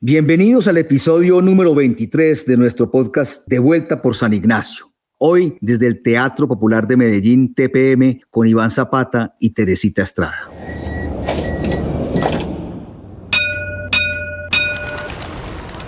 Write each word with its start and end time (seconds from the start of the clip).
Bienvenidos 0.00 0.68
al 0.68 0.76
episodio 0.76 1.42
número 1.42 1.74
23 1.74 2.46
de 2.46 2.56
nuestro 2.56 2.88
podcast 2.88 3.48
De 3.48 3.58
vuelta 3.58 4.00
por 4.00 4.14
San 4.14 4.32
Ignacio. 4.32 4.92
Hoy 5.18 5.58
desde 5.60 5.88
el 5.88 6.02
Teatro 6.04 6.46
Popular 6.46 6.86
de 6.86 6.96
Medellín, 6.96 7.52
TPM, 7.52 8.20
con 8.30 8.46
Iván 8.46 8.70
Zapata 8.70 9.34
y 9.40 9.50
Teresita 9.50 10.04
Estrada. 10.04 10.52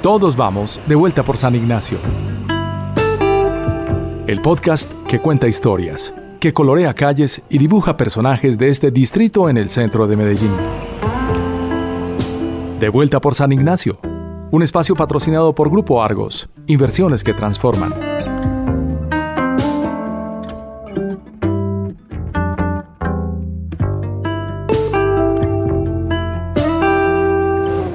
Todos 0.02 0.36
vamos 0.36 0.80
de 0.88 0.94
vuelta 0.96 1.22
por 1.22 1.38
San 1.38 1.54
Ignacio. 1.54 1.98
El 4.26 4.42
podcast 4.42 4.90
que 5.06 5.20
cuenta 5.20 5.46
historias, 5.46 6.12
que 6.40 6.52
colorea 6.52 6.94
calles 6.94 7.42
y 7.48 7.58
dibuja 7.58 7.96
personajes 7.96 8.58
de 8.58 8.70
este 8.70 8.90
distrito 8.90 9.48
en 9.48 9.56
el 9.56 9.70
centro 9.70 10.08
de 10.08 10.16
Medellín. 10.16 10.50
De 12.80 12.88
vuelta 12.88 13.20
por 13.20 13.34
San 13.34 13.52
Ignacio, 13.52 13.98
un 14.50 14.62
espacio 14.62 14.96
patrocinado 14.96 15.54
por 15.54 15.68
Grupo 15.68 16.02
Argos, 16.02 16.48
inversiones 16.66 17.22
que 17.22 17.34
transforman. 17.34 17.92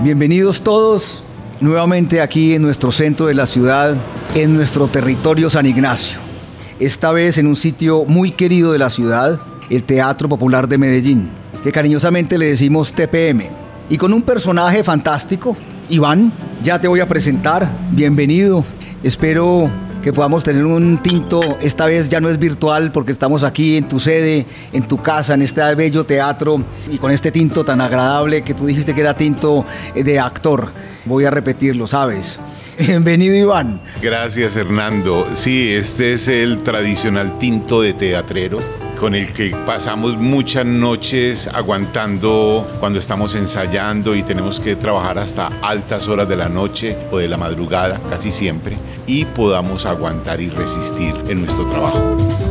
Bienvenidos 0.04 0.62
todos 0.62 1.24
nuevamente 1.62 2.22
aquí 2.22 2.54
en 2.54 2.62
nuestro 2.62 2.92
centro 2.92 3.26
de 3.26 3.34
la 3.34 3.48
ciudad, 3.48 3.98
en 4.36 4.56
nuestro 4.56 4.86
territorio 4.88 5.50
San 5.50 5.66
Ignacio. 5.66 6.20
Esta 6.80 7.12
vez 7.12 7.40
en 7.40 7.48
un 7.48 7.56
sitio 7.56 8.06
muy 8.06 8.30
querido 8.30 8.72
de 8.72 8.78
la 8.78 8.92
ciudad, 8.92 9.40
el 9.72 9.84
Teatro 9.84 10.30
Popular 10.30 10.68
de 10.68 10.78
Medellín, 10.78 11.32
que 11.64 11.72
cariñosamente 11.72 12.38
le 12.38 12.50
decimos 12.50 12.94
TPM. 12.94 13.65
Y 13.88 13.98
con 13.98 14.14
un 14.14 14.24
personaje 14.24 14.84
fantástico, 14.84 15.56
Iván, 15.90 16.34
ya 16.64 16.82
te 16.82 16.88
voy 16.88 17.02
a 17.02 17.08
presentar. 17.08 17.70
Bienvenido. 17.92 18.66
Espero 19.04 19.70
que 20.02 20.12
podamos 20.12 20.44
tener 20.44 20.66
un 20.66 21.02
tinto, 21.04 21.58
esta 21.62 21.86
vez 21.86 22.10
ya 22.10 22.20
no 22.20 22.30
es 22.30 22.40
virtual 22.40 22.92
porque 22.92 23.12
estamos 23.12 23.44
aquí 23.44 23.78
en 23.78 23.88
tu 23.88 24.00
sede, 24.00 24.48
en 24.74 24.88
tu 24.88 25.02
casa, 25.02 25.36
en 25.36 25.44
este 25.44 25.62
bello 25.76 26.04
teatro 26.04 26.64
y 26.90 26.98
con 26.98 27.12
este 27.12 27.32
tinto 27.32 27.64
tan 27.64 27.82
agradable 27.82 28.42
que 28.42 28.54
tú 28.56 28.66
dijiste 28.66 28.96
que 28.96 29.02
era 29.02 29.16
tinto 29.16 29.66
de 29.96 30.20
actor. 30.20 30.72
Voy 31.06 31.26
a 31.26 31.30
repetirlo, 31.32 31.86
¿sabes? 31.86 32.40
Bienvenido 32.80 33.36
Iván. 33.36 33.82
Gracias 34.02 34.56
Hernando. 34.56 35.28
Sí, 35.34 35.72
este 35.74 36.14
es 36.14 36.28
el 36.28 36.64
tradicional 36.64 37.38
tinto 37.38 37.82
de 37.82 37.94
teatrero 37.94 38.85
con 39.00 39.16
el 39.16 39.34
que 39.34 39.50
pasamos 39.66 40.16
muchas 40.18 40.66
noches 40.66 41.48
aguantando 41.48 42.68
cuando 42.80 43.00
estamos 43.00 43.36
ensayando 43.36 44.16
y 44.16 44.24
tenemos 44.24 44.60
que 44.60 44.76
trabajar 44.76 45.18
hasta 45.20 45.48
altas 45.62 46.08
horas 46.08 46.28
de 46.28 46.36
la 46.36 46.50
noche 46.50 46.98
o 47.12 47.18
de 47.18 47.28
la 47.28 47.38
madrugada, 47.38 48.02
casi 48.10 48.32
siempre, 48.32 48.78
y 49.08 49.26
podamos 49.26 49.86
aguantar 49.86 50.42
y 50.42 50.50
resistir 50.50 51.14
en 51.28 51.46
nuestro 51.46 51.66
trabajo. 51.66 52.45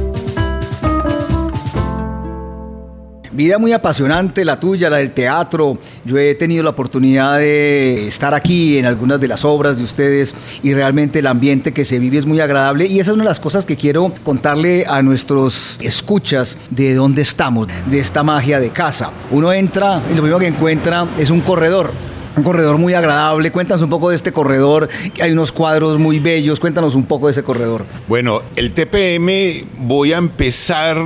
Vida 3.35 3.59
muy 3.59 3.73
apasionante 3.73 4.45
la 4.45 4.61
tuya, 4.61 4.89
la 4.89 4.99
del 4.99 5.11
teatro. 5.11 5.77
Yo 6.05 6.17
he 6.19 6.37
tenido 6.37 6.63
la 6.63 6.71
oportunidad 6.71 7.39
de 7.39 8.07
estar 8.07 8.33
aquí 8.33 8.79
en 8.79 8.87
algunas 8.87 9.19
de 9.21 9.27
las 9.27 9.45
obras 9.45 9.77
de 9.77 9.83
ustedes 9.83 10.33
y 10.63 10.73
realmente 10.73 11.19
el 11.19 11.27
ambiente 11.27 11.73
que 11.73 11.85
se 11.85 11.99
vive 11.99 12.17
es 12.19 12.27
muy 12.27 12.39
agradable 12.39 12.87
y 12.87 13.01
esa 13.01 13.11
es 13.11 13.15
una 13.17 13.25
de 13.25 13.31
las 13.31 13.41
cosas 13.41 13.67
que 13.67 13.77
quiero 13.77 14.15
contarle 14.23 14.85
a 14.87 15.03
nuestros 15.03 15.79
escuchas 15.81 16.57
de 16.71 16.95
dónde 16.95 17.23
estamos, 17.23 17.67
de 17.91 17.99
esta 17.99 18.23
magia 18.23 18.61
de 18.61 18.71
casa. 18.71 19.11
Uno 19.33 19.53
entra 19.53 20.01
y 20.09 20.15
lo 20.15 20.23
primero 20.23 20.39
que 20.39 20.47
encuentra 20.47 21.09
es 21.19 21.31
un 21.31 21.41
corredor 21.41 22.14
un 22.37 22.43
corredor 22.43 22.79
muy 22.79 22.95
agradable. 22.95 23.51
Cuéntanos 23.53 23.83
un 23.83 23.91
poco 23.91 24.11
de 24.11 24.17
este 24.17 24.33
corredor. 24.33 24.89
Hay 25.21 25.33
unos 25.33 25.53
cuadros 25.53 25.99
muy 25.99 26.19
bellos. 26.19 26.61
Cuéntanos 26.61 26.95
un 26.95 27.05
poco 27.05 27.27
de 27.27 27.33
ese 27.33 27.43
corredor. 27.43 27.85
Bueno, 28.09 28.43
el 28.57 28.73
TPM 28.73 29.67
voy 29.79 30.13
a 30.13 30.19
empezar 30.19 30.97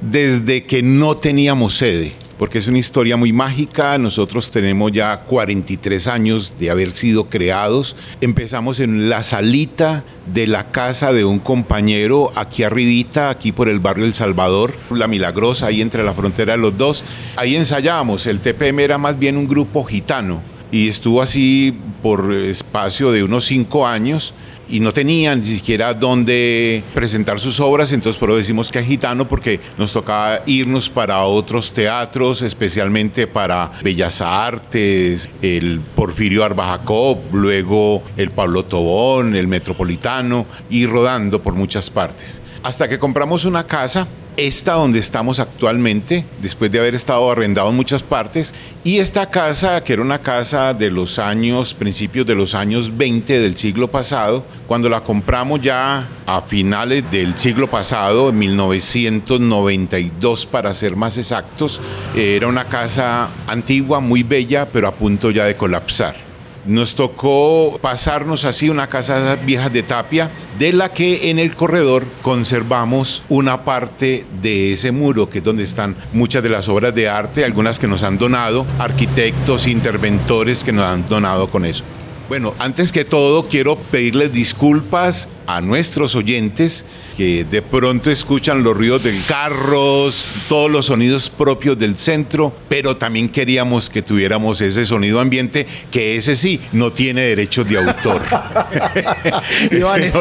desde 0.00 0.64
que 0.64 0.82
no 0.82 1.16
teníamos 1.16 1.76
sede 1.76 2.12
porque 2.38 2.58
es 2.58 2.68
una 2.68 2.78
historia 2.78 3.16
muy 3.16 3.32
mágica. 3.32 3.98
Nosotros 3.98 4.50
tenemos 4.52 4.92
ya 4.92 5.22
43 5.22 6.06
años 6.06 6.54
de 6.58 6.70
haber 6.70 6.92
sido 6.92 7.28
creados. 7.28 7.96
Empezamos 8.20 8.78
en 8.78 9.10
la 9.10 9.24
salita 9.24 10.04
de 10.32 10.46
la 10.46 10.70
casa 10.70 11.12
de 11.12 11.24
un 11.24 11.40
compañero 11.40 12.30
aquí 12.36 12.62
arribita, 12.62 13.28
aquí 13.28 13.50
por 13.50 13.68
el 13.68 13.80
barrio 13.80 14.04
El 14.04 14.14
Salvador, 14.14 14.74
La 14.90 15.08
Milagrosa, 15.08 15.66
ahí 15.66 15.82
entre 15.82 16.04
la 16.04 16.14
frontera 16.14 16.52
de 16.52 16.58
los 16.58 16.78
dos. 16.78 17.04
Ahí 17.34 17.56
ensayábamos. 17.56 18.26
El 18.26 18.38
TPM 18.38 18.78
era 18.80 18.98
más 18.98 19.18
bien 19.18 19.36
un 19.36 19.48
grupo 19.48 19.82
gitano 19.82 20.40
y 20.70 20.88
estuvo 20.88 21.22
así 21.22 21.78
por 22.02 22.32
espacio 22.32 23.10
de 23.10 23.22
unos 23.22 23.44
cinco 23.44 23.86
años 23.86 24.34
y 24.70 24.80
no 24.80 24.92
tenían 24.92 25.40
ni 25.40 25.46
siquiera 25.46 25.94
dónde 25.94 26.82
presentar 26.94 27.40
sus 27.40 27.58
obras, 27.60 27.92
entonces 27.92 28.18
por 28.18 28.28
eso 28.30 28.36
decimos 28.36 28.70
que 28.70 28.78
es 28.80 28.86
gitano 28.86 29.26
porque 29.26 29.60
nos 29.78 29.92
tocaba 29.92 30.42
irnos 30.46 30.90
para 30.90 31.22
otros 31.22 31.72
teatros, 31.72 32.42
especialmente 32.42 33.26
para 33.26 33.72
Bellas 33.82 34.20
Artes, 34.20 35.30
el 35.40 35.80
Porfirio 35.80 36.44
Arbajacop, 36.44 37.32
luego 37.32 38.02
el 38.16 38.30
Pablo 38.30 38.64
Tobón, 38.64 39.34
el 39.34 39.48
Metropolitano, 39.48 40.46
y 40.68 40.86
rodando 40.86 41.42
por 41.42 41.54
muchas 41.54 41.88
partes. 41.88 42.42
Hasta 42.62 42.88
que 42.88 42.98
compramos 42.98 43.44
una 43.44 43.66
casa 43.66 44.08
esta 44.38 44.74
donde 44.74 45.00
estamos 45.00 45.40
actualmente, 45.40 46.24
después 46.40 46.70
de 46.70 46.78
haber 46.78 46.94
estado 46.94 47.28
arrendado 47.28 47.70
en 47.70 47.74
muchas 47.74 48.04
partes, 48.04 48.54
y 48.84 49.00
esta 49.00 49.28
casa, 49.28 49.82
que 49.82 49.94
era 49.94 50.02
una 50.02 50.20
casa 50.20 50.74
de 50.74 50.92
los 50.92 51.18
años, 51.18 51.74
principios 51.74 52.24
de 52.24 52.36
los 52.36 52.54
años 52.54 52.96
20 52.96 53.40
del 53.40 53.56
siglo 53.56 53.90
pasado, 53.90 54.46
cuando 54.68 54.88
la 54.88 55.00
compramos 55.00 55.60
ya 55.60 56.08
a 56.24 56.40
finales 56.42 57.02
del 57.10 57.36
siglo 57.36 57.68
pasado, 57.68 58.28
en 58.28 58.38
1992 58.38 60.46
para 60.46 60.72
ser 60.72 60.94
más 60.94 61.18
exactos, 61.18 61.80
era 62.14 62.46
una 62.46 62.66
casa 62.66 63.30
antigua, 63.48 63.98
muy 63.98 64.22
bella, 64.22 64.68
pero 64.72 64.86
a 64.86 64.94
punto 64.94 65.32
ya 65.32 65.46
de 65.46 65.56
colapsar. 65.56 66.27
Nos 66.68 66.94
tocó 66.96 67.78
pasarnos 67.80 68.44
así 68.44 68.68
una 68.68 68.88
casa 68.88 69.36
vieja 69.36 69.70
de 69.70 69.82
tapia, 69.82 70.30
de 70.58 70.74
la 70.74 70.92
que 70.92 71.30
en 71.30 71.38
el 71.38 71.56
corredor 71.56 72.04
conservamos 72.20 73.22
una 73.30 73.64
parte 73.64 74.26
de 74.42 74.74
ese 74.74 74.92
muro, 74.92 75.30
que 75.30 75.38
es 75.38 75.44
donde 75.44 75.64
están 75.64 75.96
muchas 76.12 76.42
de 76.42 76.50
las 76.50 76.68
obras 76.68 76.94
de 76.94 77.08
arte, 77.08 77.46
algunas 77.46 77.78
que 77.78 77.88
nos 77.88 78.02
han 78.02 78.18
donado, 78.18 78.66
arquitectos, 78.78 79.66
interventores 79.66 80.62
que 80.62 80.72
nos 80.72 80.84
han 80.84 81.08
donado 81.08 81.48
con 81.48 81.64
eso. 81.64 81.84
Bueno, 82.28 82.54
antes 82.58 82.92
que 82.92 83.06
todo 83.06 83.48
quiero 83.48 83.78
pedirles 83.78 84.32
disculpas 84.32 85.28
a 85.46 85.62
nuestros 85.62 86.14
oyentes 86.14 86.84
que 87.16 87.44
de 87.44 87.62
pronto 87.62 88.10
escuchan 88.10 88.62
los 88.62 88.76
ruidos 88.76 89.02
de 89.02 89.18
carros, 89.26 90.26
todos 90.46 90.70
los 90.70 90.86
sonidos 90.86 91.30
propios 91.30 91.78
del 91.78 91.96
centro, 91.96 92.54
pero 92.68 92.98
también 92.98 93.30
queríamos 93.30 93.88
que 93.88 94.02
tuviéramos 94.02 94.60
ese 94.60 94.84
sonido 94.84 95.20
ambiente 95.20 95.66
que 95.90 96.16
ese 96.16 96.36
sí 96.36 96.60
no 96.72 96.92
tiene 96.92 97.22
derechos 97.22 97.66
de 97.66 97.78
autor. 97.78 98.22
ese, 99.70 99.80
no, 99.80 100.20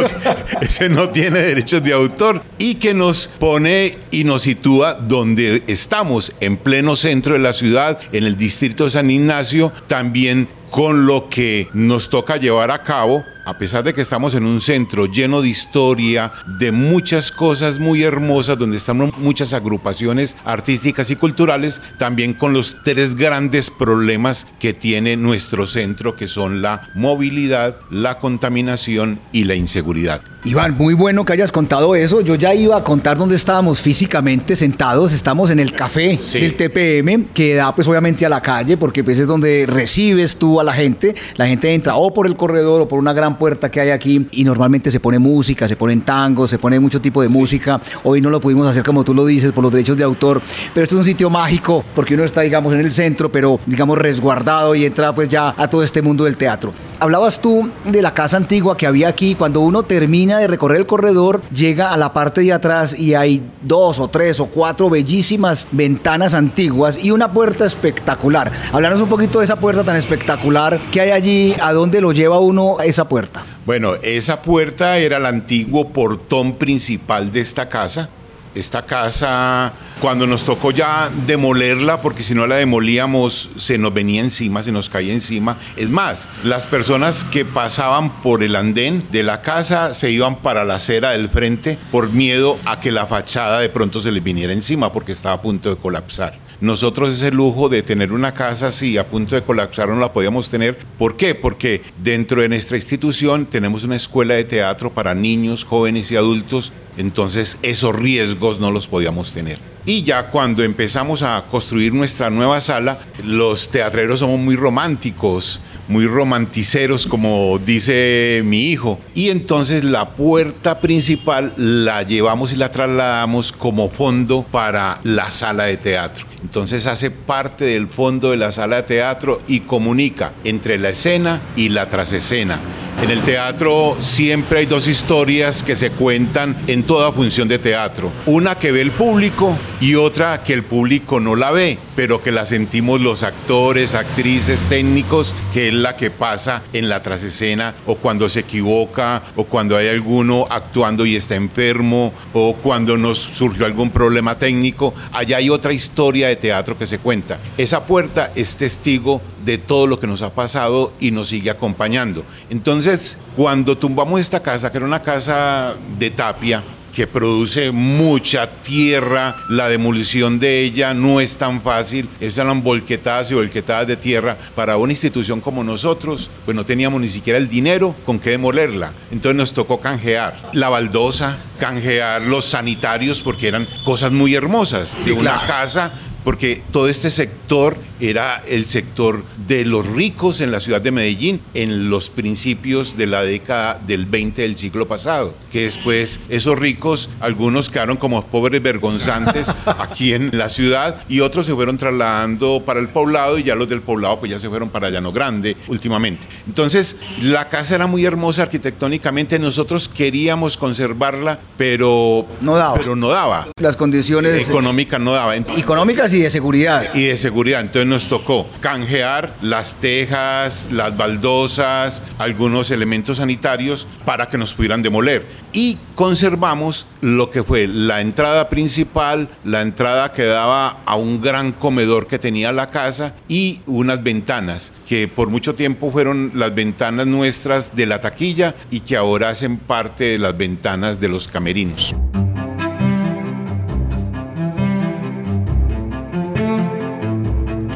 ese 0.61 0.89
no 0.89 1.09
tiene 1.09 1.39
derechos 1.39 1.83
de 1.83 1.91
autor 1.91 2.41
y 2.57 2.75
que 2.75 2.93
nos 2.93 3.27
pone 3.27 3.97
y 4.11 4.23
nos 4.23 4.43
sitúa 4.43 4.93
donde 4.93 5.61
estamos, 5.67 6.31
en 6.39 6.55
pleno 6.55 6.95
centro 6.95 7.33
de 7.33 7.39
la 7.39 7.51
ciudad, 7.51 7.99
en 8.13 8.23
el 8.23 8.37
distrito 8.37 8.85
de 8.85 8.91
San 8.91 9.11
Ignacio, 9.11 9.73
también 9.87 10.47
con 10.69 11.05
lo 11.05 11.29
que 11.29 11.69
nos 11.73 12.09
toca 12.09 12.37
llevar 12.37 12.71
a 12.71 12.83
cabo 12.83 13.25
a 13.47 13.57
pesar 13.57 13.81
de 13.85 13.93
que 13.93 14.01
estamos 14.01 14.35
en 14.35 14.45
un 14.45 14.59
centro 14.59 15.05
lleno 15.05 15.41
de 15.41 15.47
historia, 15.47 16.33
de 16.59 16.73
muchas 16.73 17.31
cosas 17.31 17.79
muy 17.79 18.03
hermosas, 18.03 18.57
donde 18.57 18.75
están 18.75 19.13
muchas 19.19 19.53
agrupaciones 19.53 20.35
artísticas 20.43 21.09
y 21.11 21.15
culturales, 21.15 21.81
también 21.97 22.33
con 22.33 22.51
los 22.51 22.75
tres 22.83 23.15
grandes 23.15 23.69
problemas 23.69 24.45
que 24.59 24.73
tiene 24.73 25.15
nuestro 25.15 25.65
centro, 25.65 26.13
que 26.13 26.27
son 26.27 26.61
la 26.61 26.89
movilidad, 26.93 27.77
la 27.89 28.19
contaminación 28.19 29.21
y 29.31 29.45
la 29.45 29.55
inseguridad. 29.55 30.21
Iván, 30.47 30.77
muy 30.77 30.93
bueno 30.93 31.25
que 31.25 31.33
hayas 31.33 31.51
contado 31.51 31.93
eso. 31.95 32.21
Yo 32.21 32.35
ya 32.35 32.55
iba 32.55 32.77
a 32.77 32.83
contar 32.83 33.17
dónde 33.17 33.35
estábamos 33.35 33.81
físicamente 33.81 34.55
sentados. 34.55 35.11
Estamos 35.11 35.51
en 35.51 35.59
el 35.59 35.73
café 35.73 36.17
del 36.33 36.55
TPM, 36.55 37.25
que 37.33 37.55
da 37.55 37.75
pues 37.75 37.87
obviamente 37.87 38.25
a 38.25 38.29
la 38.29 38.39
calle, 38.39 38.77
porque 38.77 39.03
pues 39.03 39.19
es 39.19 39.27
donde 39.27 39.65
recibes 39.67 40.37
tú 40.37 40.61
a 40.61 40.63
la 40.63 40.71
gente. 40.71 41.15
La 41.35 41.47
gente 41.47 41.73
entra 41.73 41.95
o 41.95 42.13
por 42.13 42.27
el 42.27 42.37
corredor 42.37 42.81
o 42.81 42.87
por 42.87 42.99
una 42.99 43.11
gran 43.11 43.36
puerta 43.37 43.69
que 43.69 43.79
hay 43.79 43.89
aquí 43.89 44.27
y 44.31 44.43
normalmente 44.43 44.91
se 44.91 44.99
pone 44.99 45.19
música, 45.19 45.67
se 45.67 45.75
ponen 45.75 46.01
tangos, 46.01 46.49
se 46.49 46.57
pone 46.57 46.79
mucho 46.79 47.01
tipo 47.01 47.21
de 47.21 47.29
música. 47.29 47.79
Hoy 48.03 48.21
no 48.21 48.29
lo 48.29 48.39
pudimos 48.39 48.67
hacer 48.67 48.83
como 48.83 49.03
tú 49.03 49.13
lo 49.13 49.25
dices 49.25 49.51
por 49.51 49.63
los 49.63 49.71
derechos 49.71 49.97
de 49.97 50.03
autor, 50.03 50.41
pero 50.73 50.83
esto 50.83 50.95
es 50.95 50.99
un 50.99 51.05
sitio 51.05 51.29
mágico 51.29 51.83
porque 51.95 52.13
uno 52.13 52.23
está 52.23 52.41
digamos 52.41 52.73
en 52.73 52.81
el 52.81 52.91
centro, 52.91 53.31
pero 53.31 53.59
digamos 53.65 53.97
resguardado 53.97 54.75
y 54.75 54.85
entra 54.85 55.13
pues 55.13 55.29
ya 55.29 55.53
a 55.57 55.69
todo 55.69 55.83
este 55.83 56.01
mundo 56.01 56.23
del 56.23 56.37
teatro. 56.37 56.71
Hablabas 56.99 57.41
tú 57.41 57.69
de 57.85 58.01
la 58.01 58.13
casa 58.15 58.37
antigua 58.37 58.75
que 58.75 58.87
había 58.87 59.07
aquí. 59.07 59.35
Cuando 59.35 59.61
uno 59.61 59.83
termina 59.83 60.39
de 60.39 60.47
recorrer 60.47 60.79
el 60.79 60.87
corredor, 60.87 61.43
llega 61.53 61.93
a 61.93 61.97
la 61.97 62.11
parte 62.11 62.41
de 62.41 62.53
atrás 62.53 62.97
y 62.97 63.13
hay 63.13 63.43
dos 63.61 63.99
o 63.99 64.07
tres 64.07 64.39
o 64.39 64.47
cuatro 64.47 64.89
bellísimas 64.89 65.67
ventanas 65.71 66.33
antiguas 66.33 66.97
y 67.01 67.11
una 67.11 67.31
puerta 67.31 67.65
espectacular. 67.65 68.51
Hablarnos 68.73 69.01
un 69.01 69.09
poquito 69.09 69.39
de 69.39 69.45
esa 69.45 69.57
puerta 69.57 69.83
tan 69.83 69.95
espectacular 69.95 70.79
que 70.91 71.01
hay 71.01 71.11
allí. 71.11 71.55
¿A 71.61 71.71
dónde 71.71 72.01
lo 72.01 72.13
lleva 72.13 72.39
uno 72.39 72.77
esa 72.83 73.07
puerta? 73.07 73.45
Bueno, 73.65 73.95
esa 74.01 74.41
puerta 74.41 74.97
era 74.97 75.17
el 75.17 75.25
antiguo 75.25 75.89
portón 75.89 76.55
principal 76.55 77.31
de 77.31 77.41
esta 77.41 77.69
casa 77.69 78.09
esta 78.57 78.85
casa, 78.85 79.73
cuando 80.01 80.27
nos 80.27 80.43
tocó 80.43 80.71
ya 80.71 81.11
demolerla, 81.25 82.01
porque 82.01 82.23
si 82.23 82.33
no 82.33 82.47
la 82.47 82.55
demolíamos, 82.55 83.49
se 83.57 83.77
nos 83.77 83.93
venía 83.93 84.21
encima, 84.21 84.63
se 84.63 84.71
nos 84.71 84.89
caía 84.89 85.13
encima. 85.13 85.57
Es 85.75 85.89
más, 85.89 86.27
las 86.43 86.67
personas 86.67 87.23
que 87.23 87.45
pasaban 87.45 88.21
por 88.21 88.43
el 88.43 88.55
andén 88.55 89.07
de 89.11 89.23
la 89.23 89.41
casa 89.41 89.93
se 89.93 90.11
iban 90.11 90.37
para 90.37 90.65
la 90.65 90.75
acera 90.75 91.11
del 91.11 91.29
frente 91.29 91.77
por 91.91 92.11
miedo 92.11 92.57
a 92.65 92.79
que 92.79 92.91
la 92.91 93.07
fachada 93.07 93.59
de 93.59 93.69
pronto 93.69 93.99
se 93.99 94.11
les 94.11 94.23
viniera 94.23 94.53
encima, 94.53 94.91
porque 94.91 95.11
estaba 95.11 95.35
a 95.35 95.41
punto 95.41 95.69
de 95.69 95.77
colapsar. 95.77 96.46
Nosotros 96.59 97.13
ese 97.13 97.31
lujo 97.31 97.69
de 97.69 97.83
tener 97.83 98.11
una 98.11 98.33
casa 98.33 98.67
así 98.67 98.97
a 98.97 99.07
punto 99.07 99.35
de 99.35 99.43
colapsar 99.43 99.89
no 99.89 99.99
la 99.99 100.13
podíamos 100.13 100.49
tener. 100.49 100.77
¿Por 100.97 101.15
qué? 101.15 101.35
Porque 101.35 101.81
dentro 102.01 102.41
de 102.41 102.49
nuestra 102.49 102.77
institución 102.77 103.45
tenemos 103.45 103.83
una 103.83 103.95
escuela 103.95 104.33
de 104.33 104.43
teatro 104.43 104.91
para 104.91 105.13
niños, 105.13 105.63
jóvenes 105.63 106.11
y 106.11 106.15
adultos 106.15 106.73
entonces 106.97 107.59
esos 107.61 107.95
riesgos 107.95 108.59
no 108.59 108.71
los 108.71 108.87
podíamos 108.87 109.31
tener. 109.31 109.59
Y 109.85 110.03
ya 110.03 110.29
cuando 110.29 110.63
empezamos 110.63 111.23
a 111.23 111.45
construir 111.49 111.93
nuestra 111.93 112.29
nueva 112.29 112.59
sala, 112.59 112.99
los 113.23 113.69
teatreros 113.69 114.19
somos 114.19 114.39
muy 114.39 114.55
románticos, 114.57 115.61
muy 115.87 116.07
romanticeros, 116.07 117.07
como 117.07 117.57
dice 117.59 118.41
mi 118.43 118.63
hijo. 118.63 118.99
Y 119.13 119.29
entonces 119.29 119.85
la 119.85 120.09
puerta 120.09 120.81
principal 120.81 121.53
la 121.55 122.03
llevamos 122.03 122.51
y 122.51 122.57
la 122.57 122.71
trasladamos 122.71 123.53
como 123.53 123.89
fondo 123.89 124.43
para 124.43 124.99
la 125.03 125.31
sala 125.31 125.65
de 125.65 125.77
teatro. 125.77 126.25
Entonces 126.57 126.87
hace 126.87 127.11
parte 127.11 127.65
del 127.65 127.87
fondo 127.87 128.31
de 128.31 128.37
la 128.37 128.51
sala 128.51 128.77
de 128.77 128.81
teatro 128.81 129.39
y 129.47 129.59
comunica 129.59 130.33
entre 130.43 130.79
la 130.79 130.89
escena 130.89 131.39
y 131.55 131.69
la 131.69 131.87
trasescena. 131.87 132.59
En 132.99 133.11
el 133.11 133.21
teatro 133.21 133.95
siempre 133.99 134.59
hay 134.59 134.65
dos 134.65 134.87
historias 134.87 135.61
que 135.61 135.75
se 135.75 135.91
cuentan 135.91 136.57
en 136.65 136.81
toda 136.81 137.11
función 137.11 137.47
de 137.47 137.59
teatro. 137.59 138.11
Una 138.25 138.55
que 138.55 138.71
ve 138.71 138.81
el 138.81 138.89
público 138.89 139.55
y 139.79 139.93
otra 139.93 140.41
que 140.41 140.53
el 140.53 140.63
público 140.63 141.19
no 141.19 141.35
la 141.35 141.51
ve, 141.51 141.77
pero 141.95 142.23
que 142.23 142.31
la 142.31 142.47
sentimos 142.47 142.99
los 142.99 143.21
actores, 143.21 143.93
actrices, 143.93 144.65
técnicos, 144.65 145.35
que 145.53 145.67
es 145.67 145.75
la 145.75 145.95
que 145.95 146.09
pasa 146.09 146.63
en 146.73 146.89
la 146.89 147.03
trasescena 147.03 147.75
o 147.85 147.97
cuando 147.97 148.27
se 148.29 148.39
equivoca 148.39 149.21
o 149.35 149.43
cuando 149.43 149.77
hay 149.77 149.89
alguno 149.89 150.47
actuando 150.49 151.05
y 151.05 151.15
está 151.15 151.35
enfermo 151.35 152.13
o 152.33 152.55
cuando 152.55 152.97
nos 152.97 153.19
surgió 153.19 153.67
algún 153.67 153.91
problema 153.91 154.39
técnico. 154.39 154.95
Allá 155.13 155.37
hay 155.37 155.51
otra 155.51 155.71
historia 155.71 156.29
de 156.29 156.35
teatro 156.35 156.75
que 156.75 156.87
se 156.87 156.97
cuenta. 156.97 157.39
Esa 157.59 157.85
puerta 157.85 158.31
es 158.35 158.57
testigo 158.57 159.21
de 159.45 159.57
todo 159.57 159.87
lo 159.87 159.99
que 159.99 160.07
nos 160.07 160.21
ha 160.21 160.33
pasado 160.33 160.93
y 160.99 161.11
nos 161.11 161.29
sigue 161.29 161.49
acompañando. 161.49 162.25
Entonces, 162.49 163.17
cuando 163.35 163.77
tumbamos 163.77 164.19
esta 164.19 164.41
casa, 164.41 164.71
que 164.71 164.77
era 164.77 164.85
una 164.85 165.01
casa 165.01 165.75
de 165.97 166.09
tapia, 166.09 166.63
que 166.97 167.05
produce 167.05 167.71
mucha 167.71 168.49
tierra, 168.63 169.35
la 169.49 169.69
demolición 169.69 170.39
de 170.39 170.63
ella 170.63 170.95
no 170.95 171.21
es 171.21 171.37
tan 171.37 171.61
fácil, 171.61 172.09
eran 172.19 172.63
volquetadas 172.63 173.29
y 173.29 173.35
volquetadas 173.35 173.85
de 173.85 173.97
tierra. 173.97 174.35
Para 174.55 174.77
una 174.77 174.93
institución 174.93 175.39
como 175.39 175.63
nosotros, 175.63 176.31
pues 176.43 176.55
no 176.55 176.65
teníamos 176.65 176.99
ni 176.99 177.09
siquiera 177.09 177.37
el 177.37 177.47
dinero 177.47 177.95
con 178.03 178.17
qué 178.17 178.31
demolerla. 178.31 178.93
Entonces 179.11 179.35
nos 179.35 179.53
tocó 179.53 179.79
canjear 179.79 180.49
la 180.53 180.69
baldosa, 180.69 181.37
canjear 181.59 182.23
los 182.23 182.45
sanitarios, 182.45 183.21
porque 183.21 183.47
eran 183.47 183.67
cosas 183.85 184.11
muy 184.11 184.33
hermosas 184.33 184.97
de 185.05 185.11
una 185.11 185.39
casa 185.45 185.93
porque 186.27 186.61
todo 186.71 186.89
este 186.89 187.09
sector 187.09 187.77
era 187.99 188.43
el 188.47 188.67
sector 188.67 189.23
de 189.47 189.65
los 189.65 189.85
ricos 189.85 190.41
en 190.41 190.51
la 190.51 190.59
ciudad 190.59 190.81
de 190.81 190.91
Medellín 190.91 191.41
en 191.53 191.89
los 191.89 192.09
principios 192.09 192.97
de 192.97 193.07
la 193.07 193.23
década 193.23 193.79
del 193.85 194.05
20 194.05 194.41
del 194.41 194.57
siglo 194.57 194.87
pasado, 194.87 195.35
que 195.51 195.63
después 195.63 196.19
esos 196.29 196.57
ricos, 196.57 197.09
algunos 197.19 197.69
quedaron 197.69 197.97
como 197.97 198.25
pobres 198.27 198.61
vergonzantes 198.61 199.47
aquí 199.65 200.13
en 200.13 200.31
la 200.33 200.49
ciudad 200.49 201.03
y 201.09 201.21
otros 201.21 201.45
se 201.45 201.53
fueron 201.53 201.77
trasladando 201.77 202.63
para 202.65 202.79
el 202.79 202.89
poblado 202.89 203.37
y 203.37 203.43
ya 203.43 203.55
los 203.55 203.69
del 203.69 203.81
poblado 203.81 204.19
pues 204.19 204.31
ya 204.31 204.39
se 204.39 204.49
fueron 204.49 204.69
para 204.69 204.89
Llano 204.89 205.11
Grande 205.11 205.55
últimamente. 205.67 206.25
Entonces, 206.47 206.97
la 207.21 207.49
casa 207.49 207.75
era 207.75 207.87
muy 207.87 208.05
hermosa 208.05 208.43
arquitectónicamente, 208.43 209.39
nosotros 209.39 209.87
queríamos 209.87 210.57
conservarla, 210.57 211.39
pero 211.57 212.25
no 212.41 212.55
daba. 212.55 212.75
Pero 212.77 212.95
no 212.95 213.09
daba. 213.09 213.47
Las 213.59 213.75
condiciones 213.75 214.49
económicas 214.49 214.99
no 214.99 215.13
daban. 215.13 215.45
Económicas 215.55 216.13
y 216.13 216.19
de 216.19 216.29
seguridad. 216.29 216.93
Y 216.93 217.05
de 217.05 217.17
seguridad. 217.17 217.61
Entonces 217.61 217.86
nos 217.87 218.07
tocó 218.07 218.47
canjear 218.59 219.35
las 219.41 219.75
tejas, 219.75 220.67
las 220.71 220.95
baldosas, 220.95 222.01
algunos 222.17 222.71
elementos 222.71 223.17
sanitarios 223.17 223.87
para 224.05 224.27
que 224.29 224.37
nos 224.37 224.53
pudieran 224.53 224.83
demoler. 224.83 225.25
Y 225.53 225.77
conservamos 225.95 226.85
lo 227.01 227.29
que 227.29 227.43
fue 227.43 227.67
la 227.67 228.01
entrada 228.01 228.49
principal, 228.49 229.29
la 229.43 229.61
entrada 229.61 230.11
que 230.11 230.25
daba 230.25 230.81
a 230.85 230.95
un 230.95 231.21
gran 231.21 231.51
comedor 231.51 232.07
que 232.07 232.19
tenía 232.19 232.51
la 232.51 232.69
casa 232.69 233.15
y 233.27 233.61
unas 233.65 234.03
ventanas 234.03 234.73
que 234.87 235.07
por 235.07 235.29
mucho 235.29 235.55
tiempo 235.55 235.91
fueron 235.91 236.31
las 236.35 236.53
ventanas 236.53 237.07
nuestras 237.07 237.75
de 237.75 237.85
la 237.85 238.01
taquilla 238.01 238.55
y 238.69 238.81
que 238.81 238.97
ahora 238.97 239.29
hacen 239.29 239.57
parte 239.57 240.03
de 240.03 240.19
las 240.19 240.37
ventanas 240.37 240.99
de 240.99 241.09
los 241.09 241.27
camerinos. 241.27 241.95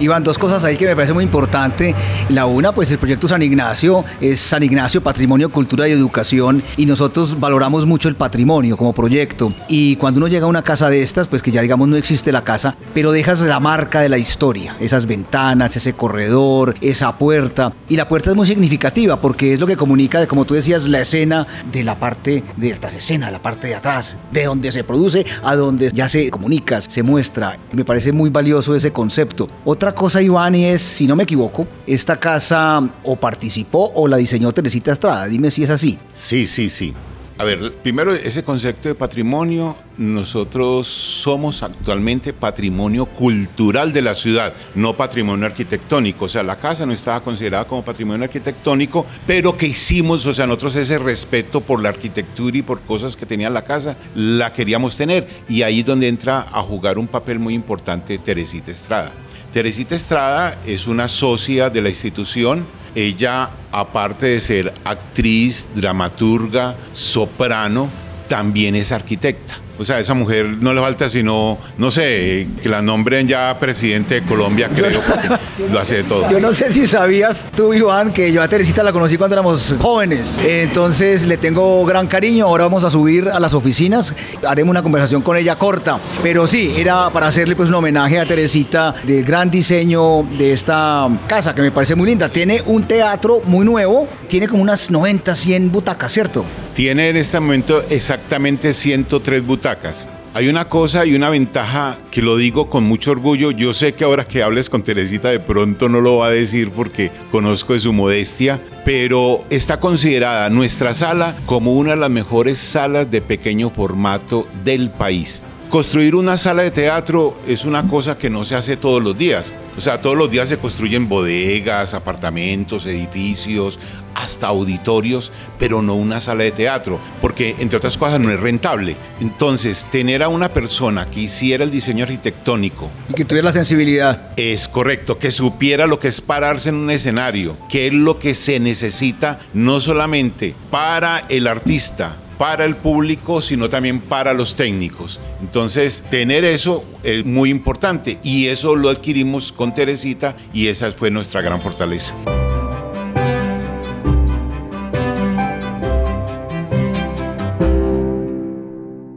Iván, 0.01 0.23
dos 0.23 0.37
cosas 0.37 0.63
ahí 0.63 0.77
que 0.77 0.87
me 0.87 0.95
parece 0.95 1.13
muy 1.13 1.23
importante. 1.23 1.93
La 2.29 2.47
una, 2.47 2.71
pues 2.71 2.91
el 2.91 2.97
proyecto 2.97 3.27
San 3.27 3.41
Ignacio 3.43 4.03
es 4.19 4.39
San 4.39 4.63
Ignacio 4.63 5.01
Patrimonio, 5.01 5.51
Cultura 5.51 5.87
y 5.87 5.91
Educación 5.91 6.63
y 6.75 6.87
nosotros 6.87 7.39
valoramos 7.39 7.85
mucho 7.85 8.09
el 8.09 8.15
patrimonio 8.15 8.77
como 8.77 8.93
proyecto. 8.93 9.53
Y 9.67 9.97
cuando 9.97 10.17
uno 10.17 10.27
llega 10.27 10.45
a 10.45 10.49
una 10.49 10.63
casa 10.63 10.89
de 10.89 11.03
estas, 11.03 11.27
pues 11.27 11.43
que 11.43 11.51
ya 11.51 11.61
digamos 11.61 11.87
no 11.87 11.95
existe 11.97 12.31
la 12.31 12.43
casa, 12.43 12.75
pero 12.93 13.11
dejas 13.11 13.41
la 13.41 13.59
marca 13.59 14.01
de 14.01 14.09
la 14.09 14.17
historia, 14.17 14.75
esas 14.79 15.05
ventanas, 15.05 15.75
ese 15.77 15.93
corredor, 15.93 16.75
esa 16.81 17.17
puerta. 17.17 17.73
Y 17.87 17.95
la 17.95 18.07
puerta 18.07 18.31
es 18.31 18.35
muy 18.35 18.47
significativa 18.47 19.21
porque 19.21 19.53
es 19.53 19.59
lo 19.59 19.67
que 19.67 19.77
comunica, 19.77 20.25
como 20.25 20.45
tú 20.45 20.55
decías, 20.55 20.87
la 20.87 21.01
escena 21.01 21.45
de 21.71 21.83
la 21.83 21.99
parte 21.99 22.43
de 22.57 22.73
atrás 22.73 22.95
escena, 22.95 23.31
la 23.31 23.41
parte 23.41 23.67
de 23.67 23.75
atrás, 23.75 24.17
de 24.31 24.45
donde 24.45 24.71
se 24.71 24.83
produce 24.83 25.25
a 25.43 25.55
donde 25.55 25.89
ya 25.89 26.07
se 26.07 26.29
comunica, 26.29 26.81
se 26.81 27.03
muestra. 27.03 27.57
Me 27.71 27.85
parece 27.85 28.11
muy 28.11 28.29
valioso 28.29 28.75
ese 28.75 28.91
concepto. 28.91 29.47
Otra 29.65 29.90
cosa, 29.93 30.21
Iván, 30.21 30.55
y 30.55 30.65
es, 30.65 30.81
si 30.81 31.07
no 31.07 31.15
me 31.15 31.23
equivoco, 31.23 31.65
esta 31.87 32.19
casa 32.19 32.81
o 33.03 33.15
participó 33.15 33.91
o 33.95 34.07
la 34.07 34.17
diseñó 34.17 34.51
Teresita 34.51 34.91
Estrada. 34.91 35.27
Dime 35.27 35.51
si 35.51 35.63
es 35.63 35.69
así. 35.69 35.97
Sí, 36.13 36.47
sí, 36.47 36.69
sí. 36.69 36.93
A 37.41 37.43
ver, 37.43 37.73
primero 37.81 38.13
ese 38.13 38.43
concepto 38.43 38.87
de 38.87 38.93
patrimonio, 38.93 39.75
nosotros 39.97 40.85
somos 40.85 41.63
actualmente 41.63 42.33
patrimonio 42.33 43.07
cultural 43.07 43.91
de 43.91 44.03
la 44.03 44.13
ciudad, 44.13 44.53
no 44.75 44.95
patrimonio 44.95 45.47
arquitectónico. 45.47 46.25
O 46.25 46.29
sea, 46.29 46.43
la 46.43 46.59
casa 46.59 46.85
no 46.85 46.93
estaba 46.93 47.23
considerada 47.23 47.65
como 47.65 47.83
patrimonio 47.83 48.25
arquitectónico, 48.25 49.07
pero 49.25 49.57
que 49.57 49.65
hicimos, 49.65 50.23
o 50.27 50.33
sea, 50.35 50.45
nosotros 50.45 50.75
ese 50.75 50.99
respeto 50.99 51.61
por 51.61 51.81
la 51.81 51.89
arquitectura 51.89 52.59
y 52.59 52.61
por 52.61 52.81
cosas 52.81 53.15
que 53.15 53.25
tenía 53.25 53.49
la 53.49 53.63
casa, 53.63 53.97
la 54.13 54.53
queríamos 54.53 54.95
tener. 54.95 55.27
Y 55.49 55.63
ahí 55.63 55.79
es 55.79 55.85
donde 55.87 56.09
entra 56.09 56.45
a 56.51 56.61
jugar 56.61 56.99
un 56.99 57.07
papel 57.07 57.39
muy 57.39 57.55
importante 57.55 58.19
Teresita 58.19 58.69
Estrada. 58.69 59.11
Teresita 59.51 59.95
Estrada 59.95 60.57
es 60.65 60.87
una 60.87 61.09
socia 61.09 61.69
de 61.69 61.81
la 61.81 61.89
institución. 61.89 62.65
Ella, 62.95 63.49
aparte 63.73 64.27
de 64.27 64.39
ser 64.39 64.73
actriz, 64.85 65.67
dramaturga, 65.75 66.77
soprano, 66.93 67.89
también 68.29 68.75
es 68.75 68.93
arquitecta. 68.93 69.55
O 69.81 69.83
sea, 69.83 69.95
a 69.95 69.99
esa 69.99 70.13
mujer 70.13 70.45
no 70.45 70.75
le 70.75 70.79
falta 70.79 71.09
sino, 71.09 71.57
no 71.79 71.89
sé, 71.89 72.47
que 72.61 72.69
la 72.69 72.83
nombren 72.83 73.27
ya 73.27 73.57
presidente 73.59 74.21
de 74.21 74.21
Colombia, 74.21 74.69
creo, 74.69 75.01
porque 75.01 75.27
lo 75.71 75.79
hace 75.79 75.95
de 75.95 76.03
todo. 76.03 76.29
Yo 76.29 76.39
no 76.39 76.53
sé 76.53 76.71
si 76.71 76.85
sabías 76.85 77.47
tú, 77.55 77.73
Iván, 77.73 78.13
que 78.13 78.31
yo 78.31 78.43
a 78.43 78.47
Teresita 78.47 78.83
la 78.83 78.93
conocí 78.93 79.17
cuando 79.17 79.33
éramos 79.33 79.73
jóvenes. 79.79 80.39
Entonces 80.45 81.25
le 81.25 81.37
tengo 81.37 81.83
gran 81.83 82.05
cariño. 82.05 82.45
Ahora 82.45 82.65
vamos 82.65 82.83
a 82.83 82.91
subir 82.91 83.27
a 83.27 83.39
las 83.39 83.55
oficinas. 83.55 84.13
Haremos 84.47 84.69
una 84.69 84.83
conversación 84.83 85.23
con 85.23 85.35
ella 85.35 85.55
corta. 85.55 85.99
Pero 86.21 86.45
sí, 86.45 86.75
era 86.77 87.09
para 87.09 87.25
hacerle 87.25 87.55
pues 87.55 87.69
un 87.69 87.73
homenaje 87.73 88.19
a 88.19 88.27
Teresita 88.27 88.93
del 89.03 89.23
gran 89.23 89.49
diseño 89.49 90.21
de 90.37 90.53
esta 90.53 91.09
casa, 91.25 91.55
que 91.55 91.63
me 91.63 91.71
parece 91.71 91.95
muy 91.95 92.07
linda. 92.07 92.29
Tiene 92.29 92.61
un 92.67 92.83
teatro 92.83 93.41
muy 93.45 93.65
nuevo. 93.65 94.07
Tiene 94.27 94.47
como 94.47 94.61
unas 94.61 94.91
90, 94.91 95.33
100 95.33 95.71
butacas, 95.71 96.11
¿cierto? 96.11 96.45
Tiene 96.75 97.09
en 97.09 97.17
este 97.17 97.39
momento 97.39 97.83
exactamente 97.89 98.73
103 98.73 99.45
butacas 99.45 100.07
Hay 100.33 100.47
una 100.47 100.69
cosa 100.69 101.05
y 101.05 101.13
una 101.13 101.29
ventaja 101.29 101.97
que 102.09 102.21
lo 102.21 102.37
digo 102.37 102.69
con 102.69 102.85
mucho 102.85 103.11
orgullo. 103.11 103.51
Yo 103.51 103.73
sé 103.73 103.93
que 103.93 104.05
ahora 104.05 104.25
que 104.25 104.41
hables 104.41 104.69
con 104.69 104.81
Teresita 104.81 105.27
de 105.27 105.41
pronto 105.41 105.89
no 105.89 105.99
lo 105.99 106.17
va 106.17 106.27
a 106.27 106.31
decir 106.31 106.71
porque 106.71 107.11
conozco 107.29 107.73
de 107.73 107.81
su 107.81 107.91
modestia, 107.91 108.61
pero 108.85 109.43
está 109.49 109.81
considerada 109.81 110.49
nuestra 110.49 110.93
sala 110.93 111.35
como 111.45 111.73
una 111.73 111.91
de 111.91 111.97
las 111.97 112.09
mejores 112.09 112.59
salas 112.59 113.11
de 113.11 113.21
pequeño 113.21 113.69
formato 113.69 114.47
del 114.63 114.89
país. 114.89 115.41
Construir 115.71 116.15
una 116.15 116.37
sala 116.37 116.63
de 116.63 116.71
teatro 116.71 117.37
es 117.47 117.63
una 117.63 117.87
cosa 117.87 118.17
que 118.17 118.29
no 118.29 118.43
se 118.43 118.55
hace 118.55 118.75
todos 118.75 119.01
los 119.01 119.17
días. 119.17 119.53
O 119.77 119.79
sea, 119.79 120.01
todos 120.01 120.17
los 120.17 120.29
días 120.29 120.49
se 120.49 120.57
construyen 120.57 121.07
bodegas, 121.07 121.93
apartamentos, 121.93 122.85
edificios, 122.85 123.79
hasta 124.13 124.47
auditorios, 124.47 125.31
pero 125.57 125.81
no 125.81 125.95
una 125.95 126.19
sala 126.19 126.43
de 126.43 126.51
teatro, 126.51 126.99
porque 127.21 127.55
entre 127.59 127.77
otras 127.77 127.95
cosas 127.95 128.19
no 128.19 128.29
es 128.29 128.37
rentable. 128.37 128.97
Entonces, 129.21 129.85
tener 129.89 130.23
a 130.23 130.27
una 130.27 130.49
persona 130.49 131.09
que 131.09 131.21
hiciera 131.21 131.63
el 131.63 131.71
diseño 131.71 132.03
arquitectónico. 132.03 132.89
Y 133.07 133.13
que 133.13 133.23
tuviera 133.23 133.45
la 133.45 133.53
sensibilidad. 133.53 134.33
Es 134.35 134.67
correcto, 134.67 135.19
que 135.19 135.31
supiera 135.31 135.87
lo 135.87 135.99
que 135.99 136.09
es 136.09 136.19
pararse 136.19 136.67
en 136.67 136.75
un 136.75 136.91
escenario, 136.91 137.55
qué 137.69 137.87
es 137.87 137.93
lo 137.93 138.19
que 138.19 138.35
se 138.35 138.59
necesita 138.59 139.39
no 139.53 139.79
solamente 139.79 140.53
para 140.69 141.19
el 141.29 141.47
artista, 141.47 142.17
para 142.41 142.65
el 142.65 142.75
público, 142.75 143.39
sino 143.39 143.69
también 143.69 144.01
para 144.01 144.33
los 144.33 144.55
técnicos. 144.55 145.19
Entonces, 145.41 146.03
tener 146.09 146.43
eso 146.43 146.83
es 147.03 147.23
muy 147.23 147.51
importante 147.51 148.17
y 148.23 148.47
eso 148.47 148.75
lo 148.75 148.89
adquirimos 148.89 149.51
con 149.51 149.75
Teresita 149.75 150.35
y 150.51 150.65
esa 150.65 150.91
fue 150.91 151.11
nuestra 151.11 151.41
gran 151.41 151.61
fortaleza. 151.61 152.15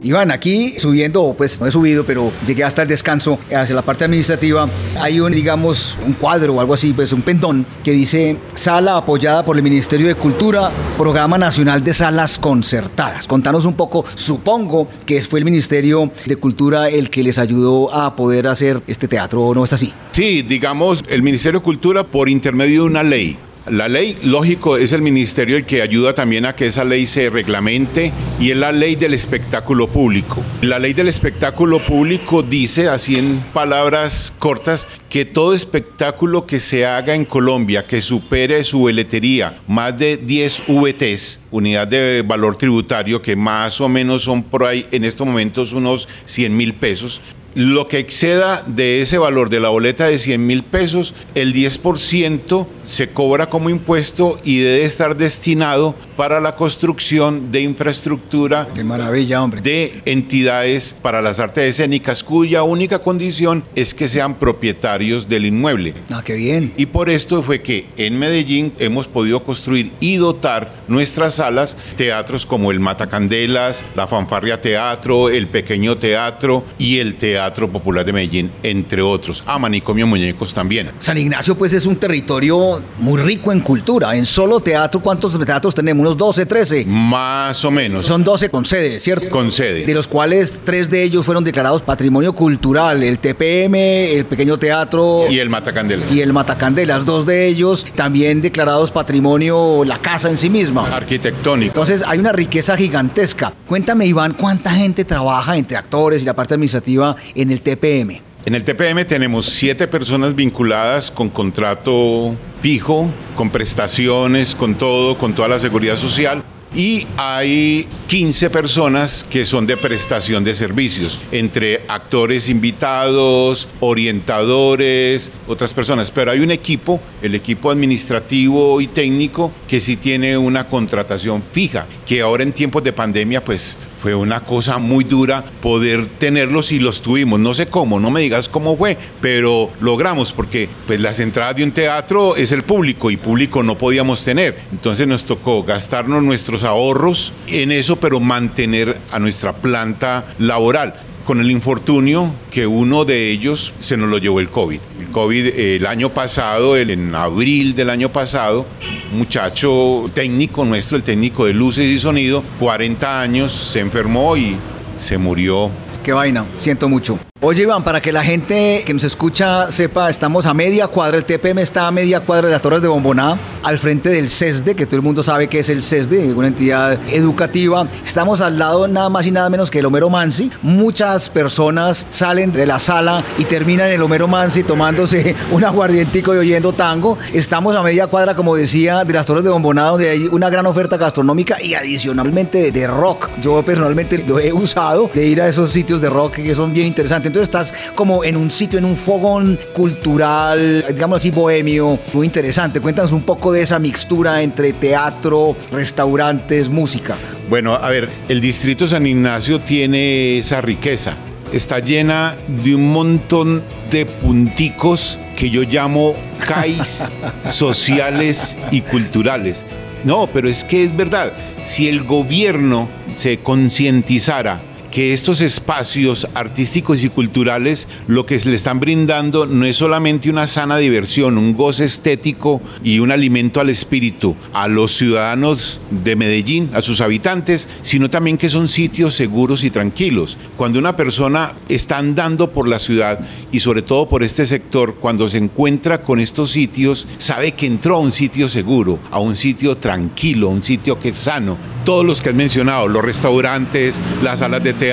Iván, 0.05 0.29
aquí 0.29 0.77
subiendo, 0.77 1.33
pues 1.35 1.59
no 1.59 1.65
he 1.65 1.71
subido, 1.71 2.05
pero 2.05 2.31
llegué 2.45 2.63
hasta 2.63 2.83
el 2.83 2.87
descanso, 2.87 3.39
hacia 3.51 3.73
la 3.73 3.81
parte 3.81 4.05
administrativa, 4.05 4.69
hay 4.99 5.19
un, 5.19 5.31
digamos, 5.31 5.97
un 6.05 6.13
cuadro 6.13 6.53
o 6.53 6.59
algo 6.59 6.75
así, 6.75 6.93
pues 6.93 7.11
un 7.11 7.23
pendón, 7.23 7.65
que 7.83 7.89
dice 7.89 8.37
sala 8.53 8.97
apoyada 8.97 9.43
por 9.43 9.57
el 9.57 9.63
Ministerio 9.63 10.07
de 10.07 10.13
Cultura, 10.13 10.69
Programa 10.95 11.39
Nacional 11.39 11.83
de 11.83 11.91
Salas 11.95 12.37
Concertadas. 12.37 13.25
Contanos 13.25 13.65
un 13.65 13.73
poco, 13.73 14.05
supongo 14.13 14.87
que 15.07 15.19
fue 15.23 15.39
el 15.39 15.45
Ministerio 15.45 16.11
de 16.27 16.35
Cultura 16.35 16.87
el 16.87 17.09
que 17.09 17.23
les 17.23 17.39
ayudó 17.39 17.91
a 17.91 18.15
poder 18.15 18.45
hacer 18.45 18.83
este 18.85 19.07
teatro, 19.07 19.41
¿o 19.41 19.55
no 19.55 19.65
es 19.65 19.73
así? 19.73 19.91
Sí, 20.11 20.43
digamos, 20.43 21.03
el 21.09 21.23
Ministerio 21.23 21.61
de 21.61 21.63
Cultura 21.63 22.03
por 22.03 22.29
intermedio 22.29 22.83
de 22.83 22.87
una 22.89 23.01
ley 23.01 23.39
la 23.67 23.87
ley, 23.87 24.17
lógico, 24.21 24.77
es 24.77 24.91
el 24.91 25.01
ministerio 25.01 25.57
el 25.57 25.65
que 25.65 25.81
ayuda 25.81 26.13
también 26.13 26.45
a 26.45 26.55
que 26.55 26.67
esa 26.67 26.83
ley 26.83 27.07
se 27.07 27.31
reglamente 27.31 28.13
y 28.39 28.51
es 28.51 28.57
la 28.57 28.71
ley 28.71 28.95
del 28.95 29.15
espectáculo 29.15 29.87
público. 29.87 30.43
La 30.61 30.77
ley 30.77 30.93
del 30.93 31.07
espectáculo 31.07 31.83
público 31.83 32.43
dice, 32.43 32.87
así 32.89 33.15
en 33.15 33.43
palabras 33.53 34.33
cortas, 34.37 34.87
que 35.09 35.25
todo 35.25 35.53
espectáculo 35.53 36.45
que 36.45 36.59
se 36.59 36.85
haga 36.85 37.15
en 37.15 37.25
Colombia 37.25 37.87
que 37.87 38.01
supere 38.01 38.63
su 38.63 38.79
boletería 38.79 39.61
más 39.67 39.97
de 39.97 40.17
10 40.17 40.63
VTs, 40.67 41.39
unidad 41.49 41.87
de 41.87 42.23
valor 42.25 42.57
tributario, 42.57 43.21
que 43.21 43.35
más 43.35 43.81
o 43.81 43.89
menos 43.89 44.23
son 44.23 44.43
por 44.43 44.63
ahí 44.63 44.85
en 44.91 45.03
estos 45.03 45.25
momentos 45.25 45.73
unos 45.73 46.07
100 46.25 46.55
mil 46.55 46.75
pesos, 46.75 47.21
lo 47.55 47.87
que 47.87 47.99
exceda 47.99 48.63
de 48.67 49.01
ese 49.01 49.17
valor 49.17 49.49
de 49.49 49.61
la 49.61 49.69
boleta 49.69 50.07
de 50.07 50.19
100 50.19 50.45
mil 50.45 50.63
pesos, 50.63 51.13
el 51.35 51.53
10% 51.53 52.67
se 52.85 53.09
cobra 53.09 53.49
como 53.49 53.69
impuesto 53.69 54.37
y 54.43 54.59
debe 54.59 54.83
estar 54.83 55.15
destinado 55.15 55.95
para 56.17 56.39
la 56.41 56.55
construcción 56.55 57.51
de 57.51 57.61
infraestructura 57.61 58.67
Qué 58.75 58.83
maravilla, 58.83 59.41
hombre. 59.41 59.61
de 59.61 60.01
entidades 60.05 60.95
para 61.01 61.21
las 61.21 61.39
artes 61.39 61.63
escénicas 61.69 62.23
cuya 62.23 62.63
única 62.63 62.99
condición 62.99 63.63
es 63.73 63.93
que 63.93 64.07
sean 64.07 64.35
propietarios 64.35 65.27
del 65.29 65.45
inmueble. 65.45 65.93
Ah, 66.11 66.21
qué 66.23 66.33
bien. 66.33 66.73
Y 66.77 66.87
por 66.87 67.09
esto 67.09 67.41
fue 67.41 67.61
que 67.61 67.87
en 67.97 68.19
Medellín 68.19 68.73
hemos 68.79 69.07
podido 69.07 69.43
construir 69.43 69.93
y 70.01 70.17
dotar 70.17 70.73
nuestras 70.87 71.35
salas, 71.35 71.77
teatros 71.95 72.45
como 72.45 72.71
el 72.71 72.79
Matacandelas, 72.81 73.85
la 73.95 74.07
Fanfarria 74.07 74.59
Teatro, 74.59 75.29
el 75.29 75.47
Pequeño 75.47 75.97
Teatro 75.97 76.65
y 76.77 76.99
el 76.99 77.15
Teatro 77.15 77.44
Popular 77.53 78.05
de 78.05 78.13
Medellín, 78.13 78.51
entre 78.63 79.01
otros. 79.01 79.43
Ah, 79.45 79.59
Manicomio 79.59 80.07
Muñecos 80.07 80.53
también. 80.53 80.91
San 80.99 81.17
Ignacio 81.17 81.55
pues 81.55 81.73
es 81.73 81.85
un 81.85 81.95
territorio 81.95 82.81
muy 82.99 83.21
rico 83.21 83.51
en 83.51 83.59
cultura. 83.61 84.15
En 84.15 84.25
solo 84.25 84.59
teatro, 84.59 85.01
¿cuántos 85.01 85.37
teatros 85.45 85.73
tenemos? 85.75 86.01
Unos 86.01 86.17
12, 86.17 86.45
13. 86.45 86.85
Más 86.85 87.63
o 87.65 87.71
menos. 87.71 88.05
Son 88.05 88.23
12 88.23 88.49
con 88.49 88.65
sede, 88.65 88.99
¿cierto? 88.99 89.29
Con 89.29 89.51
sede. 89.51 89.85
De 89.85 89.93
los 89.93 90.07
cuales 90.07 90.59
tres 90.63 90.89
de 90.89 91.03
ellos 91.03 91.25
fueron 91.25 91.43
declarados 91.43 91.81
patrimonio 91.81 92.33
cultural. 92.33 93.03
El 93.03 93.19
TPM, 93.19 93.75
el 94.15 94.25
Pequeño 94.25 94.57
Teatro 94.57 95.25
Y 95.29 95.39
el 95.39 95.49
Matacandelas. 95.49 96.11
y 96.11 96.21
el 96.21 96.33
Matacandelas. 96.33 97.05
Dos 97.05 97.25
de 97.25 97.47
ellos 97.47 97.85
también 97.95 98.41
declarados 98.41 98.91
patrimonio 98.91 99.83
la 99.85 99.97
casa 99.99 100.29
en 100.29 100.37
sí 100.37 100.49
misma. 100.49 100.87
Arquitectónico. 100.95 101.69
Entonces 101.69 102.03
hay 102.05 102.19
una 102.19 102.31
riqueza 102.31 102.75
gigantesca. 102.77 103.53
Cuéntame, 103.67 104.05
Iván, 104.05 104.33
¿cuánta 104.33 104.71
gente 104.71 105.05
trabaja 105.05 105.57
entre 105.57 105.77
actores 105.77 106.21
y 106.21 106.25
la 106.25 106.33
parte 106.35 106.53
administrativa 106.53 107.15
en 107.35 107.51
el 107.51 107.61
TPM? 107.61 108.21
En 108.45 108.53
el 108.53 108.63
TPM 108.63 109.05
tenemos 109.05 109.45
siete 109.45 109.87
personas 109.87 110.35
vinculadas 110.35 111.09
con 111.09 111.29
contrato 111.29 112.35
fijo, 112.61 113.09
con 113.35 113.49
prestaciones, 113.49 114.53
con 114.53 114.75
todo, 114.75 115.17
con 115.17 115.33
toda 115.33 115.47
la 115.47 115.59
seguridad 115.59 115.95
social. 115.95 116.43
Y 116.75 117.07
hay 117.17 117.87
15 118.07 118.49
personas 118.49 119.25
que 119.29 119.45
son 119.45 119.65
de 119.65 119.77
prestación 119.77 120.43
de 120.43 120.53
servicios, 120.53 121.21
entre 121.31 121.83
actores 121.87 122.49
invitados, 122.49 123.69
orientadores, 123.79 125.31
otras 125.47 125.73
personas. 125.73 126.11
Pero 126.11 126.31
hay 126.31 126.41
un 126.41 126.51
equipo, 126.51 126.99
el 127.21 127.33
equipo 127.33 127.71
administrativo 127.71 128.81
y 128.81 128.87
técnico, 128.87 129.53
que 129.69 129.79
sí 129.79 129.95
tiene 129.95 130.37
una 130.37 130.67
contratación 130.67 131.41
fija, 131.51 131.87
que 132.05 132.21
ahora 132.21 132.43
en 132.43 132.51
tiempos 132.51 132.83
de 132.83 132.91
pandemia 132.91 133.43
pues 133.43 133.77
fue 134.05 134.13
una 134.13 134.41
cosa 134.41 134.77
muy 134.77 135.03
dura 135.03 135.43
poder 135.63 136.05
tenerlos 136.19 136.71
y 136.71 136.77
los 136.77 137.01
tuvimos. 137.01 137.39
No 137.39 137.55
sé 137.55 137.65
cómo, 137.65 137.99
no 137.99 138.11
me 138.11 138.21
digas 138.21 138.47
cómo 138.47 138.77
fue, 138.77 138.99
pero 139.19 139.71
logramos 139.81 140.31
porque 140.31 140.69
pues 140.85 141.01
las 141.01 141.19
entradas 141.19 141.55
de 141.55 141.63
un 141.63 141.71
teatro 141.71 142.35
es 142.35 142.51
el 142.51 142.61
público 142.61 143.09
y 143.09 143.17
público 143.17 143.63
no 143.63 143.79
podíamos 143.79 144.23
tener. 144.23 144.59
Entonces 144.71 145.07
nos 145.07 145.23
tocó 145.23 145.63
gastarnos 145.63 146.21
nuestros 146.21 146.63
ahorros 146.63 147.33
en 147.47 147.71
eso, 147.71 147.95
pero 147.95 148.19
mantener 148.19 149.01
a 149.11 149.17
nuestra 149.17 149.53
planta 149.53 150.27
laboral 150.37 150.93
con 151.25 151.39
el 151.41 151.49
infortunio 151.51 152.33
que 152.51 152.67
uno 152.67 153.03
de 153.03 153.31
ellos 153.31 153.73
se 153.79 153.97
nos 153.97 154.09
lo 154.09 154.19
llevó 154.19 154.39
el 154.39 154.49
COVID. 154.49 154.79
El 154.99 155.09
COVID 155.09 155.45
eh, 155.47 155.75
el 155.77 155.85
año 155.87 156.09
pasado, 156.09 156.75
el- 156.77 156.91
en 156.91 157.13
abril 157.15 157.75
del 157.75 157.89
año 157.89 158.09
pasado, 158.11 158.65
muchacho 159.11 160.05
técnico 160.13 160.63
nuestro, 160.65 160.97
el 160.97 161.03
técnico 161.03 161.45
de 161.45 161.53
luces 161.53 161.89
y 161.91 161.99
sonido, 161.99 162.43
40 162.59 163.21
años, 163.21 163.51
se 163.51 163.79
enfermó 163.79 164.37
y 164.37 164.55
se 164.97 165.17
murió. 165.17 165.71
Qué 166.03 166.13
vaina, 166.13 166.45
siento 166.57 166.87
mucho. 166.87 167.17
Oye, 167.47 167.61
Iván, 167.61 167.83
para 167.83 168.01
que 168.01 168.11
la 168.11 168.23
gente 168.23 168.81
que 168.87 168.91
nos 168.91 169.03
escucha 169.03 169.69
sepa, 169.69 170.09
estamos 170.09 170.47
a 170.47 170.55
media 170.55 170.87
cuadra, 170.87 171.15
el 171.15 171.25
TPM 171.25 171.59
está 171.59 171.85
a 171.85 171.91
media 171.91 172.21
cuadra 172.21 172.47
de 172.47 172.53
las 172.53 172.59
Torres 172.63 172.81
de 172.81 172.87
Bomboná, 172.87 173.37
al 173.61 173.77
frente 173.77 174.09
del 174.09 174.29
CESDE, 174.29 174.73
que 174.75 174.87
todo 174.87 174.95
el 174.95 175.03
mundo 175.03 175.21
sabe 175.21 175.47
que 175.47 175.59
es 175.59 175.69
el 175.69 175.83
CESDE, 175.83 176.33
una 176.33 176.47
entidad 176.47 176.99
educativa. 177.07 177.87
Estamos 178.03 178.41
al 178.41 178.57
lado 178.57 178.87
nada 178.87 179.09
más 179.09 179.27
y 179.27 179.31
nada 179.31 179.47
menos 179.51 179.69
que 179.69 179.77
el 179.77 179.85
Homero 179.85 180.09
Mansi. 180.09 180.49
Muchas 180.63 181.29
personas 181.29 182.07
salen 182.09 182.51
de 182.51 182.65
la 182.65 182.79
sala 182.79 183.23
y 183.37 183.45
terminan 183.45 183.89
en 183.89 183.93
el 183.93 184.01
Homero 184.01 184.27
Mansi 184.27 184.63
tomándose 184.63 185.35
un 185.51 185.63
aguardientico 185.63 186.33
y 186.33 186.39
oyendo 186.39 186.73
tango. 186.73 187.15
Estamos 187.31 187.75
a 187.75 187.83
media 187.83 188.07
cuadra, 188.07 188.33
como 188.33 188.55
decía, 188.55 189.05
de 189.05 189.13
las 189.13 189.27
Torres 189.27 189.43
de 189.43 189.51
Bomboná, 189.51 189.83
donde 189.89 190.09
hay 190.09 190.27
una 190.31 190.49
gran 190.49 190.65
oferta 190.65 190.97
gastronómica 190.97 191.61
y 191.61 191.75
adicionalmente 191.75 192.71
de, 192.71 192.87
rock. 192.87 193.29
Yo 193.43 193.63
personalmente 193.63 194.17
lo 194.17 194.39
he 194.39 194.51
usado, 194.51 195.11
de 195.13 195.27
ir 195.27 195.43
a 195.43 195.47
esos 195.47 195.69
sitios 195.69 196.01
de 196.01 196.09
rock 196.09 196.37
que 196.37 196.55
son 196.55 196.73
bien 196.73 196.87
interesantes. 196.87 197.34
Entonces 197.35 197.53
estás 197.53 197.93
como 197.95 198.23
en 198.23 198.37
un 198.37 198.49
sitio, 198.49 198.79
en 198.79 198.85
un 198.85 198.95
fogón 198.95 199.59
cultural, 199.73 200.85
digamos 200.87 201.17
así, 201.17 201.31
bohemio, 201.31 201.99
muy 202.13 202.27
interesante. 202.27 202.79
Cuéntanos 202.79 203.11
un 203.11 203.23
poco 203.23 203.51
de 203.51 203.61
esa 203.61 203.77
mixtura 203.77 204.41
entre 204.41 204.71
teatro, 204.71 205.57
restaurantes, 205.69 206.69
música. 206.69 207.17
Bueno, 207.49 207.73
a 207.73 207.89
ver, 207.89 208.09
el 208.29 208.39
distrito 208.39 208.87
San 208.87 209.05
Ignacio 209.05 209.59
tiene 209.59 210.37
esa 210.37 210.61
riqueza. 210.61 211.17
Está 211.51 211.79
llena 211.79 212.37
de 212.47 212.73
un 212.73 212.93
montón 212.93 213.63
de 213.91 214.05
punticos 214.05 215.19
que 215.35 215.49
yo 215.49 215.63
llamo 215.63 216.13
CAIs 216.47 217.03
sociales 217.49 218.55
y 218.71 218.79
culturales. 218.79 219.65
No, 220.05 220.27
pero 220.31 220.47
es 220.47 220.63
que 220.63 220.85
es 220.85 220.95
verdad. 220.95 221.33
Si 221.65 221.89
el 221.89 222.05
gobierno 222.05 222.87
se 223.17 223.39
concientizara 223.39 224.61
que 224.95 225.11
estos 225.11 225.41
espacios 225.41 226.25
artísticos 226.35 227.03
y 227.03 227.09
culturales 227.09 227.85
lo 228.07 228.25
que 228.25 228.39
le 228.39 228.55
están 228.55 228.79
brindando 228.79 229.45
no 229.45 229.65
es 229.65 229.75
solamente 229.75 230.29
una 230.29 230.47
sana 230.47 230.77
diversión, 230.77 231.37
un 231.37 231.53
goce 231.53 231.83
estético 231.83 232.61
y 232.81 232.99
un 232.99 233.11
alimento 233.11 233.59
al 233.59 233.69
espíritu, 233.69 234.37
a 234.53 234.69
los 234.69 234.95
ciudadanos 234.95 235.81
de 235.91 236.15
Medellín, 236.15 236.69
a 236.73 236.81
sus 236.81 237.01
habitantes, 237.01 237.67
sino 237.81 238.09
también 238.09 238.37
que 238.37 238.47
son 238.47 238.69
sitios 238.69 239.15
seguros 239.15 239.65
y 239.65 239.69
tranquilos. 239.69 240.37
Cuando 240.55 240.79
una 240.79 240.95
persona 240.95 241.51
está 241.67 241.97
andando 241.97 242.53
por 242.53 242.69
la 242.69 242.79
ciudad 242.79 243.19
y 243.51 243.59
sobre 243.59 243.81
todo 243.81 244.07
por 244.07 244.23
este 244.23 244.45
sector, 244.45 244.95
cuando 244.95 245.27
se 245.27 245.39
encuentra 245.39 246.03
con 246.03 246.21
estos 246.21 246.51
sitios, 246.51 247.05
sabe 247.17 247.51
que 247.51 247.67
entró 247.67 247.97
a 247.97 247.99
un 247.99 248.13
sitio 248.13 248.47
seguro, 248.47 248.99
a 249.11 249.19
un 249.19 249.35
sitio 249.35 249.75
tranquilo, 249.75 250.47
un 250.47 250.63
sitio 250.63 250.97
que 250.97 251.09
es 251.09 251.17
sano. 251.17 251.57
Todos 251.83 252.05
los 252.05 252.21
que 252.21 252.29
has 252.29 252.35
mencionado, 252.35 252.87
los 252.87 253.03
restaurantes, 253.03 254.01
las 254.23 254.39
salas 254.39 254.63
de 254.63 254.71
teatro, 254.71 254.84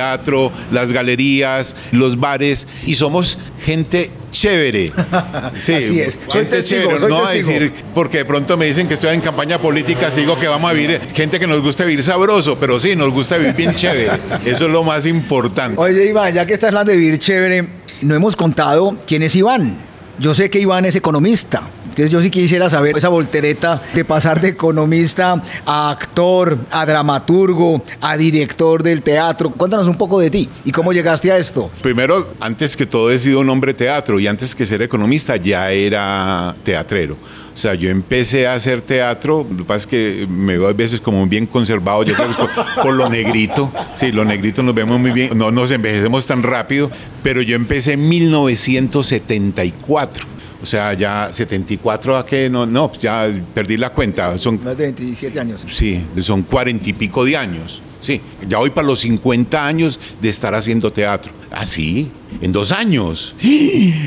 las 0.70 0.92
galerías, 0.92 1.74
los 1.90 2.18
bares, 2.18 2.66
y 2.86 2.94
somos 2.94 3.38
gente 3.64 4.10
chévere. 4.30 4.90
Sí, 5.58 5.74
Así 5.74 6.00
es. 6.00 6.18
gente 6.30 6.62
chévere. 6.64 7.08
no 7.08 7.24
a 7.24 7.30
decir, 7.30 7.72
porque 7.94 8.18
de 8.18 8.24
pronto 8.24 8.56
me 8.56 8.66
dicen 8.66 8.88
que 8.88 8.94
estoy 8.94 9.14
en 9.14 9.20
campaña 9.20 9.60
política, 9.60 10.10
sigo 10.10 10.38
que 10.38 10.48
vamos 10.48 10.70
a 10.70 10.74
vivir, 10.74 11.00
gente 11.14 11.38
que 11.38 11.46
nos 11.46 11.60
gusta 11.60 11.84
vivir 11.84 12.02
sabroso, 12.02 12.58
pero 12.58 12.80
sí, 12.80 12.96
nos 12.96 13.10
gusta 13.10 13.36
vivir 13.36 13.54
bien 13.54 13.74
chévere. 13.74 14.10
Eso 14.44 14.66
es 14.66 14.72
lo 14.72 14.82
más 14.82 15.06
importante. 15.06 15.80
Oye, 15.80 16.06
Iván, 16.06 16.34
ya 16.34 16.46
que 16.46 16.54
estás 16.54 16.68
hablando 16.68 16.92
de 16.92 16.98
vivir 16.98 17.18
chévere, 17.18 17.68
no 18.00 18.14
hemos 18.14 18.34
contado 18.34 18.96
quién 19.06 19.22
es 19.22 19.36
Iván. 19.36 19.76
Yo 20.18 20.34
sé 20.34 20.50
que 20.50 20.58
Iván 20.58 20.84
es 20.84 20.96
economista. 20.96 21.62
Entonces 21.92 22.10
yo 22.10 22.22
sí 22.22 22.30
quisiera 22.30 22.70
saber 22.70 22.96
esa 22.96 23.10
voltereta 23.10 23.82
de 23.92 24.02
pasar 24.02 24.40
de 24.40 24.48
economista 24.48 25.42
a 25.66 25.90
actor, 25.90 26.58
a 26.70 26.86
dramaturgo, 26.86 27.82
a 28.00 28.16
director 28.16 28.82
del 28.82 29.02
teatro. 29.02 29.50
Cuéntanos 29.50 29.88
un 29.88 29.98
poco 29.98 30.18
de 30.18 30.30
ti 30.30 30.48
y 30.64 30.72
cómo 30.72 30.94
llegaste 30.94 31.30
a 31.30 31.36
esto. 31.36 31.70
Primero, 31.82 32.32
antes 32.40 32.78
que 32.78 32.86
todo 32.86 33.10
he 33.10 33.18
sido 33.18 33.40
un 33.40 33.50
hombre 33.50 33.74
teatro 33.74 34.18
y 34.18 34.26
antes 34.26 34.54
que 34.54 34.64
ser 34.64 34.80
economista 34.80 35.36
ya 35.36 35.70
era 35.70 36.56
teatrero. 36.64 37.18
O 37.54 37.58
sea, 37.58 37.74
yo 37.74 37.90
empecé 37.90 38.46
a 38.46 38.54
hacer 38.54 38.80
teatro, 38.80 39.46
lo 39.50 39.58
que 39.58 39.64
pasa 39.64 39.80
es 39.80 39.86
que 39.86 40.26
me 40.26 40.56
veo 40.56 40.68
a 40.68 40.72
veces 40.72 40.98
como 40.98 41.26
bien 41.26 41.44
conservado, 41.44 42.04
yo 42.04 42.14
creo 42.14 42.28
que 42.28 42.32
es 42.32 42.38
por, 42.82 42.94
lo 42.94 43.10
negrito. 43.10 43.70
Sí, 43.94 44.12
los 44.12 44.24
negritos 44.24 44.64
nos 44.64 44.74
vemos 44.74 44.98
muy 44.98 45.10
bien, 45.10 45.36
no 45.36 45.50
nos 45.50 45.70
envejecemos 45.70 46.24
tan 46.24 46.42
rápido, 46.42 46.90
pero 47.22 47.42
yo 47.42 47.54
empecé 47.54 47.92
en 47.92 48.08
1974. 48.08 50.31
O 50.62 50.66
sea, 50.66 50.94
ya 50.94 51.30
74 51.32 52.16
a 52.16 52.24
que 52.24 52.48
no, 52.48 52.64
no, 52.66 52.92
ya 52.92 53.28
perdí 53.52 53.76
la 53.76 53.90
cuenta. 53.90 54.38
Son 54.38 54.62
más 54.62 54.76
de 54.76 54.84
27 54.84 55.40
años. 55.40 55.66
Sí, 55.68 56.04
son 56.20 56.42
40 56.42 56.88
y 56.88 56.92
pico 56.92 57.24
de 57.24 57.36
años. 57.36 57.82
Sí, 58.00 58.20
ya 58.48 58.58
voy 58.58 58.70
para 58.70 58.86
los 58.86 59.00
50 59.00 59.64
años 59.64 59.98
de 60.20 60.28
estar 60.28 60.54
haciendo 60.54 60.92
teatro. 60.92 61.32
Así, 61.50 62.10
¿Ah, 62.10 62.38
en 62.42 62.52
dos 62.52 62.72
años. 62.72 63.34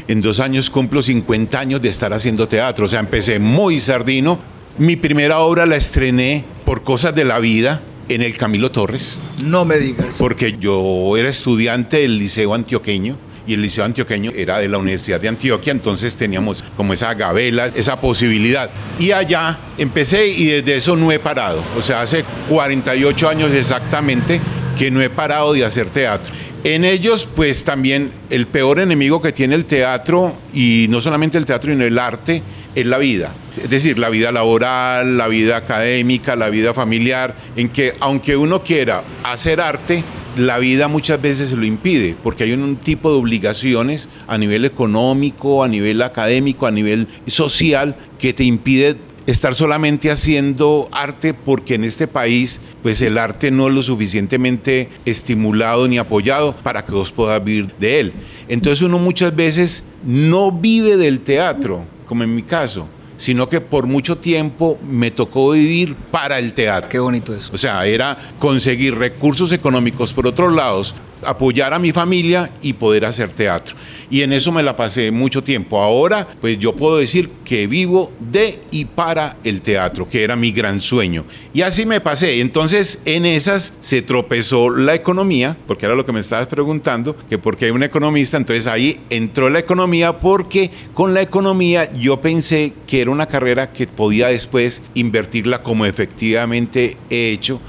En 0.08 0.22
dos 0.22 0.40
años 0.40 0.70
cumplo 0.70 1.02
50 1.02 1.60
años 1.60 1.82
de 1.82 1.90
estar 1.90 2.14
haciendo 2.14 2.48
teatro. 2.48 2.86
O 2.86 2.88
sea, 2.88 3.00
empecé 3.00 3.40
muy 3.40 3.80
sardino. 3.80 4.40
Mi 4.78 4.96
primera 4.98 5.40
obra 5.40 5.66
la 5.66 5.78
estrené 5.78 6.44
por 6.66 6.84
cosas 6.84 7.16
de 7.16 7.24
la 7.24 7.40
vida 7.40 7.82
en 8.10 8.22
el 8.22 8.38
Camilo 8.38 8.72
Torres. 8.72 9.20
No 9.44 9.66
me 9.66 9.78
digas. 9.78 10.16
Porque 10.18 10.58
yo 10.60 11.16
era 11.18 11.30
estudiante 11.30 11.98
del 11.98 12.18
Liceo 12.18 12.54
Antioqueño 12.54 13.18
y 13.48 13.54
el 13.54 13.62
Liceo 13.62 13.86
Antioqueño 13.86 14.32
era 14.36 14.60
de 14.60 14.68
la 14.68 14.78
Universidad 14.78 15.20
de 15.20 15.28
Antioquia, 15.28 15.72
entonces 15.72 16.16
teníamos 16.16 16.64
como 16.76 16.94
esa 16.94 17.14
gabela, 17.14 17.68
esa 17.68 18.00
posibilidad. 18.00 18.70
Y 19.00 19.12
allá 19.12 19.58
empecé 19.78 20.28
y 20.28 20.48
desde 20.48 20.78
eso 20.78 20.96
no 20.96 21.12
he 21.12 21.20
parado. 21.20 21.64
O 21.78 21.82
sea, 21.82 22.02
hace 22.02 22.24
48 22.50 23.30
años 23.30 23.52
exactamente 23.52 24.40
que 24.78 24.92
no 24.92 25.02
he 25.02 25.10
parado 25.10 25.54
de 25.54 25.66
hacer 25.66 25.90
teatro. 25.90 26.34
En 26.66 26.84
ellos, 26.84 27.28
pues 27.36 27.64
también 27.64 28.12
el 28.32 28.48
peor 28.48 28.80
enemigo 28.80 29.22
que 29.22 29.32
tiene 29.32 29.54
el 29.54 29.66
teatro, 29.66 30.36
y 30.52 30.88
no 30.90 31.00
solamente 31.00 31.38
el 31.38 31.46
teatro, 31.46 31.72
sino 31.72 31.86
el 31.86 32.00
arte, 32.00 32.42
es 32.74 32.86
la 32.88 32.98
vida. 32.98 33.36
Es 33.62 33.70
decir, 33.70 34.00
la 34.00 34.10
vida 34.10 34.32
laboral, 34.32 35.16
la 35.16 35.28
vida 35.28 35.58
académica, 35.58 36.36
la 36.36 36.50
vida 36.50 36.74
familiar, 36.74 37.36
en 37.56 37.70
que 37.70 37.94
aunque 38.00 38.36
uno 38.36 38.64
quiera 38.64 39.04
hacer 39.24 39.62
arte, 39.62 40.04
la 40.36 40.58
vida 40.60 40.88
muchas 40.88 41.22
veces 41.22 41.50
se 41.50 41.56
lo 41.56 41.66
impide, 41.66 42.16
porque 42.22 42.44
hay 42.44 42.54
un 42.54 42.78
tipo 42.78 43.10
de 43.10 43.18
obligaciones 43.18 44.10
a 44.28 44.38
nivel 44.38 44.66
económico, 44.66 45.64
a 45.64 45.68
nivel 45.68 46.02
académico, 46.02 46.68
a 46.68 46.72
nivel 46.72 47.08
social, 47.28 47.96
que 48.20 48.34
te 48.34 48.44
impide 48.44 48.98
estar 49.26 49.56
solamente 49.56 50.12
haciendo 50.12 50.88
arte 50.92 51.34
porque 51.34 51.74
en 51.74 51.84
este 51.84 52.08
país 52.08 52.62
pues 52.84 53.02
el 53.02 53.18
arte 53.18 53.50
no 53.50 53.68
es 53.68 53.74
lo 53.74 53.82
suficientemente 53.82 54.90
estimulado 55.06 55.88
ni 55.88 55.98
apoyado 55.98 56.56
para 56.58 56.86
que 56.86 56.92
vos 56.92 57.12
puedas 57.12 57.44
vivir 57.44 57.74
de 57.80 58.00
él. 58.02 58.14
Entonces 58.48 58.84
uno 58.84 59.00
muchas 59.00 59.36
veces 59.36 59.84
no 60.06 60.52
vive 60.52 60.96
del 60.98 61.22
teatro, 61.22 61.86
como 62.06 62.24
en 62.24 62.36
mi 62.36 62.44
caso 62.44 62.88
sino 63.18 63.50
que 63.50 63.62
por 63.62 63.88
mucho 63.88 64.18
tiempo 64.18 64.78
me 64.88 65.12
tocó 65.12 65.52
vivir 65.52 65.96
para 65.96 66.40
el 66.40 66.54
teatro. 66.54 66.90
Qué 66.90 67.00
bonito 67.00 67.34
eso. 67.34 67.52
O 67.54 67.58
sea, 67.58 67.86
era 67.86 68.18
conseguir 68.40 68.96
recursos 68.96 69.52
económicos 69.52 70.14
por 70.14 70.28
otros 70.28 70.54
lados 70.54 70.96
apoyar 71.26 71.74
a 71.74 71.80
mi 71.80 71.92
familia 71.92 72.52
y 72.62 72.74
poder 72.74 73.06
hacer 73.06 73.30
teatro. 73.30 73.76
Y 74.10 74.22
en 74.22 74.34
eso 74.34 74.52
me 74.52 74.64
la 74.64 74.76
pasé 74.76 75.12
mucho 75.12 75.44
tiempo. 75.44 75.82
Ahora, 75.82 76.28
pues 76.40 76.60
yo 76.60 76.76
puedo 76.76 76.98
decir 76.98 77.30
que 77.44 77.68
vivo 77.68 78.12
de 78.20 78.60
y 78.72 78.86
para 78.86 79.38
el 79.44 79.62
teatro, 79.62 80.08
que 80.08 80.24
era 80.24 80.36
mi 80.36 80.52
gran 80.52 80.80
sueño. 80.80 81.26
Y 81.54 81.62
así 81.62 81.86
me 81.86 82.02
pasé. 82.02 82.40
Entonces, 82.42 83.02
en 83.06 83.26
esas 83.26 83.74
se 83.82 84.02
tropezó 84.02 84.70
la 84.70 84.94
economía, 84.94 85.58
porque 85.68 85.86
era 85.86 85.96
lo 85.96 86.06
que 86.06 86.12
me 86.12 86.20
estabas 86.20 86.48
preguntando, 86.48 87.16
que 87.30 87.38
porque 87.38 87.66
hay 87.66 87.72
un 87.72 87.84
economista, 87.84 88.38
entonces 88.38 88.68
ahí 88.68 89.00
entró 89.10 89.50
la 89.50 89.60
economía 89.60 90.20
porque 90.20 90.72
con 90.94 91.14
la 91.14 91.22
economía 91.22 91.92
yo 91.94 92.22
pensé 92.22 92.74
que 92.88 93.02
era 93.02 93.12
una 93.12 93.28
carrera 93.28 93.72
que 93.72 93.88
podía 93.88 94.28
después 94.28 94.82
invertirla 94.94 95.64
como 95.64 95.86
efectivamente 95.86 96.98
he 97.10 97.32
hecho 97.32 97.60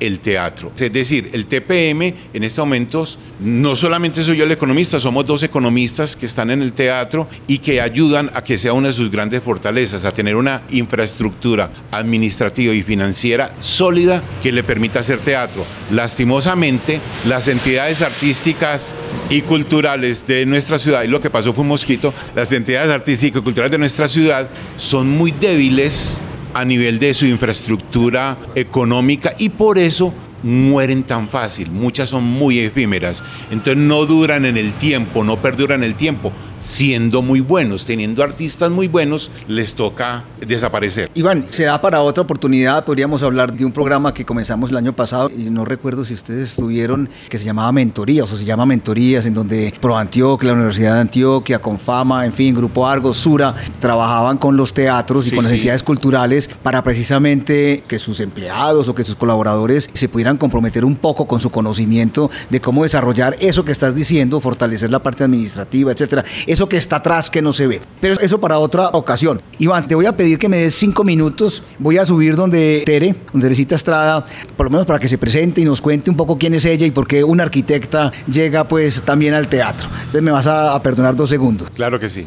el 0.00 0.20
teatro. 0.20 0.72
Es 0.78 0.92
decir, 0.92 1.30
el 1.32 1.46
TPM 1.46 2.14
en 2.32 2.42
estos 2.42 2.64
momentos 2.64 3.18
no 3.40 3.76
solamente 3.76 4.22
soy 4.22 4.36
yo 4.36 4.44
el 4.44 4.52
economista, 4.52 5.00
somos 5.00 5.26
dos 5.26 5.42
economistas 5.42 6.16
que 6.16 6.26
están 6.26 6.50
en 6.50 6.62
el 6.62 6.72
teatro 6.72 7.28
y 7.46 7.58
que 7.58 7.80
ayudan 7.80 8.30
a 8.34 8.42
que 8.42 8.58
sea 8.58 8.72
una 8.72 8.88
de 8.88 8.94
sus 8.94 9.10
grandes 9.10 9.42
fortalezas, 9.42 10.04
a 10.04 10.12
tener 10.12 10.36
una 10.36 10.62
infraestructura 10.70 11.70
administrativa 11.90 12.72
y 12.72 12.82
financiera 12.82 13.54
sólida 13.60 14.22
que 14.42 14.52
le 14.52 14.62
permita 14.62 15.00
hacer 15.00 15.18
teatro. 15.18 15.64
Lastimosamente, 15.90 17.00
las 17.26 17.48
entidades 17.48 18.02
artísticas 18.02 18.94
y 19.28 19.42
culturales 19.42 20.26
de 20.26 20.46
nuestra 20.46 20.78
ciudad, 20.78 21.02
y 21.02 21.08
lo 21.08 21.20
que 21.20 21.30
pasó 21.30 21.52
fue 21.52 21.62
un 21.62 21.68
mosquito, 21.68 22.14
las 22.34 22.52
entidades 22.52 22.90
artísticas 22.90 23.40
y 23.40 23.44
culturales 23.44 23.72
de 23.72 23.78
nuestra 23.78 24.08
ciudad 24.08 24.48
son 24.76 25.08
muy 25.08 25.32
débiles 25.32 26.20
a 26.56 26.64
nivel 26.64 26.98
de 26.98 27.12
su 27.12 27.26
infraestructura 27.26 28.38
económica 28.54 29.34
y 29.38 29.50
por 29.50 29.78
eso 29.78 30.14
mueren 30.42 31.02
tan 31.02 31.28
fácil, 31.28 31.70
muchas 31.70 32.08
son 32.08 32.24
muy 32.24 32.60
efímeras, 32.60 33.22
entonces 33.50 33.76
no 33.76 34.06
duran 34.06 34.46
en 34.46 34.56
el 34.56 34.72
tiempo, 34.72 35.22
no 35.22 35.42
perduran 35.42 35.82
el 35.82 35.96
tiempo, 35.96 36.32
siendo 36.58 37.22
muy 37.22 37.40
buenos, 37.40 37.84
teniendo 37.84 38.22
artistas 38.22 38.70
muy 38.70 38.88
buenos, 38.88 39.30
les 39.48 39.74
toca 39.74 40.24
desaparecer. 40.40 41.10
Iván, 41.14 41.46
será 41.50 41.80
para 41.80 42.02
otra 42.02 42.22
oportunidad, 42.22 42.84
podríamos 42.84 43.22
hablar 43.22 43.52
de 43.52 43.64
un 43.64 43.72
programa 43.72 44.14
que 44.14 44.24
comenzamos 44.24 44.70
el 44.70 44.76
año 44.76 44.92
pasado 44.94 45.30
y 45.30 45.50
no 45.50 45.64
recuerdo 45.64 46.04
si 46.04 46.14
ustedes 46.14 46.50
estuvieron, 46.50 47.08
que 47.28 47.38
se 47.38 47.44
llamaba 47.44 47.72
Mentorías 47.72 48.32
o 48.32 48.36
se 48.36 48.44
llama 48.44 48.66
Mentorías, 48.66 49.26
en 49.26 49.34
donde 49.34 49.72
Pro 49.80 49.96
Antioquia, 49.96 50.48
la 50.48 50.54
Universidad 50.54 50.94
de 50.94 51.00
Antioquia, 51.00 51.60
Confama, 51.60 52.24
en 52.24 52.32
fin, 52.32 52.54
Grupo 52.54 52.86
Argos, 52.86 53.16
Sura, 53.16 53.54
trabajaban 53.80 54.38
con 54.38 54.56
los 54.56 54.72
teatros 54.72 55.26
y 55.26 55.30
con 55.30 55.44
las 55.44 55.52
entidades 55.52 55.82
culturales 55.82 56.48
para 56.62 56.82
precisamente 56.82 57.82
que 57.86 57.98
sus 57.98 58.20
empleados 58.20 58.88
o 58.88 58.94
que 58.94 59.04
sus 59.04 59.16
colaboradores 59.16 59.90
se 59.92 60.08
pudieran 60.08 60.36
comprometer 60.36 60.84
un 60.84 60.96
poco 60.96 61.26
con 61.26 61.40
su 61.40 61.50
conocimiento 61.50 62.30
de 62.50 62.60
cómo 62.60 62.82
desarrollar 62.82 63.36
eso 63.40 63.64
que 63.64 63.72
estás 63.72 63.94
diciendo, 63.94 64.40
fortalecer 64.40 64.90
la 64.90 65.02
parte 65.02 65.24
administrativa, 65.24 65.92
etcétera 65.92 66.24
eso 66.46 66.68
que 66.68 66.76
está 66.76 66.96
atrás 66.96 67.30
que 67.30 67.42
no 67.42 67.52
se 67.52 67.66
ve. 67.66 67.80
Pero 68.00 68.18
eso 68.20 68.40
para 68.40 68.58
otra 68.58 68.88
ocasión. 68.92 69.42
Iván, 69.58 69.86
te 69.86 69.94
voy 69.94 70.06
a 70.06 70.16
pedir 70.16 70.38
que 70.38 70.48
me 70.48 70.58
des 70.58 70.74
cinco 70.74 71.04
minutos. 71.04 71.62
Voy 71.78 71.98
a 71.98 72.06
subir 72.06 72.36
donde 72.36 72.82
Tere, 72.86 73.16
donde 73.32 73.46
Teresita 73.46 73.74
Estrada, 73.74 74.24
por 74.56 74.66
lo 74.66 74.70
menos 74.70 74.86
para 74.86 74.98
que 74.98 75.08
se 75.08 75.18
presente 75.18 75.60
y 75.60 75.64
nos 75.64 75.80
cuente 75.80 76.10
un 76.10 76.16
poco 76.16 76.38
quién 76.38 76.54
es 76.54 76.64
ella 76.64 76.86
y 76.86 76.90
por 76.90 77.06
qué 77.06 77.24
una 77.24 77.44
arquitecta 77.44 78.12
llega 78.26 78.68
pues 78.68 79.02
también 79.02 79.34
al 79.34 79.48
teatro. 79.48 79.88
Entonces 79.98 80.22
me 80.22 80.30
vas 80.30 80.46
a, 80.46 80.74
a 80.74 80.82
perdonar 80.82 81.16
dos 81.16 81.30
segundos. 81.30 81.70
Claro 81.70 81.98
que 81.98 82.08
sí. 82.08 82.26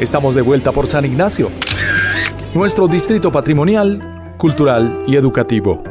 Estamos 0.00 0.34
de 0.34 0.42
vuelta 0.42 0.72
por 0.72 0.86
San 0.86 1.06
Ignacio, 1.06 1.50
nuestro 2.54 2.86
distrito 2.86 3.32
patrimonial, 3.32 4.34
cultural 4.36 5.02
y 5.06 5.16
educativo. 5.16 5.82